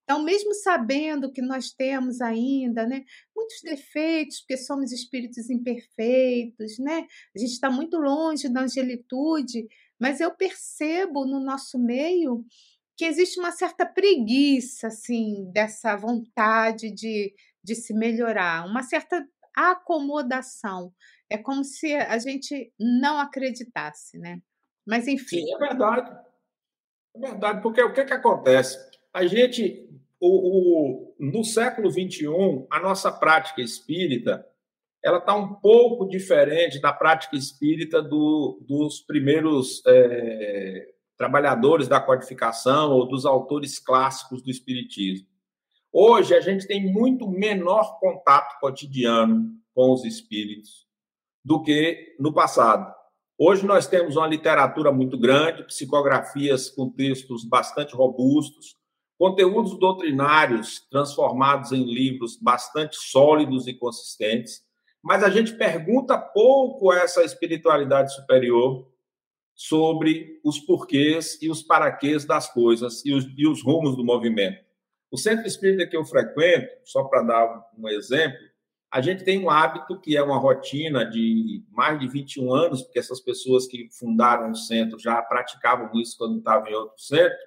Então, 0.03 0.23
mesmo 0.23 0.55
sabendo 0.55 1.31
que 1.31 1.39
nós 1.39 1.69
temos 1.69 2.19
ainda 2.19 2.87
né, 2.87 3.03
muitos 3.35 3.61
defeitos, 3.63 4.39
porque 4.39 4.57
somos 4.57 4.91
espíritos 4.91 5.51
imperfeitos, 5.51 6.79
né? 6.79 7.05
a 7.35 7.39
gente 7.39 7.51
está 7.51 7.69
muito 7.69 7.95
longe 7.97 8.49
da 8.49 8.61
angelitude, 8.61 9.67
mas 9.99 10.19
eu 10.19 10.31
percebo 10.35 11.27
no 11.27 11.39
nosso 11.39 11.77
meio 11.77 12.43
que 12.97 13.05
existe 13.05 13.39
uma 13.39 13.51
certa 13.51 13.85
preguiça, 13.85 14.87
assim, 14.87 15.47
dessa 15.53 15.95
vontade 15.95 16.89
de, 16.89 17.35
de 17.63 17.75
se 17.75 17.93
melhorar, 17.93 18.65
uma 18.65 18.81
certa 18.81 19.23
acomodação. 19.55 20.93
É 21.29 21.37
como 21.37 21.63
se 21.63 21.93
a 21.95 22.17
gente 22.17 22.73
não 22.79 23.17
acreditasse, 23.19 24.17
né? 24.17 24.39
Mas 24.85 25.07
enfim. 25.07 25.41
Sim, 25.41 25.53
é 25.53 25.57
verdade. 25.57 26.11
É 27.15 27.19
verdade, 27.19 27.61
porque 27.61 27.81
o 27.81 27.93
que, 27.93 28.03
que 28.03 28.13
acontece? 28.13 28.77
A 29.13 29.25
gente, 29.25 29.89
o, 30.19 30.27
o, 30.27 31.15
no 31.19 31.43
século 31.43 31.89
XXI, 31.89 32.27
a 32.69 32.79
nossa 32.79 33.11
prática 33.11 33.61
espírita 33.61 34.45
ela 35.05 35.19
está 35.19 35.35
um 35.35 35.53
pouco 35.53 36.07
diferente 36.07 36.81
da 36.81 36.91
prática 36.91 37.35
espírita 37.35 38.01
do, 38.01 38.59
dos 38.67 39.01
primeiros 39.01 39.83
é, 39.85 40.87
trabalhadores 41.15 41.87
da 41.87 42.01
codificação 42.01 42.91
ou 42.91 43.07
dos 43.07 43.23
autores 43.23 43.77
clássicos 43.77 44.41
do 44.41 44.49
espiritismo. 44.49 45.27
Hoje 45.97 46.35
a 46.35 46.41
gente 46.41 46.67
tem 46.67 46.91
muito 46.91 47.25
menor 47.25 47.97
contato 48.01 48.59
cotidiano 48.59 49.49
com 49.73 49.93
os 49.93 50.03
espíritos 50.03 50.85
do 51.41 51.63
que 51.63 52.17
no 52.19 52.33
passado. 52.33 52.93
Hoje 53.37 53.65
nós 53.65 53.87
temos 53.87 54.17
uma 54.17 54.27
literatura 54.27 54.91
muito 54.91 55.17
grande, 55.17 55.63
psicografias 55.63 56.69
com 56.69 56.89
textos 56.89 57.45
bastante 57.45 57.95
robustos, 57.95 58.75
conteúdos 59.17 59.79
doutrinários 59.79 60.85
transformados 60.91 61.71
em 61.71 61.85
livros 61.85 62.35
bastante 62.35 62.97
sólidos 62.97 63.65
e 63.65 63.73
consistentes, 63.73 64.63
mas 65.01 65.23
a 65.23 65.29
gente 65.29 65.53
pergunta 65.53 66.17
pouco 66.17 66.91
a 66.91 66.97
essa 66.97 67.23
espiritualidade 67.23 68.13
superior 68.13 68.85
sobre 69.53 70.41
os 70.43 70.59
porquês 70.59 71.41
e 71.41 71.49
os 71.49 71.63
paraquês 71.63 72.25
das 72.25 72.51
coisas 72.51 73.01
e 73.05 73.13
os, 73.13 73.25
e 73.37 73.47
os 73.47 73.63
rumos 73.63 73.95
do 73.95 74.03
movimento. 74.03 74.64
O 75.11 75.17
centro 75.17 75.47
espírita 75.47 75.87
que 75.87 75.95
eu 75.95 76.03
frequento, 76.03 76.67
só 76.83 77.03
para 77.03 77.21
dar 77.21 77.69
um 77.77 77.87
exemplo, 77.89 78.37
a 78.91 79.01
gente 79.01 79.23
tem 79.23 79.43
um 79.43 79.49
hábito 79.49 79.99
que 79.99 80.15
é 80.15 80.23
uma 80.23 80.37
rotina 80.37 81.05
de 81.05 81.63
mais 81.69 81.99
de 81.99 82.07
21 82.07 82.53
anos, 82.53 82.81
porque 82.81 82.99
essas 82.99 83.19
pessoas 83.19 83.67
que 83.67 83.89
fundaram 83.91 84.51
o 84.51 84.55
centro 84.55 84.97
já 84.97 85.21
praticavam 85.21 85.89
isso 85.99 86.17
quando 86.17 86.37
estavam 86.37 86.67
em 86.67 86.73
outro 86.73 86.97
centro. 86.97 87.37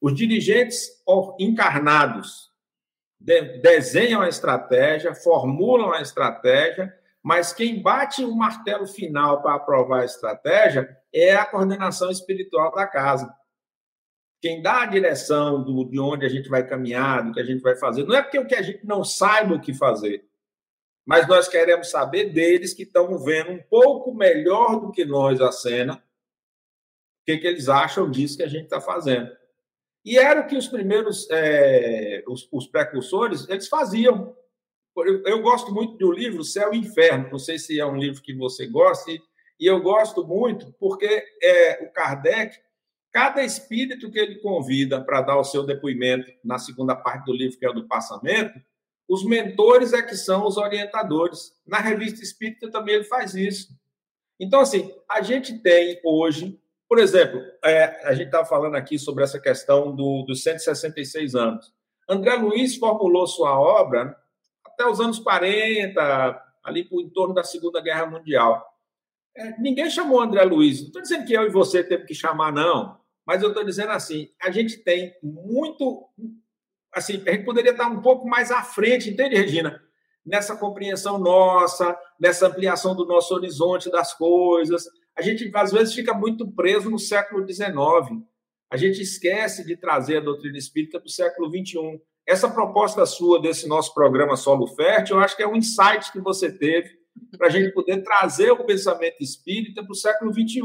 Os 0.00 0.14
dirigentes 0.14 0.88
encarnados 1.38 2.50
desenham 3.18 4.22
a 4.22 4.28
estratégia, 4.28 5.14
formulam 5.14 5.92
a 5.92 6.00
estratégia, 6.00 6.94
mas 7.22 7.52
quem 7.52 7.82
bate 7.82 8.24
o 8.24 8.34
martelo 8.34 8.86
final 8.86 9.42
para 9.42 9.54
aprovar 9.54 10.00
a 10.00 10.06
estratégia 10.06 10.96
é 11.12 11.34
a 11.34 11.44
coordenação 11.44 12.10
espiritual 12.10 12.74
da 12.74 12.86
casa. 12.86 13.30
Quem 14.40 14.62
dá 14.62 14.82
a 14.82 14.86
direção 14.86 15.62
do, 15.62 15.84
de 15.84 16.00
onde 16.00 16.24
a 16.24 16.28
gente 16.28 16.48
vai 16.48 16.66
caminhar, 16.66 17.24
do 17.24 17.32
que 17.32 17.40
a 17.40 17.44
gente 17.44 17.60
vai 17.60 17.76
fazer, 17.76 18.04
não 18.04 18.16
é 18.16 18.22
porque 18.22 18.38
o 18.38 18.46
que 18.46 18.54
a 18.54 18.62
gente 18.62 18.86
não 18.86 19.04
saiba 19.04 19.54
o 19.54 19.60
que 19.60 19.74
fazer, 19.74 20.24
mas 21.06 21.28
nós 21.28 21.48
queremos 21.48 21.90
saber 21.90 22.30
deles 22.30 22.72
que 22.72 22.84
estão 22.84 23.18
vendo 23.18 23.50
um 23.50 23.62
pouco 23.62 24.14
melhor 24.14 24.80
do 24.80 24.92
que 24.92 25.04
nós 25.04 25.40
a 25.40 25.52
cena, 25.52 25.94
o 25.94 27.24
que, 27.26 27.36
que 27.38 27.46
eles 27.46 27.68
acham 27.68 28.10
disso 28.10 28.36
que 28.38 28.42
a 28.42 28.48
gente 28.48 28.64
está 28.64 28.80
fazendo. 28.80 29.30
E 30.04 30.16
era 30.16 30.40
o 30.40 30.46
que 30.46 30.56
os 30.56 30.68
primeiros, 30.68 31.28
é, 31.30 32.22
os, 32.26 32.48
os, 32.50 32.66
precursores, 32.66 33.46
eles 33.48 33.68
faziam. 33.68 34.34
Eu, 34.96 35.22
eu, 35.24 35.42
gosto 35.42 35.72
muito 35.72 35.96
do 35.98 36.10
livro 36.10 36.42
Céu 36.42 36.72
e 36.72 36.78
Inferno, 36.78 37.28
não 37.30 37.38
sei 37.38 37.58
se 37.58 37.78
é 37.78 37.84
um 37.84 37.96
livro 37.96 38.22
que 38.22 38.34
você 38.34 38.66
gosta, 38.66 39.10
e, 39.10 39.20
e 39.58 39.66
eu 39.66 39.80
gosto 39.82 40.26
muito 40.26 40.72
porque 40.78 41.24
é, 41.42 41.84
o 41.84 41.92
Kardec 41.92 42.58
Cada 43.12 43.42
espírito 43.42 44.10
que 44.10 44.18
ele 44.18 44.36
convida 44.36 45.00
para 45.00 45.20
dar 45.20 45.36
o 45.36 45.44
seu 45.44 45.64
depoimento 45.64 46.30
na 46.44 46.58
segunda 46.58 46.94
parte 46.94 47.24
do 47.24 47.32
livro, 47.32 47.58
que 47.58 47.66
é 47.66 47.70
o 47.70 47.74
do 47.74 47.88
passamento, 47.88 48.60
os 49.08 49.24
mentores 49.24 49.92
é 49.92 50.00
que 50.00 50.14
são 50.14 50.46
os 50.46 50.56
orientadores. 50.56 51.52
Na 51.66 51.78
revista 51.78 52.22
espírita 52.22 52.70
também 52.70 52.94
ele 52.94 53.04
faz 53.04 53.34
isso. 53.34 53.68
Então, 54.38 54.60
assim, 54.60 54.94
a 55.08 55.20
gente 55.20 55.58
tem 55.58 56.00
hoje, 56.04 56.56
por 56.88 57.00
exemplo, 57.00 57.40
é, 57.64 58.06
a 58.06 58.14
gente 58.14 58.26
estava 58.26 58.46
falando 58.46 58.76
aqui 58.76 58.98
sobre 58.98 59.24
essa 59.24 59.40
questão 59.40 59.94
do, 59.94 60.22
dos 60.22 60.44
166 60.44 61.34
anos. 61.34 61.74
André 62.08 62.36
Luiz 62.36 62.76
formulou 62.76 63.26
sua 63.26 63.58
obra 63.58 64.16
até 64.64 64.86
os 64.86 65.00
anos 65.00 65.18
40, 65.18 66.42
ali 66.62 66.84
por, 66.84 67.00
em 67.00 67.10
torno 67.10 67.34
da 67.34 67.42
Segunda 67.42 67.80
Guerra 67.80 68.06
Mundial. 68.06 68.64
É, 69.36 69.58
ninguém 69.58 69.90
chamou 69.90 70.20
André 70.20 70.44
Luiz. 70.44 70.80
Não 70.80 70.86
estou 70.86 71.02
dizendo 71.02 71.26
que 71.26 71.32
eu 71.32 71.42
e 71.42 71.50
você 71.50 71.82
temos 71.82 72.06
que 72.06 72.14
chamar, 72.14 72.52
não. 72.52 72.99
Mas 73.30 73.44
eu 73.44 73.50
estou 73.50 73.62
dizendo 73.62 73.92
assim, 73.92 74.28
a 74.42 74.50
gente 74.50 74.78
tem 74.78 75.14
muito, 75.22 76.04
assim, 76.92 77.22
a 77.24 77.30
gente 77.30 77.44
poderia 77.44 77.70
estar 77.70 77.86
um 77.86 78.02
pouco 78.02 78.26
mais 78.26 78.50
à 78.50 78.60
frente, 78.60 79.08
entende, 79.08 79.36
Regina? 79.36 79.80
Nessa 80.26 80.56
compreensão 80.56 81.16
nossa, 81.16 81.96
nessa 82.18 82.48
ampliação 82.48 82.92
do 82.92 83.06
nosso 83.06 83.32
horizonte 83.32 83.88
das 83.88 84.12
coisas. 84.14 84.84
A 85.16 85.22
gente, 85.22 85.48
às 85.54 85.70
vezes, 85.70 85.94
fica 85.94 86.12
muito 86.12 86.50
preso 86.50 86.90
no 86.90 86.98
século 86.98 87.46
XIX. 87.46 87.70
A 88.68 88.76
gente 88.76 89.00
esquece 89.00 89.64
de 89.64 89.76
trazer 89.76 90.16
a 90.16 90.24
doutrina 90.24 90.58
espírita 90.58 90.98
para 90.98 91.06
o 91.06 91.08
século 91.10 91.48
XXI. 91.48 92.02
Essa 92.26 92.50
proposta 92.50 93.06
sua 93.06 93.40
desse 93.40 93.68
nosso 93.68 93.94
programa 93.94 94.34
Solo 94.34 94.66
Fértil, 94.66 95.18
eu 95.18 95.22
acho 95.22 95.36
que 95.36 95.44
é 95.44 95.46
um 95.46 95.54
insight 95.54 96.10
que 96.10 96.18
você 96.18 96.50
teve 96.50 96.98
para 97.38 97.46
a 97.46 97.50
gente 97.50 97.72
poder 97.72 98.02
trazer 98.02 98.50
o 98.50 98.64
pensamento 98.64 99.20
espírita 99.20 99.84
para 99.84 99.92
o 99.92 99.94
século 99.94 100.32
XXI 100.32 100.62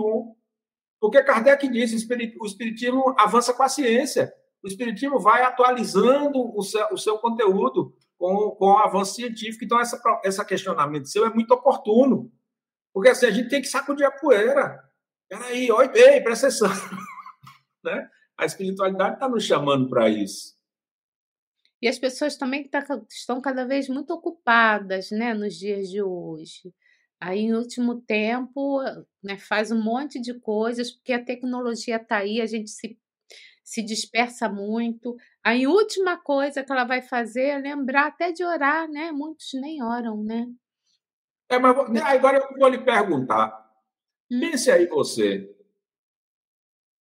porque 1.00 1.24
Kardec 1.24 1.68
diz 1.68 2.06
que 2.06 2.38
o 2.39 2.46
Espiritismo 2.46 3.16
avança 3.18 3.54
com 3.54 3.64
a 3.64 3.70
ciência. 3.70 4.34
O 4.64 4.68
Espiritismo 4.68 5.20
vai 5.20 5.43
atualizando 5.43 6.58
o 6.58 6.62
seu, 6.64 6.88
o 6.91 6.98
seu 6.98 7.18
conteúdo 7.20 7.96
com, 8.18 8.52
com 8.52 8.66
o 8.66 8.78
avanço 8.78 9.16
científico. 9.16 9.64
Então, 9.64 9.80
essa, 9.80 10.46
questionamento 10.46 11.08
seu 11.08 11.26
é 11.26 11.30
muito 11.30 11.54
oportuno. 11.54 12.32
Porque 12.93 13.10
assim, 13.10 13.26
a 13.26 13.32
gente 13.32 13.50
tem 13.50 13.62
que 13.62 13.68
sacudir 13.68 14.06
a 14.06 14.12
poeira. 14.12 14.82
Peraí, 15.30 15.72
oi, 15.72 15.91
ei, 15.93 16.22
presta 16.22 16.48
atenção. 16.48 16.70
né? 17.84 18.10
A 18.38 18.46
espiritualidade 18.46 19.16
está 19.16 19.30
nos 19.30 19.43
chamando 19.43 19.89
para 19.89 20.10
isso. 20.10 20.56
E 21.82 21.88
as 21.88 22.00
pessoas 22.00 22.36
também 22.36 22.68
tá, 22.68 22.84
estão 23.10 23.41
cada 23.41 23.66
vez 23.66 23.88
muito 23.89 24.12
ocupadas 24.12 25.12
né, 25.12 25.34
nos 25.34 25.56
dias 25.56 25.89
de 25.89 26.02
hoje. 26.02 26.74
Aí, 27.26 27.39
em 27.39 27.55
último 27.55 27.99
tempo, 28.01 28.84
né, 29.23 29.36
faz 29.36 29.71
um 29.71 29.82
monte 29.82 30.21
de 30.21 30.39
coisas, 30.39 30.91
porque 30.91 31.11
a 31.11 31.26
tecnologia 31.26 31.95
está 31.95 32.17
aí, 32.17 32.39
a 32.39 32.45
gente 32.45 32.69
se, 32.69 32.99
se 33.63 33.82
dispersa 33.82 34.47
muito. 34.47 35.17
Aí, 35.43 35.65
última 35.65 36.17
coisa 36.17 36.63
que 36.63 36.71
ela 36.71 36.84
vai 36.84 37.01
fazer 37.01 37.45
é 37.45 37.57
lembrar 37.57 38.09
até 38.09 38.32
de 38.32 38.45
orar, 38.45 38.88
né? 38.88 39.11
Muitos 39.11 39.49
nem 39.55 39.82
oram, 39.82 40.23
né? 40.23 40.47
É, 41.49 41.57
mas 41.57 41.89
né, 41.89 41.99
agora 42.01 42.38
eu 42.38 42.59
vou 42.59 42.69
lhe 42.69 42.86
perguntar. 42.86 43.73
Hum. 44.32 44.41
Pense 44.41 44.69
aí 44.69 44.86
você. 44.86 45.51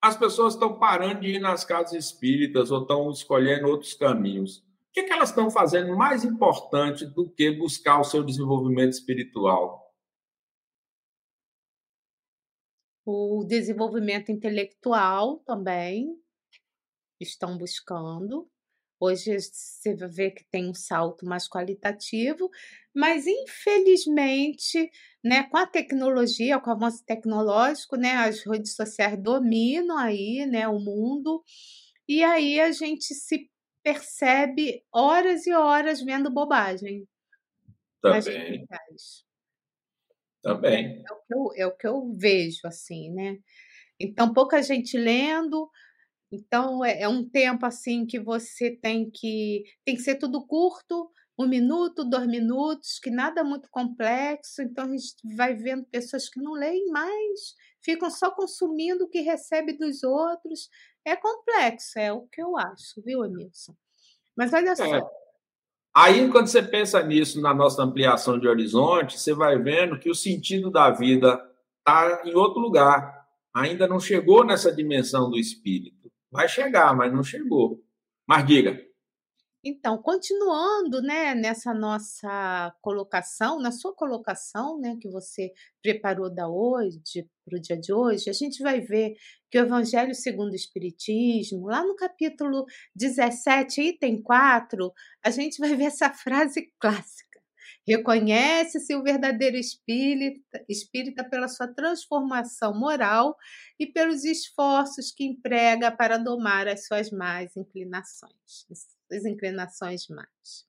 As 0.00 0.16
pessoas 0.16 0.54
estão 0.54 0.78
parando 0.78 1.20
de 1.20 1.32
ir 1.32 1.38
nas 1.38 1.66
casas 1.66 1.92
espíritas 1.92 2.70
ou 2.70 2.80
estão 2.80 3.10
escolhendo 3.10 3.68
outros 3.68 3.92
caminhos. 3.92 4.60
O 4.88 4.92
que, 4.94 5.00
é 5.00 5.02
que 5.02 5.12
elas 5.12 5.28
estão 5.28 5.50
fazendo 5.50 5.94
mais 5.94 6.24
importante 6.24 7.04
do 7.04 7.28
que 7.28 7.50
buscar 7.50 8.00
o 8.00 8.04
seu 8.04 8.24
desenvolvimento 8.24 8.92
espiritual? 8.92 9.83
O 13.06 13.44
desenvolvimento 13.44 14.32
intelectual 14.32 15.38
também 15.40 16.16
estão 17.20 17.56
buscando. 17.58 18.48
Hoje 19.00 19.38
você 19.38 19.94
vai 19.94 20.08
ver 20.08 20.30
que 20.30 20.44
tem 20.50 20.68
um 20.70 20.74
salto 20.74 21.26
mais 21.26 21.48
qualitativo, 21.48 22.48
mas 22.94 23.26
infelizmente, 23.26 24.90
né, 25.22 25.42
com 25.44 25.58
a 25.58 25.66
tecnologia, 25.66 26.58
com 26.60 26.70
o 26.70 26.72
avanço 26.72 27.04
tecnológico, 27.04 27.96
né, 27.96 28.12
as 28.12 28.42
redes 28.46 28.74
sociais 28.74 29.20
dominam 29.22 29.98
aí, 29.98 30.46
né, 30.46 30.66
o 30.68 30.78
mundo, 30.80 31.42
e 32.08 32.24
aí 32.24 32.60
a 32.60 32.72
gente 32.72 33.14
se 33.14 33.50
percebe 33.82 34.82
horas 34.92 35.46
e 35.46 35.52
horas 35.52 36.02
vendo 36.02 36.30
bobagem. 36.32 37.06
Também. 38.02 38.66
Também. 40.44 41.02
É 41.08 41.12
o, 41.12 41.16
que 41.16 41.34
eu, 41.34 41.52
é 41.56 41.66
o 41.66 41.76
que 41.76 41.86
eu 41.86 42.12
vejo, 42.12 42.60
assim, 42.66 43.10
né? 43.10 43.38
Então, 43.98 44.34
pouca 44.34 44.62
gente 44.62 44.98
lendo, 44.98 45.70
então 46.30 46.84
é, 46.84 47.02
é, 47.02 47.08
um 47.08 47.26
tempo 47.26 47.64
assim 47.64 48.04
que 48.04 48.20
você 48.20 48.70
tem 48.70 49.10
que 49.10 49.62
tem 49.84 49.94
que 49.94 50.02
ser 50.02 50.16
tudo 50.16 50.46
curto, 50.46 51.10
um 51.38 51.48
minuto, 51.48 52.04
dois 52.04 52.26
minutos, 52.26 52.98
que 53.02 53.10
nada 53.10 53.42
muito 53.42 53.68
complexo. 53.70 54.60
Então 54.60 54.84
a 54.84 54.88
gente 54.88 55.14
vai 55.34 55.54
vendo 55.54 55.86
pessoas 55.86 56.28
que 56.28 56.40
não 56.40 56.52
leem 56.52 56.86
mais, 56.88 57.54
ficam 57.82 58.10
só 58.10 58.30
consumindo 58.30 59.04
o 59.04 59.08
que 59.08 59.20
recebe 59.20 59.72
dos 59.78 60.02
outros. 60.02 60.68
É 61.06 61.16
complexo, 61.16 61.98
é 61.98 62.12
o 62.12 62.26
que 62.26 62.42
eu 62.42 62.56
acho, 62.58 63.02
viu, 63.02 63.24
Emilson? 63.24 63.74
Mas 64.36 64.52
olha 64.52 64.70
é. 64.70 64.76
só. 64.76 65.10
Aí, 65.96 66.28
quando 66.28 66.48
você 66.48 66.60
pensa 66.60 67.00
nisso, 67.02 67.40
na 67.40 67.54
nossa 67.54 67.82
ampliação 67.82 68.38
de 68.38 68.48
horizonte, 68.48 69.18
você 69.18 69.32
vai 69.32 69.56
vendo 69.58 69.98
que 69.98 70.10
o 70.10 70.14
sentido 70.14 70.70
da 70.70 70.90
vida 70.90 71.40
está 71.78 72.22
em 72.24 72.34
outro 72.34 72.60
lugar. 72.60 73.24
Ainda 73.54 73.86
não 73.86 74.00
chegou 74.00 74.44
nessa 74.44 74.74
dimensão 74.74 75.30
do 75.30 75.38
espírito. 75.38 76.10
Vai 76.32 76.48
chegar, 76.48 76.96
mas 76.96 77.12
não 77.12 77.22
chegou. 77.22 77.80
Mas 78.26 78.44
diga. 78.44 78.80
Então, 79.66 79.96
continuando, 79.96 81.00
né, 81.00 81.34
nessa 81.34 81.72
nossa 81.72 82.74
colocação, 82.82 83.58
na 83.58 83.72
sua 83.72 83.94
colocação, 83.94 84.78
né, 84.78 84.94
que 85.00 85.08
você 85.08 85.52
preparou 85.82 86.28
da 86.28 86.46
hoje 86.46 87.00
para 87.46 87.56
o 87.56 87.60
dia 87.60 87.76
de 87.78 87.90
hoje, 87.90 88.28
a 88.28 88.32
gente 88.34 88.62
vai 88.62 88.80
ver 88.80 89.14
que 89.50 89.58
o 89.58 89.62
Evangelho 89.62 90.14
segundo 90.14 90.52
o 90.52 90.56
Espiritismo, 90.56 91.66
lá 91.66 91.82
no 91.82 91.96
capítulo 91.96 92.66
17, 92.94 93.80
item 93.80 94.20
4, 94.20 94.92
a 95.24 95.30
gente 95.30 95.58
vai 95.58 95.74
ver 95.74 95.84
essa 95.84 96.10
frase 96.12 96.70
clássica, 96.78 97.34
Reconhece-se 97.86 98.94
o 98.94 99.02
verdadeiro 99.02 99.58
espírita, 99.58 100.64
espírita 100.68 101.22
pela 101.22 101.48
sua 101.48 101.68
transformação 101.68 102.78
moral 102.78 103.36
e 103.78 103.86
pelos 103.86 104.24
esforços 104.24 105.12
que 105.12 105.24
emprega 105.24 105.92
para 105.92 106.16
domar 106.16 106.66
as 106.66 106.86
suas 106.86 107.10
más 107.10 107.54
inclinações, 107.56 108.66
as 109.14 109.24
inclinações 109.24 110.08
más. 110.08 110.66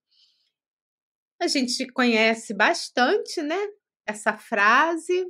A 1.42 1.48
gente 1.48 1.86
conhece 1.92 2.54
bastante, 2.54 3.42
né? 3.42 3.60
Essa 4.06 4.38
frase, 4.38 5.26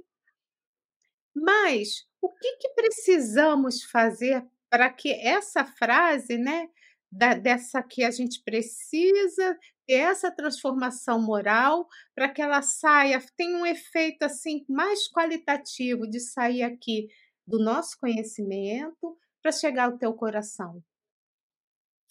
mas 1.35 2.05
o 2.21 2.29
que, 2.29 2.57
que 2.57 2.69
precisamos 2.69 3.83
fazer 3.83 4.45
para 4.69 4.89
que 4.91 5.11
essa 5.13 5.65
frase, 5.65 6.37
né, 6.37 6.69
da, 7.11 7.33
dessa 7.33 7.81
que 7.83 8.03
a 8.03 8.11
gente 8.11 8.41
precisa 8.43 9.57
ter 9.85 9.93
essa 9.93 10.31
transformação 10.31 11.21
moral 11.21 11.87
para 12.13 12.29
que 12.29 12.41
ela 12.41 12.61
saia, 12.61 13.23
tenha 13.37 13.57
um 13.57 13.65
efeito 13.65 14.23
assim 14.23 14.65
mais 14.67 15.09
qualitativo 15.09 16.09
de 16.09 16.19
sair 16.19 16.63
aqui 16.63 17.07
do 17.45 17.59
nosso 17.59 17.97
conhecimento 17.99 19.17
para 19.41 19.51
chegar 19.51 19.85
ao 19.85 19.97
teu 19.97 20.13
coração? 20.13 20.83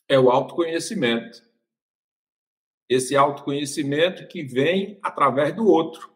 É 0.09 0.18
o 0.18 0.30
autoconhecimento. 0.30 1.42
Esse 2.88 3.16
autoconhecimento 3.16 4.26
que 4.28 4.42
vem 4.42 4.98
através 5.02 5.55
do 5.55 5.66
outro. 5.66 6.14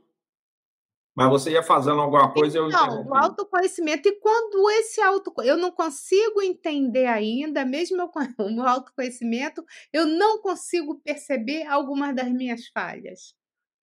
Mas 1.19 1.31
você 1.31 1.51
ia 1.51 1.65
fazendo 1.65 2.01
alguma 2.01 2.33
coisa, 2.33 2.59
então, 2.59 2.69
eu 2.69 2.69
Então, 2.69 3.07
o 3.09 3.15
autoconhecimento. 3.17 4.09
E 4.09 4.21
quando 4.21 4.71
esse 4.71 5.01
auto, 5.01 5.33
eu 5.43 5.57
não 5.57 5.73
consigo 5.73 6.41
entender 6.41 7.07
ainda, 7.07 7.65
mesmo 7.65 8.01
eu, 8.01 8.11
o 8.47 8.51
meu 8.51 8.65
autoconhecimento, 8.65 9.65
eu 9.93 10.07
não 10.07 10.41
consigo 10.41 11.01
perceber 11.01 11.67
algumas 11.67 12.15
das 12.15 12.31
minhas 12.31 12.69
falhas. 12.69 13.35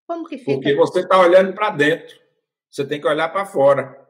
Como 0.06 0.28
que 0.28 0.38
fica? 0.38 0.52
Porque 0.52 0.76
você 0.76 1.00
está 1.00 1.18
olhando 1.18 1.52
para 1.54 1.70
dentro. 1.70 2.14
Você 2.70 2.86
tem 2.86 3.00
que 3.00 3.06
olhar 3.08 3.28
para 3.30 3.46
fora. 3.46 4.03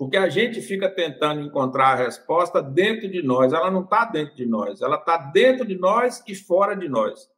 Porque 0.00 0.16
a 0.16 0.30
gente 0.30 0.62
fica 0.62 0.88
tentando 0.88 1.42
encontrar 1.42 1.92
a 1.92 2.04
resposta 2.04 2.62
dentro 2.62 3.06
de 3.06 3.22
nós. 3.22 3.52
Ela 3.52 3.70
não 3.70 3.84
está 3.84 4.06
dentro 4.06 4.34
de 4.34 4.46
nós. 4.46 4.80
Ela 4.80 4.96
está 4.96 5.18
dentro 5.18 5.66
de 5.66 5.76
nós 5.76 6.24
e 6.26 6.34
fora 6.34 6.74
de 6.74 6.88
nós 6.88 7.28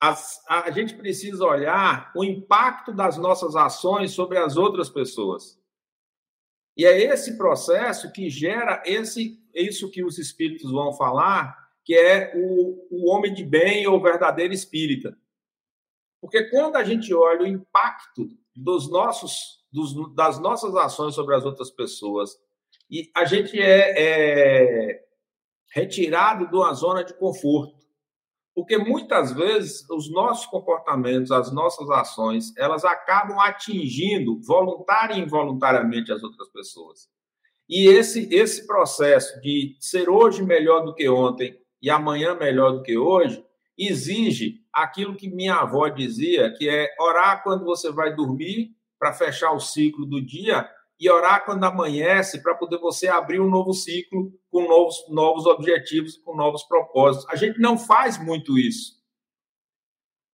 as, 0.00 0.42
a 0.48 0.70
gente 0.70 0.94
precisa 0.94 1.44
olhar 1.44 2.10
o 2.16 2.24
impacto 2.24 2.90
das 2.92 3.18
nossas 3.18 3.54
ações 3.54 4.12
sobre 4.12 4.38
as 4.38 4.56
outras 4.56 4.88
pessoas. 4.88 5.60
E 6.74 6.86
é 6.86 6.98
esse 6.98 7.36
processo 7.36 8.10
que 8.10 8.30
gera 8.30 8.82
esse 8.86 9.38
isso 9.52 9.90
que 9.90 10.02
os 10.02 10.16
espíritos 10.16 10.70
vão 10.70 10.92
falar, 10.94 11.70
que 11.84 11.94
é 11.94 12.32
o, 12.34 12.86
o 12.90 13.10
homem 13.10 13.34
de 13.34 13.44
bem 13.44 13.86
ou 13.86 14.00
verdadeiro 14.00 14.54
espírita. 14.54 15.18
Porque 16.20 16.44
quando 16.44 16.76
a 16.76 16.84
gente 16.84 17.12
olha 17.12 17.42
o 17.42 17.46
impacto 17.46 18.28
dos 18.54 18.88
nossos, 18.88 19.59
dos, 19.72 19.94
das 20.14 20.38
nossas 20.38 20.74
ações 20.74 21.14
sobre 21.14 21.34
as 21.34 21.44
outras 21.44 21.70
pessoas, 21.70 22.36
e 22.90 23.10
a 23.16 23.24
gente 23.24 23.60
é, 23.60 23.94
é 23.96 25.00
retirado 25.72 26.48
de 26.48 26.56
uma 26.56 26.72
zona 26.74 27.04
de 27.04 27.14
conforto. 27.14 27.78
Porque 28.54 28.76
muitas 28.76 29.32
vezes 29.32 29.88
os 29.88 30.10
nossos 30.10 30.44
comportamentos, 30.46 31.30
as 31.30 31.52
nossas 31.52 31.88
ações, 31.88 32.54
elas 32.56 32.84
acabam 32.84 33.38
atingindo 33.38 34.40
voluntária 34.42 35.14
e 35.14 35.20
involuntariamente 35.20 36.12
as 36.12 36.22
outras 36.22 36.48
pessoas. 36.50 37.08
E 37.68 37.86
esse 37.86 38.28
esse 38.34 38.66
processo 38.66 39.40
de 39.40 39.76
ser 39.78 40.10
hoje 40.10 40.42
melhor 40.42 40.84
do 40.84 40.92
que 40.92 41.08
ontem 41.08 41.56
e 41.80 41.88
amanhã 41.88 42.34
melhor 42.34 42.72
do 42.72 42.82
que 42.82 42.98
hoje 42.98 43.42
exige 43.78 44.56
aquilo 44.72 45.16
que 45.16 45.30
minha 45.30 45.54
avó 45.54 45.88
dizia, 45.88 46.52
que 46.52 46.68
é 46.68 46.88
orar 47.00 47.42
quando 47.44 47.64
você 47.64 47.90
vai 47.90 48.14
dormir 48.14 48.74
para 49.00 49.14
fechar 49.14 49.52
o 49.52 49.58
ciclo 49.58 50.04
do 50.04 50.20
dia 50.20 50.68
e 51.00 51.10
orar 51.10 51.46
quando 51.46 51.64
amanhece 51.64 52.42
para 52.42 52.54
poder 52.54 52.78
você 52.78 53.08
abrir 53.08 53.40
um 53.40 53.48
novo 53.48 53.72
ciclo 53.72 54.30
com 54.50 54.68
novos, 54.68 54.96
novos 55.08 55.46
objetivos, 55.46 56.18
com 56.18 56.36
novos 56.36 56.62
propósitos. 56.64 57.26
A 57.30 57.36
gente 57.36 57.58
não 57.58 57.78
faz 57.78 58.22
muito 58.22 58.58
isso. 58.58 59.00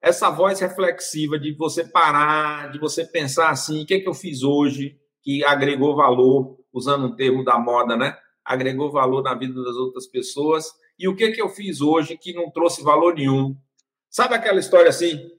Essa 0.03 0.29
voz 0.29 0.59
reflexiva 0.59 1.39
de 1.39 1.53
você 1.53 1.85
parar, 1.85 2.73
de 2.73 2.81
você 2.81 3.05
pensar 3.05 3.51
assim, 3.51 3.85
o 3.85 3.87
que, 3.87 3.95
é 3.95 4.01
que 4.01 4.09
eu 4.09 4.15
fiz 4.15 4.43
hoje 4.43 5.01
que 5.23 5.45
agregou 5.45 5.95
valor, 5.95 6.59
usando 6.73 7.07
um 7.07 7.15
termo 7.15 7.45
da 7.45 7.59
moda, 7.59 7.97
né? 7.97 8.19
Agregou 8.45 8.91
valor 8.91 9.23
na 9.23 9.35
vida 9.35 9.63
das 9.63 9.77
outras 9.77 10.07
pessoas. 10.07 10.67
E 10.99 11.07
o 11.07 11.15
que, 11.15 11.25
é 11.25 11.33
que 11.33 11.41
eu 11.41 11.49
fiz 11.49 11.81
hoje 11.81 12.17
que 12.17 12.33
não 12.33 12.51
trouxe 12.51 12.83
valor 12.83 13.15
nenhum? 13.15 13.57
Sabe 14.11 14.35
aquela 14.35 14.59
história 14.59 14.89
assim, 14.89 15.31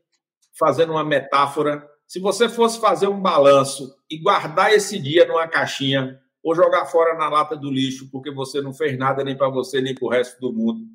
fazendo 0.58 0.94
uma 0.94 1.04
metáfora 1.04 1.88
se 2.08 2.20
você 2.20 2.48
fosse 2.48 2.80
fazer 2.80 3.08
um 3.08 3.22
balanço 3.22 3.94
e 4.10 4.18
guardar 4.18 4.74
esse 4.74 4.98
dia 4.98 5.28
numa 5.28 5.48
caixinha 5.48 6.18
ou 6.42 6.56
jogar 6.56 6.86
fora 6.86 7.16
na 7.16 7.28
lata 7.28 7.56
do 7.56 7.70
lixo 7.70 8.10
porque 8.10 8.32
você 8.32 8.62
não 8.62 8.74
fez 8.74 8.98
nada 8.98 9.24
nem 9.26 9.36
para 9.36 9.50
você 9.50 9.82
nem 9.82 9.94
para 9.94 10.06
o 10.06 10.10
resto 10.10 10.40
do 10.40 10.54
mundo. 10.54 10.86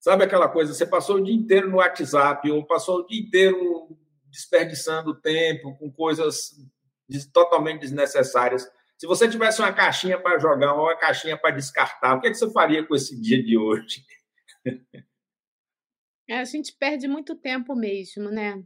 Sabe 0.00 0.24
aquela 0.24 0.48
coisa? 0.48 0.74
Você 0.74 0.84
passou 0.84 1.16
o 1.16 1.24
dia 1.24 1.34
inteiro 1.34 1.70
no 1.70 1.76
WhatsApp 1.76 2.50
ou 2.50 2.66
passou 2.66 3.00
o 3.00 3.06
dia 3.06 3.20
inteiro 3.20 3.96
desperdiçando 4.28 5.14
tempo 5.14 5.76
com 5.78 5.90
coisas 5.90 6.50
totalmente 7.32 7.82
desnecessárias. 7.82 8.68
Se 8.98 9.06
você 9.06 9.28
tivesse 9.28 9.60
uma 9.60 9.72
caixinha 9.72 10.18
para 10.18 10.38
jogar 10.38 10.74
ou 10.74 10.84
uma 10.84 10.96
caixinha 10.96 11.36
para 11.36 11.54
descartar, 11.54 12.16
o 12.16 12.20
que, 12.20 12.26
é 12.26 12.30
que 12.30 12.36
você 12.36 12.50
faria 12.50 12.84
com 12.84 12.94
esse 12.94 13.20
dia 13.20 13.42
de 13.42 13.56
hoje? 13.56 14.04
É, 16.28 16.40
a 16.40 16.44
gente 16.44 16.72
perde 16.72 17.06
muito 17.06 17.36
tempo 17.36 17.76
mesmo, 17.76 18.30
né? 18.30 18.60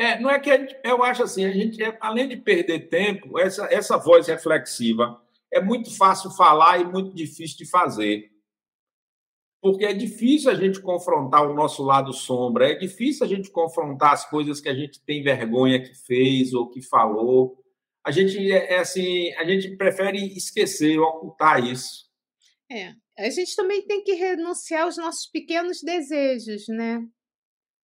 É, 0.00 0.18
não 0.18 0.30
é 0.30 0.40
que 0.40 0.50
gente, 0.50 0.74
eu 0.82 1.04
acho 1.04 1.22
assim, 1.22 1.44
a 1.44 1.50
gente, 1.52 1.82
é, 1.84 1.94
além 2.00 2.26
de 2.26 2.34
perder 2.38 2.88
tempo, 2.88 3.38
essa, 3.38 3.66
essa 3.70 3.98
voz 3.98 4.28
reflexiva 4.28 5.20
é 5.52 5.60
muito 5.60 5.94
fácil 5.94 6.30
falar 6.30 6.80
e 6.80 6.84
muito 6.84 7.14
difícil 7.14 7.58
de 7.58 7.70
fazer. 7.70 8.32
Porque 9.60 9.84
é 9.84 9.92
difícil 9.92 10.50
a 10.50 10.54
gente 10.54 10.80
confrontar 10.80 11.46
o 11.46 11.52
nosso 11.52 11.82
lado 11.82 12.14
sombra, 12.14 12.70
é 12.70 12.76
difícil 12.76 13.26
a 13.26 13.28
gente 13.28 13.50
confrontar 13.50 14.14
as 14.14 14.24
coisas 14.24 14.58
que 14.58 14.70
a 14.70 14.74
gente 14.74 15.04
tem 15.04 15.22
vergonha 15.22 15.82
que 15.82 15.94
fez 15.94 16.54
ou 16.54 16.70
que 16.70 16.80
falou. 16.80 17.62
A 18.02 18.10
gente 18.10 18.38
é, 18.50 18.76
é 18.76 18.78
assim, 18.78 19.30
a 19.34 19.44
gente 19.44 19.76
prefere 19.76 20.16
esquecer, 20.34 20.98
ocultar 20.98 21.62
isso. 21.62 22.08
É, 22.72 22.94
a 23.18 23.28
gente 23.28 23.54
também 23.54 23.86
tem 23.86 24.02
que 24.02 24.14
renunciar 24.14 24.84
aos 24.84 24.96
nossos 24.96 25.26
pequenos 25.26 25.82
desejos, 25.82 26.68
né? 26.68 27.06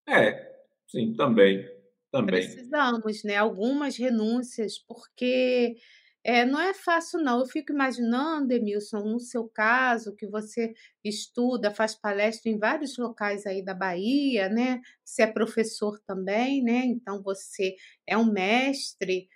É, 0.08 0.64
sim, 0.88 1.12
também. 1.12 1.75
Também. 2.10 2.42
Precisamos, 2.42 3.24
né? 3.24 3.36
Algumas 3.36 3.96
renúncias, 3.96 4.78
porque 4.78 5.76
é, 6.24 6.44
não 6.44 6.60
é 6.60 6.74
fácil, 6.74 7.20
não. 7.20 7.38
Eu 7.38 7.46
fico 7.46 7.72
imaginando, 7.72 8.52
Emilson, 8.52 8.98
no 9.00 9.20
seu 9.20 9.48
caso, 9.48 10.16
que 10.16 10.26
você 10.26 10.74
estuda, 11.04 11.70
faz 11.70 11.94
palestra 11.94 12.50
em 12.50 12.58
vários 12.58 12.98
locais 12.98 13.46
aí 13.46 13.64
da 13.64 13.74
Bahia, 13.74 14.48
né? 14.48 14.80
Você 15.04 15.22
é 15.22 15.26
professor 15.26 16.00
também, 16.06 16.62
né? 16.64 16.84
Então 16.84 17.22
você 17.22 17.76
é 18.06 18.18
um 18.18 18.24
mestre. 18.24 19.28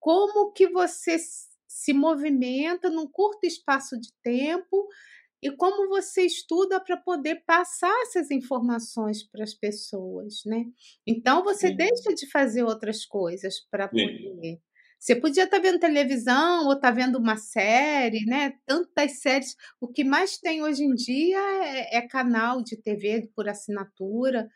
Como 0.00 0.50
que 0.52 0.68
você 0.68 1.18
se 1.66 1.92
movimenta 1.92 2.88
num 2.88 3.06
curto 3.06 3.44
espaço 3.44 4.00
de 4.00 4.10
tempo 4.22 4.88
e 5.42 5.50
como 5.52 5.88
você 5.88 6.22
estuda 6.22 6.80
para 6.80 6.96
poder 6.96 7.42
passar 7.46 7.94
essas 8.02 8.30
informações 8.30 9.22
para 9.22 9.44
as 9.44 9.54
pessoas, 9.54 10.42
né? 10.44 10.64
Então 11.06 11.44
você 11.44 11.68
Sim. 11.68 11.76
deixa 11.76 12.14
de 12.14 12.28
fazer 12.30 12.64
outras 12.64 13.04
coisas 13.04 13.60
para 13.70 13.88
poder. 13.88 14.60
Você 14.98 15.14
podia 15.14 15.44
estar 15.44 15.58
tá 15.58 15.62
vendo 15.62 15.78
televisão 15.78 16.66
ou 16.66 16.72
estar 16.72 16.88
tá 16.88 16.94
vendo 16.94 17.18
uma 17.18 17.36
série, 17.36 18.24
né? 18.26 18.54
Tantas 18.66 19.20
séries. 19.20 19.54
O 19.80 19.86
que 19.86 20.02
mais 20.02 20.38
tem 20.38 20.62
hoje 20.62 20.82
em 20.82 20.92
dia 20.92 21.38
é, 21.38 21.98
é 21.98 22.08
canal 22.08 22.62
de 22.62 22.76
TV 22.76 23.30
por 23.34 23.48
assinatura. 23.48 24.48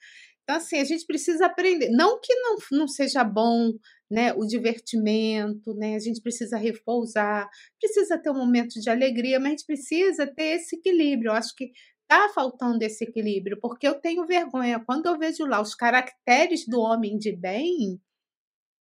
Então, 0.42 0.56
assim, 0.56 0.78
a 0.78 0.84
gente 0.84 1.06
precisa 1.06 1.46
aprender. 1.46 1.90
Não 1.90 2.20
que 2.20 2.34
não, 2.34 2.56
não 2.72 2.88
seja 2.88 3.22
bom 3.22 3.72
né, 4.12 4.34
o 4.34 4.46
divertimento, 4.46 5.72
né? 5.74 5.96
A 5.96 5.98
gente 5.98 6.20
precisa 6.20 6.58
repousar, 6.58 7.48
precisa 7.80 8.18
ter 8.18 8.28
um 8.28 8.36
momento 8.36 8.78
de 8.78 8.90
alegria, 8.90 9.40
mas 9.40 9.46
a 9.46 9.50
gente 9.52 9.64
precisa 9.64 10.26
ter 10.26 10.56
esse 10.56 10.76
equilíbrio. 10.76 11.30
Eu 11.30 11.34
acho 11.34 11.54
que 11.56 11.72
está 12.02 12.28
faltando 12.28 12.82
esse 12.84 13.04
equilíbrio, 13.04 13.58
porque 13.58 13.88
eu 13.88 13.94
tenho 13.94 14.26
vergonha. 14.26 14.84
Quando 14.84 15.06
eu 15.06 15.18
vejo 15.18 15.46
lá 15.46 15.62
os 15.62 15.74
caracteres 15.74 16.66
do 16.68 16.78
homem 16.78 17.16
de 17.16 17.34
bem 17.34 17.98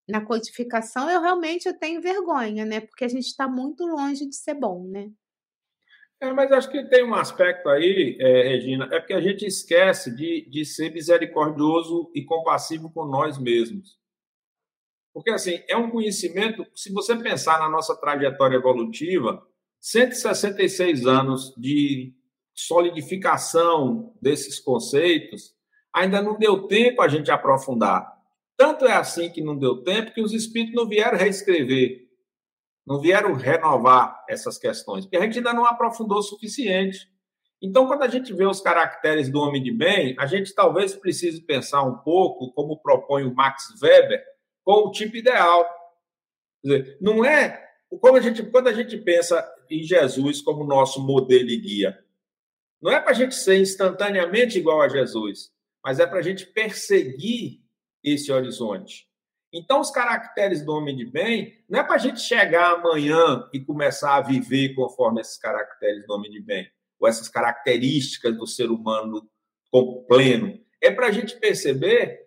na 0.10 0.20
codificação, 0.20 1.10
eu 1.10 1.22
realmente 1.22 1.66
eu 1.66 1.80
tenho 1.80 2.02
vergonha, 2.02 2.66
né? 2.66 2.82
Porque 2.82 3.06
a 3.06 3.08
gente 3.08 3.28
está 3.28 3.48
muito 3.48 3.86
longe 3.86 4.28
de 4.28 4.36
ser 4.36 4.56
bom, 4.56 4.86
né? 4.86 5.10
É, 6.20 6.34
mas 6.34 6.52
acho 6.52 6.70
que 6.70 6.84
tem 6.90 7.06
um 7.06 7.16
aspecto 7.16 7.70
aí, 7.70 8.18
é, 8.20 8.50
Regina, 8.50 8.90
é 8.92 9.00
que 9.00 9.14
a 9.14 9.22
gente 9.22 9.46
esquece 9.46 10.14
de, 10.14 10.46
de 10.50 10.66
ser 10.66 10.92
misericordioso 10.92 12.12
e 12.14 12.22
compassivo 12.26 12.92
com 12.92 13.06
nós 13.06 13.40
mesmos. 13.40 14.01
Porque, 15.14 15.32
assim, 15.32 15.62
é 15.68 15.76
um 15.76 15.90
conhecimento, 15.90 16.66
se 16.76 16.92
você 16.92 17.16
pensar 17.16 17.60
na 17.60 17.70
nossa 17.70 17.96
trajetória 17.96 18.56
evolutiva, 18.56 19.46
166 19.80 21.06
anos 21.06 21.54
de 21.58 22.14
solidificação 22.54 24.14
desses 24.22 24.60
conceitos, 24.60 25.56
Ainda 25.94 26.22
não 26.22 26.38
deu 26.38 26.68
tempo 26.68 27.02
a 27.02 27.08
gente 27.08 27.30
aprofundar. 27.32 28.10
Tanto 28.58 28.86
é 28.86 28.94
assim 28.94 29.30
que 29.30 29.42
não 29.42 29.58
deu 29.58 29.84
tempo 29.84 30.14
que 30.14 30.22
os 30.22 30.34
espíritos 30.34 30.76
não 30.76 30.88
vieram 30.88 31.18
reescrever, 31.18 32.08
não 32.86 33.02
vieram 33.02 33.34
renovar 33.34 34.24
essas 34.30 34.58
questões, 34.58 35.06
porque 35.06 35.18
a 35.18 35.22
gente 35.22 35.40
ainda 35.40 35.54
não 35.54 35.66
aprofundou 35.66 36.20
o 36.20 36.24
suficiente. 36.24 37.10
Então, 37.62 37.88
quando 37.88 38.04
a 38.04 38.08
gente 38.08 38.34
vê 38.34 38.46
os 38.46 38.62
caracteres 38.62 39.30
do 39.30 39.40
homem 39.40 39.62
de 39.62 39.72
bem, 39.72 40.16
a 40.18 40.26
gente 40.26 40.54
talvez 40.56 40.96
precise 40.96 41.42
pensar 41.42 41.84
um 41.84 41.98
pouco, 41.98 42.52
como 42.54 42.82
propõe 42.82 43.24
o 43.24 43.36
Max 43.36 43.66
Weber, 43.82 44.24
com 44.64 44.88
o 44.88 44.92
tipo 44.92 45.18
ideal. 45.18 45.66
Dizer, 46.64 46.98
não 47.02 47.26
é. 47.26 47.70
Como 47.90 48.16
a 48.16 48.22
gente, 48.22 48.44
quando 48.44 48.68
a 48.68 48.74
gente 48.74 48.98
pensa 48.98 49.46
em 49.70 49.84
Jesus 49.84 50.42
como 50.42 50.64
nosso 50.64 51.06
modelo 51.06 51.50
e 51.50 51.58
guia, 51.58 52.04
não 52.82 52.92
é 52.92 53.02
para 53.02 53.12
a 53.12 53.16
gente 53.16 53.36
ser 53.36 53.60
instantaneamente 53.60 54.58
igual 54.58 54.82
a 54.82 54.88
Jesus, 54.88 55.52
mas 55.84 56.00
é 56.00 56.08
para 56.08 56.20
a 56.20 56.22
gente 56.22 56.46
perseguir 56.46 57.60
esse 58.04 58.32
horizonte. 58.32 59.10
Então, 59.54 59.82
os 59.82 59.92
caracteres 59.92 60.64
do 60.64 60.72
homem 60.72 60.96
de 60.96 61.06
bem 61.06 61.62
não 61.68 61.82
é 61.82 61.84
para 61.84 61.96
a 61.96 62.00
gente 62.00 62.22
chegar 62.22 62.76
amanhã 62.76 63.50
e 63.54 63.60
começar 63.60 64.16
a 64.16 64.22
viver 64.22 64.74
conforme 64.74 65.20
esses 65.20 65.38
caracteres 65.38 66.08
do 66.08 66.14
homem 66.14 66.32
de 66.32 66.42
bem 66.42 66.72
ou 66.98 67.08
essas 67.08 67.28
características 67.28 68.38
do 68.38 68.48
ser 68.48 68.72
humano 68.72 69.30
pleno. 70.08 70.58
É 70.80 70.90
para 70.90 71.08
a 71.08 71.12
gente 71.12 71.36
perceber 71.38 72.22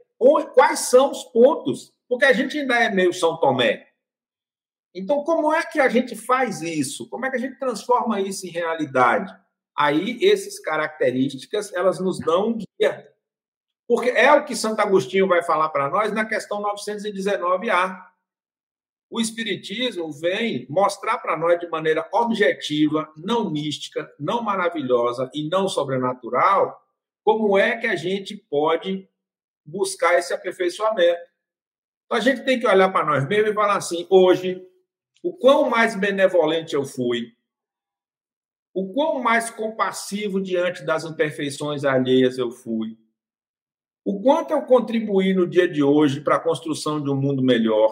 quais 0.55 0.80
são 0.80 1.11
os 1.11 1.24
pontos, 1.24 1.93
porque 2.09 2.24
a 2.24 2.32
gente 2.32 2.59
ainda 2.59 2.78
é 2.78 2.90
meio 2.90 3.12
São 3.12 3.38
Tomé. 3.38 3.88
Então, 4.94 5.24
como 5.24 5.52
é 5.52 5.64
que 5.64 5.80
a 5.80 5.88
gente 5.88 6.14
faz 6.14 6.62
isso? 6.62 7.09
Como 7.09 7.26
é 7.26 7.30
que 7.30 7.36
a 7.36 7.40
gente 7.40 7.59
transforma 7.59 8.20
isso 8.20 8.46
em 8.46 8.50
realidade? 8.50 9.34
Aí, 9.76 10.18
essas 10.22 10.61
características, 10.61 11.72
elas 11.72 11.98
nos 11.98 12.20
dão 12.20 12.48
um 12.48 12.59
guia. 12.59 13.12
Porque 13.88 14.11
é 14.11 14.32
o 14.32 14.44
que 14.44 14.55
Santo 14.55 14.80
Agostinho 14.80 15.26
vai 15.26 15.42
falar 15.42 15.68
para 15.70 15.90
nós 15.90 16.12
na 16.12 16.24
questão 16.24 16.62
919A 16.62 18.14
o 19.14 19.20
Espiritismo 19.20 20.11
vem 20.11 20.66
mostrar 20.68 21.18
para 21.18 21.36
nós 21.36 21.61
de 21.61 21.68
maneira 21.68 22.05
objetiva, 22.12 23.09
não 23.16 23.48
mística, 23.48 24.12
não 24.18 24.42
maravilhosa 24.42 25.30
e 25.32 25.48
não 25.48 25.68
sobrenatural, 25.68 26.76
como 27.22 27.57
é 27.57 27.76
que 27.76 27.86
a 27.86 27.94
gente 27.94 28.36
pode 28.36 29.09
buscar 29.64 30.18
esse 30.18 30.34
aperfeiçoamento. 30.34 31.30
A 32.14 32.20
gente 32.20 32.44
tem 32.44 32.60
que 32.60 32.66
olhar 32.66 32.92
para 32.92 33.04
nós 33.04 33.26
mesmos 33.26 33.50
e 33.50 33.54
falar 33.54 33.76
assim: 33.76 34.06
hoje, 34.08 34.64
o 35.20 35.36
quão 35.36 35.68
mais 35.68 35.96
benevolente 35.96 36.74
eu 36.74 36.84
fui, 36.84 37.32
o 38.72 38.92
quão 38.92 39.20
mais 39.20 39.50
compassivo 39.50 40.40
diante 40.40 40.84
das 40.84 41.04
imperfeições 41.04 41.84
alheias 41.84 42.38
eu 42.38 42.52
fui, 42.52 42.96
o 44.04 44.22
quanto 44.22 44.52
eu 44.52 44.62
contribuí 44.62 45.34
no 45.34 45.44
dia 45.44 45.66
de 45.66 45.82
hoje 45.82 46.20
para 46.20 46.36
a 46.36 46.40
construção 46.40 47.02
de 47.02 47.10
um 47.10 47.16
mundo 47.16 47.42
melhor 47.42 47.90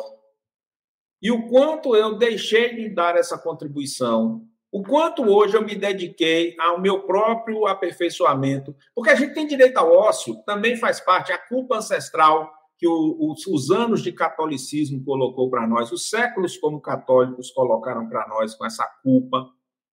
e 1.21 1.33
o 1.33 1.49
quanto 1.49 1.97
eu 1.97 2.17
deixei 2.17 2.77
de 2.77 2.89
dar 2.89 3.17
essa 3.17 3.37
contribuição, 3.37 4.47
o 4.71 4.83
quanto 4.85 5.23
hoje 5.23 5.57
eu 5.57 5.65
me 5.65 5.75
dediquei 5.75 6.55
ao 6.61 6.81
meu 6.81 7.03
próprio 7.07 7.67
aperfeiçoamento, 7.67 8.75
porque 8.95 9.11
a 9.11 9.15
gente 9.17 9.35
tem 9.35 9.47
direito 9.47 9.79
ao 9.79 9.93
ócio, 9.93 10.43
também 10.45 10.77
faz 10.77 11.01
parte, 11.01 11.33
a 11.33 11.39
culpa 11.39 11.79
ancestral 11.79 12.62
que 12.83 12.89
o, 12.89 13.31
os, 13.31 13.47
os 13.47 13.71
anos 13.71 14.03
de 14.03 14.11
catolicismo 14.11 15.05
colocou 15.05 15.49
para 15.49 15.69
nós, 15.69 15.93
os 15.93 16.11
séculos 16.11 16.57
como 16.57 16.81
católicos 16.81 17.53
colocaram 17.53 18.09
para 18.09 18.27
nós 18.27 18.57
com 18.57 18.67
essa 18.67 18.85
culpa, 19.05 19.49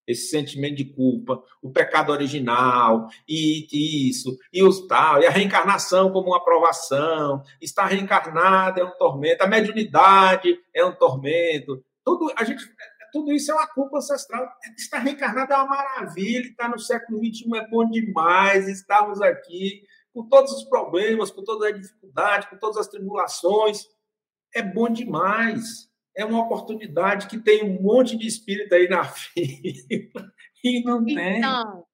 esse 0.08 0.32
sentimento 0.32 0.78
de 0.78 0.86
culpa, 0.86 1.40
o 1.62 1.72
pecado 1.72 2.12
original, 2.12 3.08
e, 3.28 3.68
e 3.72 4.10
isso, 4.10 4.36
e 4.52 4.64
os 4.64 4.88
tal, 4.88 5.22
e 5.22 5.28
a 5.28 5.30
reencarnação 5.30 6.12
como 6.12 6.30
uma 6.30 6.38
aprovação, 6.38 7.44
estar 7.62 7.86
reencarnado 7.86 8.80
é 8.80 8.84
um 8.84 8.98
tormento, 8.98 9.44
a 9.44 9.48
mediunidade 9.48 10.58
é 10.74 10.84
um 10.84 10.96
tormento, 10.96 11.86
tudo, 12.04 12.34
a 12.36 12.44
gente, 12.44 12.64
tudo 13.12 13.32
isso 13.32 13.52
é 13.52 13.54
uma 13.54 13.68
culpa 13.68 14.00
ancestral. 14.00 14.48
Estar 14.76 14.98
reencarnado 14.98 15.54
é 15.54 15.58
uma 15.58 15.68
maravilha, 15.68 16.48
estar 16.48 16.70
no 16.70 16.80
século 16.80 17.20
XXI 17.20 17.56
é 17.56 17.68
bom 17.68 17.88
demais, 17.88 18.68
estarmos 18.68 19.22
aqui 19.22 19.84
com 20.20 20.28
todos 20.28 20.51
os 20.51 20.63
problemas, 20.65 21.32
com 21.32 21.43
todas 21.43 21.72
as 21.72 21.82
dificuldades, 21.82 22.49
com 22.49 22.57
todas 22.57 22.78
as 22.78 22.88
tribulações, 22.88 23.86
é 24.53 24.61
bom 24.61 24.89
demais 24.89 25.89
é 26.20 26.26
uma 26.26 26.43
oportunidade 26.43 27.28
que 27.28 27.39
tem 27.39 27.63
um 27.63 27.82
monte 27.82 28.17
de 28.17 28.28
espírito 28.28 28.74
aí 28.76 28.89
na 28.89 29.05
fila 29.07 30.34
e 30.61 30.84
não 30.84 31.05
tem. 31.05 31.38
Então, 31.38 31.86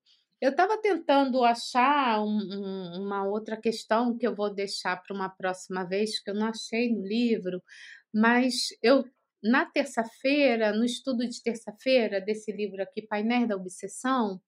eu 0.41 0.49
estava 0.49 0.81
tentando 0.81 1.43
achar 1.43 2.23
um, 2.23 2.39
um, 2.39 3.03
uma 3.03 3.23
outra 3.27 3.55
questão 3.55 4.17
que 4.17 4.25
eu 4.25 4.33
vou 4.35 4.51
deixar 4.51 4.97
para 4.97 5.15
uma 5.15 5.29
próxima 5.29 5.83
vez, 5.83 6.19
que 6.19 6.31
eu 6.31 6.33
não 6.33 6.47
achei 6.47 6.91
no 6.91 7.05
livro, 7.05 7.61
mas 8.11 8.69
eu 8.81 9.03
na 9.43 9.63
terça-feira, 9.63 10.73
no 10.73 10.83
estudo 10.83 11.27
de 11.27 11.43
terça-feira 11.43 12.19
desse 12.19 12.51
livro 12.51 12.81
aqui, 12.81 13.03
Painel 13.03 13.47
da 13.47 13.55
Obsessão, 13.55 14.41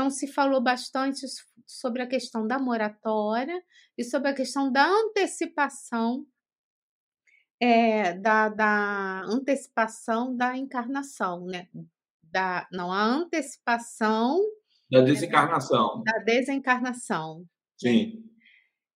então 0.00 0.08
se 0.08 0.26
falou 0.26 0.62
bastante 0.62 1.26
sobre 1.66 2.00
a 2.00 2.06
questão 2.06 2.46
da 2.46 2.58
moratória 2.58 3.62
e 3.98 4.02
sobre 4.02 4.30
a 4.30 4.34
questão 4.34 4.72
da 4.72 4.86
antecipação 4.86 6.26
é, 7.60 8.14
da, 8.14 8.48
da 8.48 9.22
antecipação 9.26 10.34
da 10.34 10.56
encarnação, 10.56 11.44
né? 11.44 11.68
Da, 12.22 12.66
não, 12.72 12.90
a 12.90 13.04
antecipação 13.04 14.40
da 14.90 15.02
desencarnação. 15.02 16.02
Da 16.02 16.18
desencarnação. 16.20 17.40
Né? 17.40 17.46
Sim. 17.76 18.30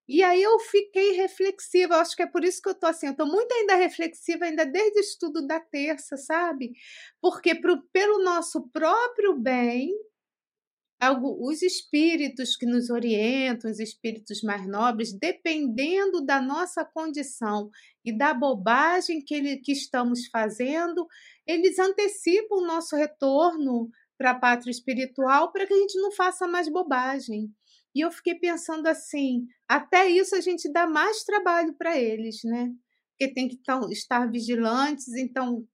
E 0.09 0.23
aí 0.23 0.43
eu 0.43 0.59
fiquei 0.59 1.13
reflexiva, 1.13 1.97
acho 1.97 2.17
que 2.17 2.23
é 2.23 2.27
por 2.27 2.43
isso 2.45 2.63
que 2.63 2.69
eu 2.71 2.73
estou 2.73 2.89
assim, 2.89 3.07
eu 3.07 3.13
estou 3.13 3.27
muito 3.27 3.53
ainda 3.53 3.75
reflexiva, 3.75 4.47
ainda 4.47 4.65
desde 4.65 4.99
o 4.99 5.01
estudo 5.01 5.47
da 5.47 5.61
terça, 5.61 6.17
sabe? 6.17 6.73
Porque 7.21 7.55
pro, 7.55 7.83
pelo 7.93 8.25
nosso 8.25 8.71
próprio 8.71 9.39
bem, 9.39 9.93
os 11.23 11.63
espíritos 11.63 12.57
que 12.57 12.67
nos 12.67 12.89
orientam, 12.89 13.71
os 13.71 13.79
espíritos 13.79 14.43
mais 14.43 14.67
nobres, 14.67 15.13
dependendo 15.13 16.25
da 16.25 16.41
nossa 16.41 16.85
condição 16.85 17.71
e 18.05 18.17
da 18.17 18.33
bobagem 18.33 19.23
que, 19.23 19.35
ele, 19.35 19.57
que 19.59 19.73
estamos 19.73 20.27
fazendo, 20.29 21.07
eles 21.47 21.79
antecipam 21.79 22.57
o 22.57 22.67
nosso 22.67 22.97
retorno 22.97 23.91
para 24.17 24.31
a 24.31 24.39
pátria 24.39 24.71
espiritual 24.71 25.53
para 25.53 25.67
que 25.67 25.75
a 25.75 25.79
gente 25.79 26.01
não 26.01 26.13
faça 26.13 26.47
mais 26.47 26.69
bobagem. 26.69 27.51
E 27.95 28.01
eu 28.01 28.11
fiquei 28.11 28.35
pensando 28.35 28.87
assim, 28.87 29.47
até 29.69 30.09
isso 30.09 30.35
a 30.35 30.41
gente 30.41 30.73
dá 30.73 30.87
mais 30.87 31.23
trabalho 31.23 31.75
para 31.75 31.97
eles, 31.99 32.43
né? 32.45 32.73
Porque 33.11 33.33
tem 33.33 33.49
que 33.49 33.59
estar 33.93 34.31
vigilantes, 34.31 35.09
então 35.15 35.67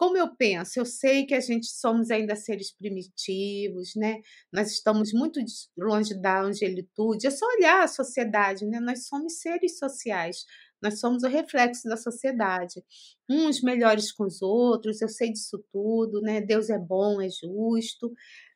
como 0.00 0.16
eu 0.16 0.34
penso, 0.34 0.80
eu 0.80 0.86
sei 0.86 1.26
que 1.26 1.34
a 1.34 1.40
gente 1.40 1.66
somos 1.66 2.10
ainda 2.10 2.34
seres 2.34 2.72
primitivos, 2.72 3.94
né? 3.94 4.22
Nós 4.50 4.70
estamos 4.70 5.12
muito 5.12 5.38
longe 5.76 6.18
da 6.18 6.40
angelitude. 6.40 7.26
É 7.26 7.30
só 7.30 7.44
olhar 7.58 7.82
a 7.82 7.86
sociedade, 7.86 8.64
né? 8.64 8.80
Nós 8.80 9.06
somos 9.08 9.40
seres 9.40 9.78
sociais. 9.78 10.46
Nós 10.80 11.00
somos 11.00 11.22
o 11.22 11.28
reflexo 11.28 11.86
da 11.86 11.98
sociedade. 11.98 12.82
Uns 13.28 13.60
melhores 13.60 14.10
com 14.10 14.24
os 14.24 14.40
outros, 14.40 15.02
eu 15.02 15.08
sei 15.10 15.32
disso 15.32 15.62
tudo, 15.70 16.22
né? 16.22 16.40
Deus 16.40 16.70
é 16.70 16.78
bom, 16.78 17.20
é 17.20 17.28
justo. 17.28 18.10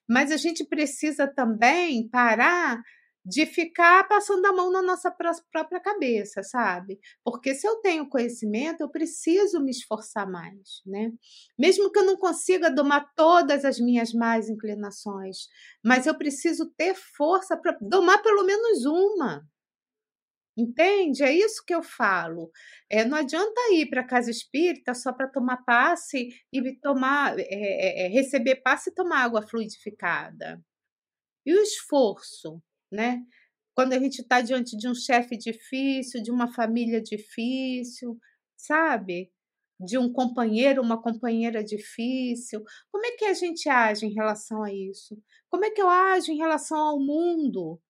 Mas 0.09 0.33
a 0.33 0.39
gente 0.39 0.65
precisa 0.65 1.27
também 1.27 2.09
parar 2.09 2.83
de 3.25 3.47
ficar 3.47 4.07
passando 4.07 4.45
a 4.47 4.53
mão 4.53 4.70
na 4.70 4.83
nossa 4.83 5.11
própria 5.11 5.81
cabeça, 5.81 6.43
sabe? 6.43 7.01
Porque 7.25 7.55
se 7.55 7.66
eu 7.66 7.77
tenho 7.77 8.09
conhecimento, 8.09 8.83
eu 8.83 8.91
preciso 8.91 9.61
me 9.62 9.70
esforçar 9.70 10.31
mais, 10.31 10.83
né? 10.85 11.11
Mesmo 11.59 11.91
que 11.91 11.99
eu 11.99 12.05
não 12.05 12.16
consiga 12.18 12.70
domar 12.70 13.11
todas 13.16 13.64
as 13.64 13.81
minhas 13.81 14.12
más 14.12 14.51
inclinações, 14.51 15.49
mas 15.83 16.07
eu 16.07 16.14
preciso 16.16 16.70
ter 16.77 16.95
força 16.95 17.57
para 17.57 17.77
domar 17.81 18.22
pelo 18.22 18.45
menos 18.45 18.85
uma. 18.85 19.43
Entende? 20.57 21.22
É 21.25 21.33
isso 21.33 21.64
que 21.66 21.75
eu 21.75 21.83
falo. 21.83 22.51
É, 22.89 23.05
não 23.05 23.18
adianta 23.18 23.61
ir 23.72 23.89
para 23.89 24.03
a 24.03 24.07
casa 24.07 24.31
espírita 24.31 24.95
só 24.95 25.12
para 25.12 25.29
tomar 25.29 25.64
passe 25.64 26.29
e 26.53 26.77
tomar, 26.81 27.37
é, 27.39 27.45
é, 27.51 28.07
é, 28.07 28.09
receber 28.09 28.57
passe 28.57 28.91
e 28.91 28.95
tomar 28.95 29.25
água 29.25 29.43
fluidificada. 29.43 30.62
E 31.47 31.55
o 31.55 31.62
esforço? 31.62 32.62
Né? 32.91 33.22
Quando 33.74 33.93
a 33.93 33.99
gente 33.99 34.20
está 34.20 34.41
diante 34.41 34.76
de 34.76 34.89
um 34.89 34.95
chefe 34.95 35.37
difícil, 35.37 36.22
de 36.22 36.30
uma 36.30 36.53
família 36.53 37.01
difícil, 37.03 38.18
sabe? 38.57 39.32
De 39.80 39.99
um 39.99 40.12
companheiro, 40.12 40.80
uma 40.80 41.03
companheira 41.03 41.62
difícil. 41.62 42.62
Como 42.91 43.05
é 43.05 43.12
que 43.12 43.24
a 43.24 43.35
gente 43.35 43.68
age 43.68 44.07
em 44.07 44.14
relação 44.14 44.62
a 44.62 44.72
isso? 44.72 45.20
Como 45.51 45.64
é 45.64 45.70
que 45.70 45.82
eu 45.82 45.89
ajo 45.89 46.30
em 46.30 46.37
relação 46.37 46.78
ao 46.78 47.01
mundo? 47.01 47.80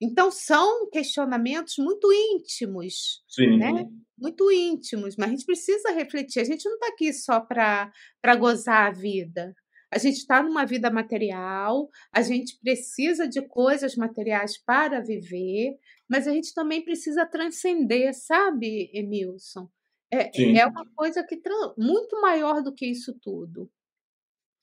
Então, 0.00 0.30
são 0.30 0.88
questionamentos 0.90 1.74
muito 1.78 2.12
íntimos, 2.12 3.24
Sim. 3.28 3.56
né? 3.58 3.88
Muito 4.18 4.50
íntimos, 4.52 5.16
mas 5.16 5.28
a 5.28 5.30
gente 5.30 5.46
precisa 5.46 5.90
refletir. 5.90 6.40
A 6.40 6.44
gente 6.44 6.64
não 6.68 6.74
está 6.74 6.88
aqui 6.88 7.12
só 7.12 7.40
para 7.40 8.36
gozar 8.38 8.88
a 8.88 8.92
vida. 8.92 9.54
A 9.92 9.98
gente 9.98 10.16
está 10.16 10.42
numa 10.42 10.64
vida 10.64 10.90
material, 10.90 11.88
a 12.12 12.20
gente 12.20 12.58
precisa 12.60 13.28
de 13.28 13.40
coisas 13.46 13.94
materiais 13.94 14.58
para 14.58 15.00
viver, 15.00 15.76
mas 16.08 16.26
a 16.26 16.32
gente 16.32 16.52
também 16.52 16.84
precisa 16.84 17.24
transcender, 17.24 18.12
sabe, 18.12 18.90
Emilson? 18.92 19.68
É, 20.12 20.30
é 20.58 20.66
uma 20.66 20.86
coisa 20.94 21.24
que 21.24 21.40
muito 21.76 22.20
maior 22.20 22.62
do 22.62 22.72
que 22.72 22.86
isso 22.86 23.16
tudo. 23.20 23.70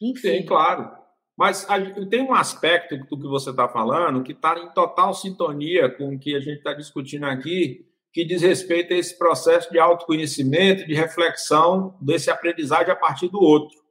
Enfim. 0.02 0.40
Sim, 0.40 0.46
claro. 0.46 0.92
Mas 1.38 1.66
tem 2.10 2.22
um 2.22 2.34
aspecto 2.34 2.98
do 2.98 3.20
que 3.20 3.28
você 3.28 3.50
está 3.50 3.68
falando 3.68 4.24
que 4.24 4.34
está 4.34 4.58
em 4.60 4.72
total 4.74 5.14
sintonia 5.14 5.90
com 5.90 6.14
o 6.14 6.20
que 6.20 6.36
a 6.36 6.40
gente 6.40 6.58
está 6.58 6.74
discutindo 6.74 7.26
aqui, 7.26 7.86
que 8.12 8.24
diz 8.24 8.42
respeito 8.42 8.94
a 8.94 8.98
esse 8.98 9.18
processo 9.18 9.72
de 9.72 9.80
autoconhecimento, 9.80 10.86
de 10.86 10.94
reflexão, 10.94 11.98
desse 12.00 12.30
aprendizagem 12.30 12.92
a 12.92 12.96
partir 12.96 13.30
do 13.30 13.42
outro. 13.42 13.83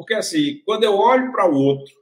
Porque, 0.00 0.14
assim, 0.14 0.62
quando 0.64 0.82
eu 0.82 0.96
olho 0.96 1.30
para 1.30 1.46
o 1.46 1.54
outro, 1.54 1.92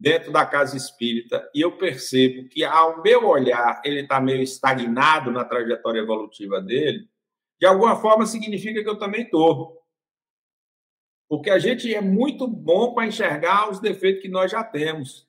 dentro 0.00 0.32
da 0.32 0.46
casa 0.46 0.78
espírita, 0.78 1.46
e 1.54 1.60
eu 1.60 1.76
percebo 1.76 2.48
que, 2.48 2.64
ao 2.64 3.02
meu 3.02 3.28
olhar, 3.28 3.82
ele 3.84 4.00
está 4.00 4.18
meio 4.18 4.40
estagnado 4.40 5.30
na 5.30 5.44
trajetória 5.44 6.00
evolutiva 6.00 6.58
dele, 6.58 7.06
de 7.60 7.66
alguma 7.66 7.96
forma 7.96 8.24
significa 8.24 8.82
que 8.82 8.88
eu 8.88 8.98
também 8.98 9.24
estou. 9.24 9.78
Porque 11.28 11.50
a 11.50 11.58
gente 11.58 11.94
é 11.94 12.00
muito 12.00 12.48
bom 12.48 12.94
para 12.94 13.06
enxergar 13.06 13.70
os 13.70 13.78
defeitos 13.78 14.22
que 14.22 14.28
nós 14.30 14.50
já 14.50 14.64
temos. 14.64 15.28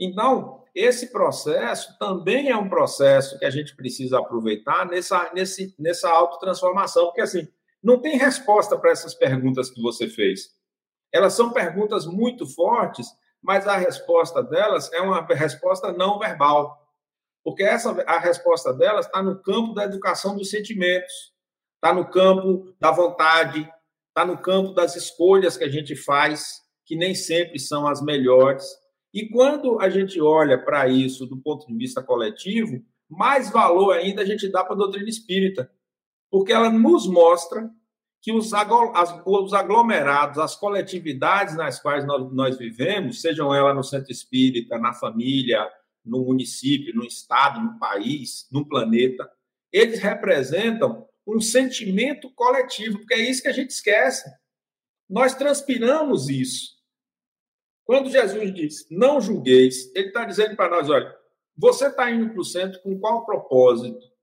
Então, 0.00 0.64
esse 0.74 1.12
processo 1.12 1.98
também 1.98 2.48
é 2.48 2.56
um 2.56 2.70
processo 2.70 3.38
que 3.38 3.44
a 3.44 3.50
gente 3.50 3.76
precisa 3.76 4.20
aproveitar 4.20 4.86
nessa, 4.86 5.30
nesse, 5.34 5.74
nessa 5.78 6.08
autotransformação, 6.08 7.04
porque 7.04 7.20
assim, 7.20 7.46
não 7.82 8.00
tem 8.00 8.16
resposta 8.16 8.78
para 8.78 8.90
essas 8.90 9.12
perguntas 9.12 9.68
que 9.68 9.82
você 9.82 10.08
fez. 10.08 10.53
Elas 11.14 11.34
são 11.34 11.52
perguntas 11.52 12.06
muito 12.06 12.46
fortes, 12.46 13.06
mas 13.40 13.68
a 13.68 13.76
resposta 13.76 14.42
delas 14.42 14.92
é 14.92 15.00
uma 15.00 15.24
resposta 15.24 15.92
não 15.92 16.18
verbal. 16.18 16.76
Porque 17.44 17.62
essa, 17.62 17.90
a 18.06 18.18
resposta 18.18 18.72
delas 18.72 19.06
está 19.06 19.22
no 19.22 19.40
campo 19.40 19.74
da 19.74 19.84
educação 19.84 20.36
dos 20.36 20.50
sentimentos, 20.50 21.32
está 21.76 21.94
no 21.94 22.10
campo 22.10 22.74
da 22.80 22.90
vontade, 22.90 23.70
está 24.08 24.26
no 24.26 24.38
campo 24.38 24.72
das 24.72 24.96
escolhas 24.96 25.56
que 25.56 25.64
a 25.64 25.70
gente 25.70 25.94
faz, 25.94 26.62
que 26.84 26.96
nem 26.96 27.14
sempre 27.14 27.58
são 27.58 27.86
as 27.86 28.02
melhores 28.02 28.64
e 29.14 29.28
quando 29.28 29.80
a 29.80 29.88
gente 29.88 30.20
olha 30.20 30.58
para 30.58 30.88
isso 30.88 31.24
do 31.24 31.36
ponto 31.40 31.64
de 31.68 31.74
vista 31.76 32.02
coletivo, 32.02 32.84
mais 33.08 33.48
valor 33.48 33.92
ainda 33.92 34.22
a 34.22 34.24
gente 34.24 34.50
dá 34.50 34.64
para 34.64 34.74
a 34.74 34.78
doutrina 34.78 35.08
espírita, 35.08 35.70
porque 36.28 36.52
ela 36.52 36.68
nos 36.68 37.06
mostra 37.06 37.70
que 38.24 38.32
os, 38.32 38.54
aglomerados, 39.52 40.38
as 40.38 40.56
coletividades 40.56 41.54
nas 41.56 41.78
quais 41.78 42.06
nós, 42.06 42.56
vivemos, 42.56 43.20
sejam 43.20 43.54
elas 43.54 43.76
no 43.76 43.84
centro 43.84 44.10
espírita, 44.10 44.78
na 44.78 44.94
família, 44.94 45.70
no 46.02 46.24
município, 46.24 46.94
no 46.94 47.04
estado, 47.04 47.60
no 47.60 47.78
país, 47.78 48.48
no 48.50 48.66
planeta, 48.66 49.30
eles 49.70 49.98
representam 49.98 51.06
um 51.26 51.38
sentimento 51.38 52.30
coletivo, 52.30 52.98
porque 53.00 53.12
é 53.12 53.28
isso 53.28 53.42
que 53.42 53.48
a 53.48 53.52
gente 53.52 53.72
esquece. 53.72 54.24
Nós 55.06 55.34
transpiramos 55.34 56.30
isso. 56.30 56.72
Quando 57.84 58.10
Jesus 58.10 58.54
diz, 58.54 58.86
não 58.90 59.20
julgueis, 59.20 59.94
ele 59.94 60.08
está 60.08 60.24
dizendo 60.24 60.56
para 60.56 60.70
nós, 60.70 60.88
olha, 60.88 61.14
você 61.54 61.88
está 61.88 62.10
indo 62.10 62.30
para 62.30 62.40
o 62.40 62.44
centro 62.44 62.80
com 62.80 62.98
qual 62.98 63.26
propósito? 63.26 64.13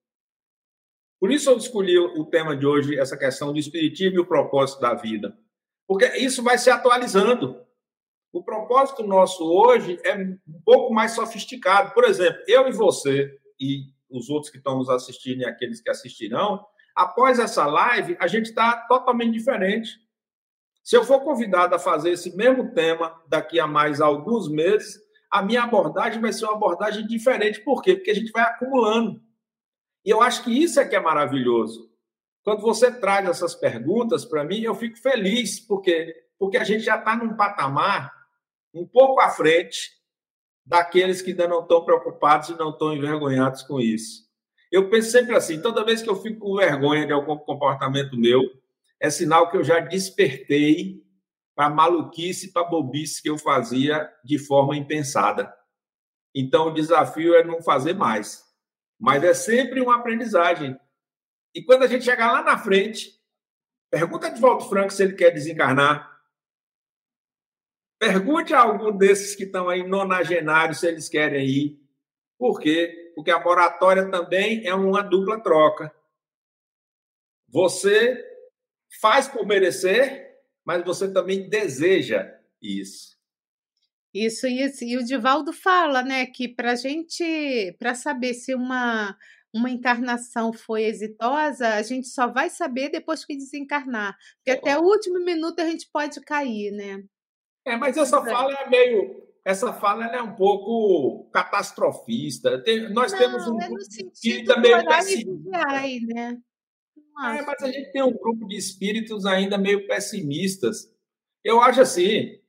Por 1.21 1.31
isso 1.31 1.51
eu 1.51 1.57
escolhi 1.57 1.99
o 1.99 2.25
tema 2.25 2.57
de 2.57 2.65
hoje, 2.65 2.99
essa 2.99 3.15
questão 3.15 3.53
do 3.53 3.59
espiritismo 3.59 4.17
e 4.17 4.19
o 4.19 4.25
propósito 4.25 4.81
da 4.81 4.95
vida. 4.95 5.37
Porque 5.87 6.07
isso 6.17 6.41
vai 6.41 6.57
se 6.57 6.71
atualizando. 6.71 7.63
O 8.33 8.43
propósito 8.43 9.03
nosso 9.03 9.43
hoje 9.43 9.99
é 10.03 10.15
um 10.17 10.39
pouco 10.65 10.91
mais 10.91 11.11
sofisticado. 11.11 11.93
Por 11.93 12.05
exemplo, 12.05 12.41
eu 12.47 12.67
e 12.67 12.71
você, 12.71 13.37
e 13.59 13.83
os 14.09 14.31
outros 14.31 14.51
que 14.51 14.57
estão 14.57 14.79
nos 14.79 14.89
assistindo 14.89 15.41
e 15.41 15.45
aqueles 15.45 15.79
que 15.79 15.91
assistirão, 15.91 16.65
após 16.95 17.37
essa 17.37 17.67
live, 17.67 18.17
a 18.19 18.25
gente 18.25 18.47
está 18.47 18.77
totalmente 18.87 19.33
diferente. 19.33 19.99
Se 20.83 20.97
eu 20.97 21.03
for 21.03 21.19
convidado 21.19 21.75
a 21.75 21.79
fazer 21.79 22.13
esse 22.13 22.35
mesmo 22.35 22.73
tema 22.73 23.21
daqui 23.27 23.59
a 23.59 23.67
mais 23.67 24.01
alguns 24.01 24.49
meses, 24.49 24.99
a 25.29 25.43
minha 25.43 25.61
abordagem 25.65 26.19
vai 26.19 26.33
ser 26.33 26.45
uma 26.45 26.55
abordagem 26.55 27.05
diferente. 27.05 27.63
Por 27.63 27.83
quê? 27.83 27.95
Porque 27.95 28.09
a 28.09 28.15
gente 28.15 28.31
vai 28.31 28.41
acumulando. 28.41 29.21
E 30.05 30.09
eu 30.09 30.21
acho 30.21 30.43
que 30.43 30.51
isso 30.51 30.79
é 30.79 30.85
que 30.85 30.95
é 30.95 30.99
maravilhoso. 30.99 31.89
Quando 32.43 32.61
você 32.61 32.91
traz 32.91 33.27
essas 33.29 33.53
perguntas 33.53 34.25
para 34.25 34.43
mim, 34.43 34.61
eu 34.61 34.73
fico 34.73 34.97
feliz, 34.97 35.59
porque 35.59 36.15
porque 36.41 36.57
a 36.57 36.63
gente 36.63 36.83
já 36.83 36.97
está 36.97 37.15
num 37.15 37.35
patamar 37.35 38.11
um 38.73 38.83
pouco 38.83 39.21
à 39.21 39.29
frente 39.29 39.91
daqueles 40.65 41.21
que 41.21 41.29
ainda 41.29 41.47
não 41.47 41.61
estão 41.61 41.85
preocupados 41.85 42.49
e 42.49 42.57
não 42.57 42.71
estão 42.71 42.91
envergonhados 42.91 43.61
com 43.61 43.79
isso. 43.79 44.27
Eu 44.71 44.89
penso 44.89 45.11
sempre 45.11 45.35
assim, 45.35 45.61
toda 45.61 45.85
vez 45.85 46.01
que 46.01 46.09
eu 46.09 46.15
fico 46.15 46.39
com 46.39 46.55
vergonha 46.55 47.05
de 47.05 47.13
algum 47.13 47.37
comportamento 47.37 48.17
meu, 48.17 48.41
é 48.99 49.11
sinal 49.11 49.51
que 49.51 49.57
eu 49.57 49.63
já 49.63 49.81
despertei 49.81 51.03
para 51.53 51.69
maluquice, 51.69 52.51
para 52.51 52.63
bobice 52.63 53.21
que 53.21 53.29
eu 53.29 53.37
fazia 53.37 54.11
de 54.23 54.39
forma 54.39 54.75
impensada. 54.75 55.53
Então, 56.33 56.69
o 56.69 56.73
desafio 56.73 57.35
é 57.35 57.43
não 57.43 57.61
fazer 57.61 57.93
mais. 57.93 58.43
Mas 59.01 59.23
é 59.23 59.33
sempre 59.33 59.81
uma 59.81 59.95
aprendizagem. 59.95 60.79
E 61.55 61.63
quando 61.63 61.81
a 61.81 61.87
gente 61.87 62.05
chegar 62.05 62.31
lá 62.31 62.43
na 62.43 62.59
frente, 62.59 63.19
pergunta 63.89 64.29
de 64.29 64.39
Volta 64.39 64.65
Franco 64.65 64.91
se 64.91 65.01
ele 65.01 65.15
quer 65.15 65.31
desencarnar. 65.31 66.21
Pergunte 67.97 68.53
a 68.53 68.61
algum 68.61 68.95
desses 68.95 69.35
que 69.35 69.45
estão 69.45 69.67
aí 69.67 69.83
nonagenários 69.83 70.79
se 70.79 70.87
eles 70.87 71.09
querem 71.09 71.47
ir. 71.47 71.81
Por 72.37 72.59
quê? 72.59 73.11
Porque 73.15 73.31
a 73.31 73.43
moratória 73.43 74.07
também 74.11 74.67
é 74.67 74.75
uma 74.75 75.01
dupla 75.01 75.41
troca. 75.41 75.91
Você 77.49 78.23
faz 79.01 79.27
por 79.27 79.47
merecer, 79.47 80.39
mas 80.63 80.85
você 80.85 81.11
também 81.11 81.49
deseja 81.49 82.39
isso. 82.61 83.19
Isso, 84.13 84.47
isso. 84.47 84.83
E 84.83 84.97
o 84.97 85.03
Divaldo 85.03 85.53
fala, 85.53 86.03
né, 86.03 86.25
que 86.25 86.47
para 86.47 86.75
gente, 86.75 87.75
para 87.79 87.95
saber 87.95 88.33
se 88.33 88.53
uma 88.53 89.15
uma 89.53 89.69
encarnação 89.69 90.53
foi 90.53 90.83
exitosa, 90.83 91.73
a 91.73 91.81
gente 91.81 92.07
só 92.07 92.27
vai 92.27 92.49
saber 92.49 92.89
depois 92.89 93.25
que 93.25 93.35
desencarnar, 93.35 94.15
porque 94.37 94.51
até 94.51 94.79
o 94.79 94.83
último 94.83 95.19
minuto 95.19 95.59
a 95.59 95.65
gente 95.65 95.89
pode 95.91 96.21
cair, 96.21 96.71
né? 96.71 97.03
É, 97.65 97.75
mas 97.75 97.97
essa 97.97 98.17
é. 98.17 98.31
fala 98.31 98.53
é 98.53 98.69
meio, 98.69 99.27
essa 99.43 99.73
fala 99.73 100.05
é 100.05 100.21
um 100.21 100.35
pouco 100.35 101.29
catastrofista. 101.31 102.63
Tem, 102.63 102.91
nós 102.93 103.11
Não, 103.11 103.19
temos 103.19 103.47
um 103.47 103.61
é 103.61 103.67
no 103.67 104.61
meio 104.61 104.85
pessimista. 104.85 105.51
né? 106.07 106.37
É, 107.37 107.41
mas 107.41 107.61
a 107.61 107.71
gente 107.71 107.91
tem 107.91 108.01
um 108.01 108.13
grupo 108.13 108.47
de 108.47 108.55
espíritos 108.55 109.25
ainda 109.25 109.57
meio 109.57 109.85
pessimistas. 109.85 110.91
Eu 111.43 111.61
acho 111.61 111.81
assim, 111.81 112.39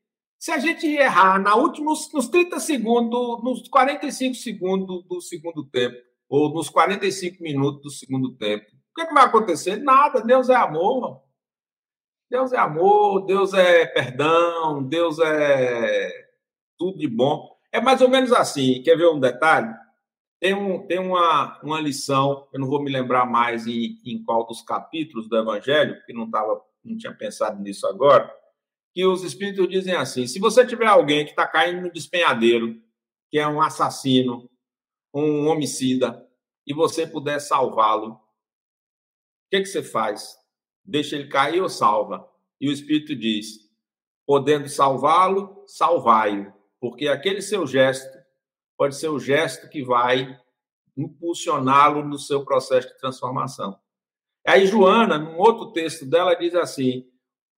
se 0.42 0.50
a 0.50 0.58
gente 0.58 0.88
errar 0.88 1.38
na 1.38 1.54
últimos, 1.54 2.12
nos 2.12 2.26
30 2.26 2.58
segundos, 2.58 3.44
nos 3.44 3.68
45 3.68 4.34
segundos 4.34 5.04
do 5.04 5.20
segundo 5.20 5.64
tempo, 5.64 5.96
ou 6.28 6.52
nos 6.52 6.68
45 6.68 7.40
minutos 7.40 7.80
do 7.80 7.90
segundo 7.90 8.34
tempo, 8.34 8.66
o 8.66 8.94
que, 8.96 9.02
é 9.02 9.06
que 9.06 9.14
vai 9.14 9.24
acontecer? 9.24 9.76
Nada, 9.76 10.20
Deus 10.20 10.48
é 10.48 10.56
amor. 10.56 11.22
Deus 12.28 12.52
é 12.52 12.58
amor, 12.58 13.24
Deus 13.24 13.54
é 13.54 13.86
perdão, 13.86 14.82
Deus 14.82 15.20
é 15.20 16.10
tudo 16.76 16.98
de 16.98 17.06
bom. 17.06 17.56
É 17.70 17.80
mais 17.80 18.00
ou 18.00 18.08
menos 18.08 18.32
assim. 18.32 18.82
Quer 18.82 18.96
ver 18.96 19.10
um 19.10 19.20
detalhe? 19.20 19.72
Tem, 20.40 20.54
um, 20.54 20.84
tem 20.88 20.98
uma, 20.98 21.60
uma 21.62 21.80
lição, 21.80 22.48
eu 22.52 22.58
não 22.58 22.66
vou 22.66 22.82
me 22.82 22.90
lembrar 22.90 23.26
mais 23.26 23.68
em, 23.68 23.96
em 24.04 24.20
qual 24.24 24.44
dos 24.44 24.60
capítulos 24.60 25.28
do 25.28 25.38
Evangelho, 25.38 25.94
porque 25.98 26.12
não, 26.12 26.28
tava, 26.28 26.60
não 26.84 26.98
tinha 26.98 27.14
pensado 27.14 27.62
nisso 27.62 27.86
agora, 27.86 28.28
que 28.92 29.04
os 29.06 29.22
Espíritos 29.22 29.68
dizem 29.68 29.94
assim: 29.94 30.26
se 30.26 30.38
você 30.38 30.66
tiver 30.66 30.86
alguém 30.86 31.24
que 31.24 31.30
está 31.30 31.46
caindo 31.46 31.82
no 31.82 31.92
despenhadeiro, 31.92 32.80
que 33.30 33.38
é 33.38 33.46
um 33.46 33.60
assassino, 33.60 34.50
um 35.14 35.48
homicida, 35.48 36.28
e 36.66 36.74
você 36.74 37.06
puder 37.06 37.40
salvá-lo, 37.40 38.12
o 38.12 38.18
que, 39.50 39.60
que 39.60 39.66
você 39.66 39.82
faz? 39.82 40.36
Deixa 40.84 41.16
ele 41.16 41.28
cair 41.28 41.60
ou 41.60 41.68
salva? 41.68 42.28
E 42.60 42.68
o 42.68 42.72
Espírito 42.72 43.14
diz: 43.16 43.70
podendo 44.26 44.68
salvá-lo, 44.68 45.64
salvai-o, 45.66 46.52
porque 46.80 47.08
aquele 47.08 47.42
seu 47.42 47.66
gesto 47.66 48.18
pode 48.76 48.96
ser 48.96 49.08
o 49.08 49.18
gesto 49.18 49.68
que 49.68 49.82
vai 49.82 50.38
impulsioná-lo 50.96 52.04
no 52.04 52.18
seu 52.18 52.44
processo 52.44 52.88
de 52.88 52.98
transformação. 52.98 53.78
Aí, 54.46 54.66
Joana, 54.66 55.18
num 55.18 55.38
outro 55.38 55.72
texto 55.72 56.04
dela, 56.04 56.34
diz 56.34 56.54
assim: 56.54 57.11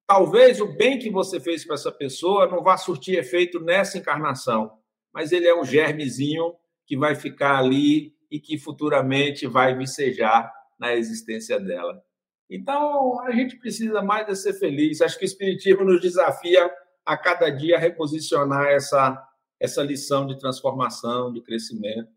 talvez 0.06 0.60
o 0.60 0.66
bem 0.66 0.98
que 0.98 1.10
você 1.10 1.40
fez 1.40 1.64
para 1.64 1.74
essa 1.74 1.92
pessoa 1.92 2.48
não 2.48 2.62
vá 2.62 2.76
surtir 2.76 3.18
efeito 3.18 3.60
nessa 3.60 3.98
encarnação, 3.98 4.78
mas 5.12 5.32
ele 5.32 5.46
é 5.46 5.58
um 5.58 5.64
germezinho 5.64 6.54
que 6.86 6.96
vai 6.96 7.14
ficar 7.14 7.58
ali 7.58 8.14
e 8.30 8.38
que 8.40 8.58
futuramente 8.58 9.46
vai 9.46 9.76
vicejar 9.76 10.52
na 10.78 10.94
existência 10.94 11.58
dela. 11.58 12.02
Então, 12.50 13.20
a 13.20 13.32
gente 13.32 13.56
precisa 13.56 14.02
mais 14.02 14.26
de 14.26 14.36
ser 14.36 14.52
feliz. 14.54 15.00
Acho 15.00 15.18
que 15.18 15.24
o 15.24 15.26
Espiritismo 15.26 15.84
nos 15.84 16.00
desafia 16.00 16.70
a 17.04 17.16
cada 17.16 17.48
dia 17.50 17.78
reposicionar 17.78 18.66
essa, 18.68 19.22
essa 19.58 19.82
lição 19.82 20.26
de 20.26 20.38
transformação, 20.38 21.32
de 21.32 21.40
crescimento. 21.40 22.12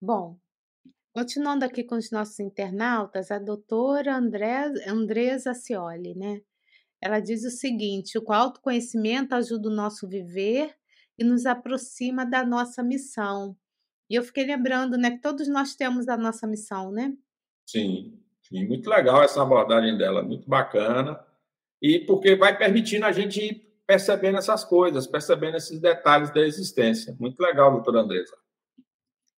Bom, 0.00 0.38
continuando 1.14 1.64
aqui 1.64 1.84
com 1.84 1.94
os 1.94 2.10
nossos 2.10 2.40
internautas, 2.40 3.30
a 3.30 3.38
doutora 3.38 4.16
André, 4.16 4.72
Andresa 4.88 5.54
Cioli, 5.54 6.14
né? 6.16 6.40
Ela 7.00 7.20
diz 7.20 7.44
o 7.44 7.50
seguinte: 7.50 8.18
o 8.18 8.32
autoconhecimento 8.32 9.34
ajuda 9.34 9.68
o 9.68 9.74
nosso 9.74 10.08
viver 10.08 10.74
e 11.16 11.22
nos 11.24 11.46
aproxima 11.46 12.26
da 12.26 12.44
nossa 12.44 12.82
missão. 12.82 13.56
E 14.10 14.16
eu 14.16 14.22
fiquei 14.22 14.44
lembrando, 14.44 14.98
né, 14.98 15.12
que 15.12 15.20
todos 15.20 15.48
nós 15.48 15.74
temos 15.74 16.08
a 16.08 16.16
nossa 16.16 16.46
missão, 16.46 16.90
né? 16.90 17.14
Sim, 17.64 18.20
sim, 18.42 18.66
muito 18.66 18.90
legal 18.90 19.22
essa 19.22 19.40
abordagem 19.40 19.96
dela, 19.96 20.22
muito 20.22 20.48
bacana. 20.48 21.18
E 21.80 22.00
porque 22.00 22.34
vai 22.34 22.58
permitindo 22.58 23.06
a 23.06 23.12
gente 23.12 23.40
ir 23.40 23.64
percebendo 23.86 24.38
essas 24.38 24.64
coisas, 24.64 25.06
percebendo 25.06 25.56
esses 25.56 25.78
detalhes 25.78 26.32
da 26.32 26.40
existência. 26.40 27.16
Muito 27.20 27.40
legal, 27.40 27.70
doutora 27.70 28.00
Andresa. 28.00 28.34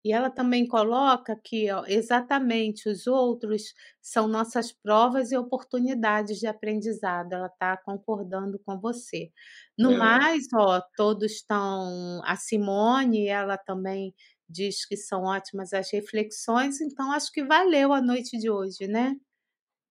E 0.06 0.14
ela 0.14 0.30
também 0.30 0.68
coloca 0.68 1.36
que 1.43 1.72
ó, 1.72 1.84
exatamente 1.88 2.88
os 2.88 3.08
outros 3.08 3.74
são 3.99 4.28
nossas 4.28 4.72
provas 4.72 5.32
e 5.32 5.38
oportunidades 5.38 6.38
de 6.38 6.45
aprendizado. 6.45 7.34
Ela 7.34 7.47
está 7.47 7.76
concordando 7.76 8.60
com 8.64 8.80
você. 8.80 9.32
No 9.76 9.93
é. 9.93 9.97
mais, 9.97 10.45
ó, 10.53 10.80
todos 10.95 11.32
estão. 11.32 12.22
A 12.24 12.36
Simone, 12.36 13.28
ela 13.28 13.58
também 13.58 14.14
diz 14.47 14.86
que 14.86 14.95
são 14.95 15.24
ótimas 15.24 15.74
as 15.74 15.91
reflexões, 15.91 16.80
então 16.82 17.12
acho 17.12 17.32
que 17.32 17.43
valeu 17.43 17.91
a 17.91 17.99
noite 17.99 18.38
de 18.38 18.47
hoje, 18.47 18.88
né? 18.88 19.16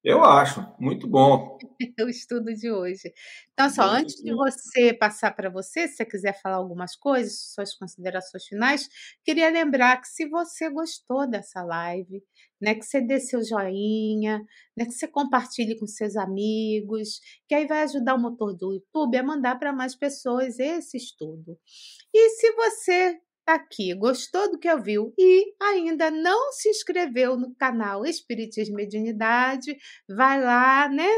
Eu 0.05 0.23
acho, 0.23 0.61
muito 0.79 1.07
bom. 1.09 1.57
o 1.99 2.09
estudo 2.11 2.53
de 2.55 2.71
hoje. 2.71 3.11
Então, 3.55 3.71
só 3.71 3.91
muito 3.91 4.03
antes 4.03 4.17
bom. 4.21 4.25
de 4.25 4.35
você 4.35 4.93
passar 4.93 5.33
para 5.35 5.49
você, 5.49 5.89
se 5.89 5.97
você 5.97 6.05
quiser 6.05 6.39
falar 6.43 6.57
algumas 6.57 6.95
coisas, 6.95 7.55
suas 7.55 7.75
considerações 7.75 8.45
finais, 8.45 8.87
queria 9.25 9.49
lembrar 9.49 9.99
que 10.03 10.09
se 10.09 10.29
você 10.29 10.69
gostou 10.69 11.27
dessa 11.27 11.63
live, 11.63 12.23
né, 12.61 12.75
que 12.75 12.85
você 12.85 13.01
dê 13.01 13.19
seu 13.19 13.43
joinha, 13.43 14.45
né, 14.77 14.85
que 14.85 14.93
você 14.93 15.09
compartilhe 15.09 15.79
com 15.79 15.87
seus 15.87 16.17
amigos, 16.17 17.21
que 17.49 17.55
aí 17.55 17.67
vai 17.67 17.83
ajudar 17.85 18.15
o 18.15 18.21
motor 18.21 18.55
do 18.55 18.75
YouTube 18.75 19.17
a 19.17 19.23
mandar 19.23 19.59
para 19.59 19.73
mais 19.73 19.95
pessoas 19.97 20.59
esse 20.59 20.99
estudo. 20.99 21.59
E 22.13 22.31
se 22.31 22.53
você 22.53 23.19
aqui, 23.47 23.95
gostou 23.95 24.51
do 24.51 24.59
que 24.59 24.71
ouviu 24.71 25.13
e 25.19 25.55
ainda 25.61 26.11
não 26.11 26.53
se 26.53 26.69
inscreveu 26.69 27.37
no 27.37 27.55
canal 27.55 28.05
Espiritismo 28.05 28.75
e 28.75 28.85
Mediunidade, 28.85 29.77
vai 30.09 30.43
lá, 30.43 30.89
né? 30.89 31.09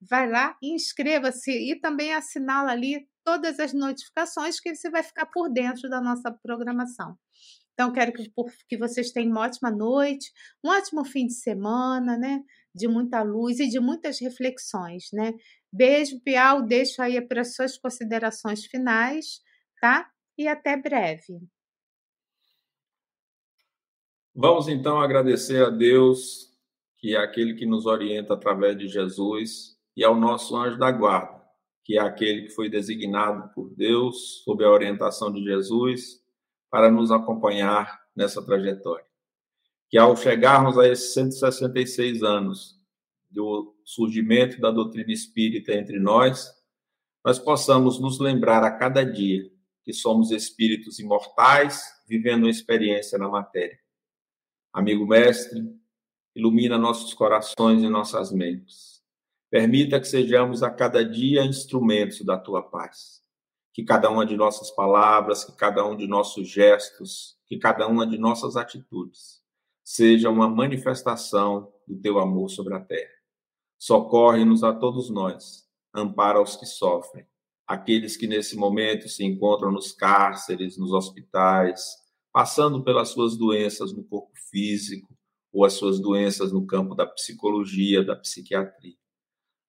Vai 0.00 0.30
lá 0.30 0.56
inscreva-se 0.62 1.50
e 1.50 1.78
também 1.80 2.14
assinala 2.14 2.70
ali 2.70 3.06
todas 3.24 3.58
as 3.60 3.72
notificações 3.72 4.60
que 4.60 4.74
você 4.74 4.90
vai 4.90 5.02
ficar 5.02 5.26
por 5.26 5.48
dentro 5.48 5.88
da 5.88 6.00
nossa 6.00 6.30
programação. 6.30 7.16
Então, 7.74 7.92
quero 7.92 8.12
que, 8.12 8.32
que 8.68 8.76
vocês 8.76 9.12
tenham 9.12 9.30
uma 9.30 9.42
ótima 9.42 9.70
noite, 9.70 10.32
um 10.64 10.68
ótimo 10.68 11.04
fim 11.04 11.26
de 11.26 11.34
semana, 11.34 12.16
né? 12.16 12.42
De 12.74 12.88
muita 12.88 13.22
luz 13.22 13.60
e 13.60 13.68
de 13.68 13.78
muitas 13.78 14.20
reflexões, 14.20 15.08
né? 15.12 15.32
Beijo, 15.72 16.20
Piau, 16.20 16.62
deixo 16.62 17.00
aí 17.02 17.20
para 17.20 17.44
suas 17.44 17.78
considerações 17.78 18.64
finais, 18.64 19.40
tá? 19.80 20.10
E 20.36 20.48
até 20.48 20.76
breve. 20.76 21.38
Vamos 24.40 24.68
então 24.68 25.00
agradecer 25.00 25.64
a 25.64 25.68
Deus, 25.68 26.56
que 26.96 27.16
é 27.16 27.18
aquele 27.18 27.54
que 27.54 27.66
nos 27.66 27.86
orienta 27.86 28.34
através 28.34 28.78
de 28.78 28.86
Jesus, 28.86 29.76
e 29.96 30.04
ao 30.04 30.14
nosso 30.14 30.56
anjo 30.56 30.78
da 30.78 30.92
guarda, 30.92 31.42
que 31.82 31.98
é 31.98 32.00
aquele 32.00 32.42
que 32.42 32.50
foi 32.50 32.70
designado 32.70 33.52
por 33.52 33.68
Deus, 33.74 34.44
sob 34.44 34.62
a 34.62 34.70
orientação 34.70 35.32
de 35.32 35.42
Jesus, 35.42 36.22
para 36.70 36.88
nos 36.88 37.10
acompanhar 37.10 38.00
nessa 38.14 38.40
trajetória. 38.40 39.04
Que 39.90 39.98
ao 39.98 40.16
chegarmos 40.16 40.78
a 40.78 40.86
esses 40.86 41.14
166 41.14 42.22
anos 42.22 42.76
do 43.28 43.74
surgimento 43.84 44.60
da 44.60 44.70
doutrina 44.70 45.10
espírita 45.10 45.72
entre 45.72 45.98
nós, 45.98 46.48
nós 47.24 47.40
possamos 47.40 48.00
nos 48.00 48.20
lembrar 48.20 48.62
a 48.62 48.70
cada 48.70 49.02
dia 49.02 49.50
que 49.82 49.92
somos 49.92 50.30
espíritos 50.30 51.00
imortais 51.00 51.82
vivendo 52.06 52.44
uma 52.44 52.50
experiência 52.50 53.18
na 53.18 53.28
matéria 53.28 53.76
Amigo 54.72 55.06
mestre, 55.06 55.60
ilumina 56.34 56.78
nossos 56.78 57.14
corações 57.14 57.82
e 57.82 57.88
nossas 57.88 58.30
mentes. 58.30 59.02
Permita 59.50 59.98
que 59.98 60.06
sejamos 60.06 60.62
a 60.62 60.70
cada 60.70 61.04
dia 61.04 61.44
instrumentos 61.44 62.24
da 62.24 62.38
tua 62.38 62.62
paz. 62.62 63.22
Que 63.72 63.82
cada 63.82 64.10
uma 64.10 64.26
de 64.26 64.36
nossas 64.36 64.70
palavras, 64.70 65.44
que 65.44 65.52
cada 65.52 65.84
um 65.86 65.96
de 65.96 66.06
nossos 66.06 66.48
gestos, 66.48 67.38
que 67.46 67.58
cada 67.58 67.86
uma 67.86 68.06
de 68.06 68.18
nossas 68.18 68.56
atitudes 68.56 69.42
seja 69.82 70.28
uma 70.28 70.48
manifestação 70.50 71.72
do 71.86 71.98
teu 71.98 72.18
amor 72.18 72.50
sobre 72.50 72.74
a 72.74 72.80
terra. 72.80 73.10
Socorre-nos 73.78 74.62
a 74.62 74.74
todos 74.74 75.08
nós, 75.08 75.66
ampara 75.94 76.42
os 76.42 76.56
que 76.56 76.66
sofrem, 76.66 77.26
aqueles 77.66 78.14
que 78.14 78.26
nesse 78.26 78.54
momento 78.54 79.08
se 79.08 79.24
encontram 79.24 79.72
nos 79.72 79.92
cárceres, 79.92 80.76
nos 80.76 80.92
hospitais, 80.92 81.96
passando 82.32 82.82
pelas 82.82 83.08
suas 83.10 83.36
doenças 83.36 83.92
no 83.92 84.04
corpo 84.04 84.32
físico 84.50 85.16
ou 85.52 85.64
as 85.64 85.74
suas 85.74 85.98
doenças 85.98 86.52
no 86.52 86.66
campo 86.66 86.94
da 86.94 87.06
psicologia, 87.06 88.04
da 88.04 88.14
psiquiatria. 88.14 88.96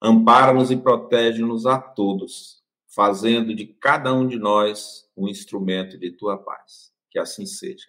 Ampara-nos 0.02 0.72
e 0.72 0.78
protege-nos 0.78 1.66
a 1.66 1.80
todos, 1.80 2.62
fazendo 2.94 3.54
de 3.54 3.66
cada 3.66 4.14
um 4.14 4.28
de 4.28 4.38
nós 4.38 5.06
um 5.16 5.28
instrumento 5.28 5.98
de 5.98 6.12
tua 6.12 6.38
paz. 6.38 6.92
Que 7.10 7.20
assim 7.20 7.46
seja. 7.46 7.88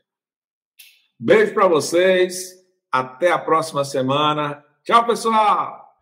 Beijo 1.18 1.52
para 1.52 1.68
vocês. 1.68 2.58
Até 2.90 3.30
a 3.30 3.38
próxima 3.38 3.84
semana. 3.84 4.64
Tchau, 4.82 5.06
pessoal. 5.06 5.94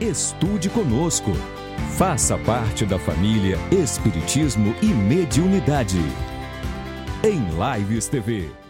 Estude 0.00 0.70
conosco. 0.70 1.32
Faça 1.98 2.38
parte 2.38 2.86
da 2.86 2.98
família 2.98 3.56
Espiritismo 3.72 4.74
e 4.82 4.86
Mediunidade 4.86 6.35
em 7.26 7.42
Lives 7.58 8.06
TV. 8.06 8.65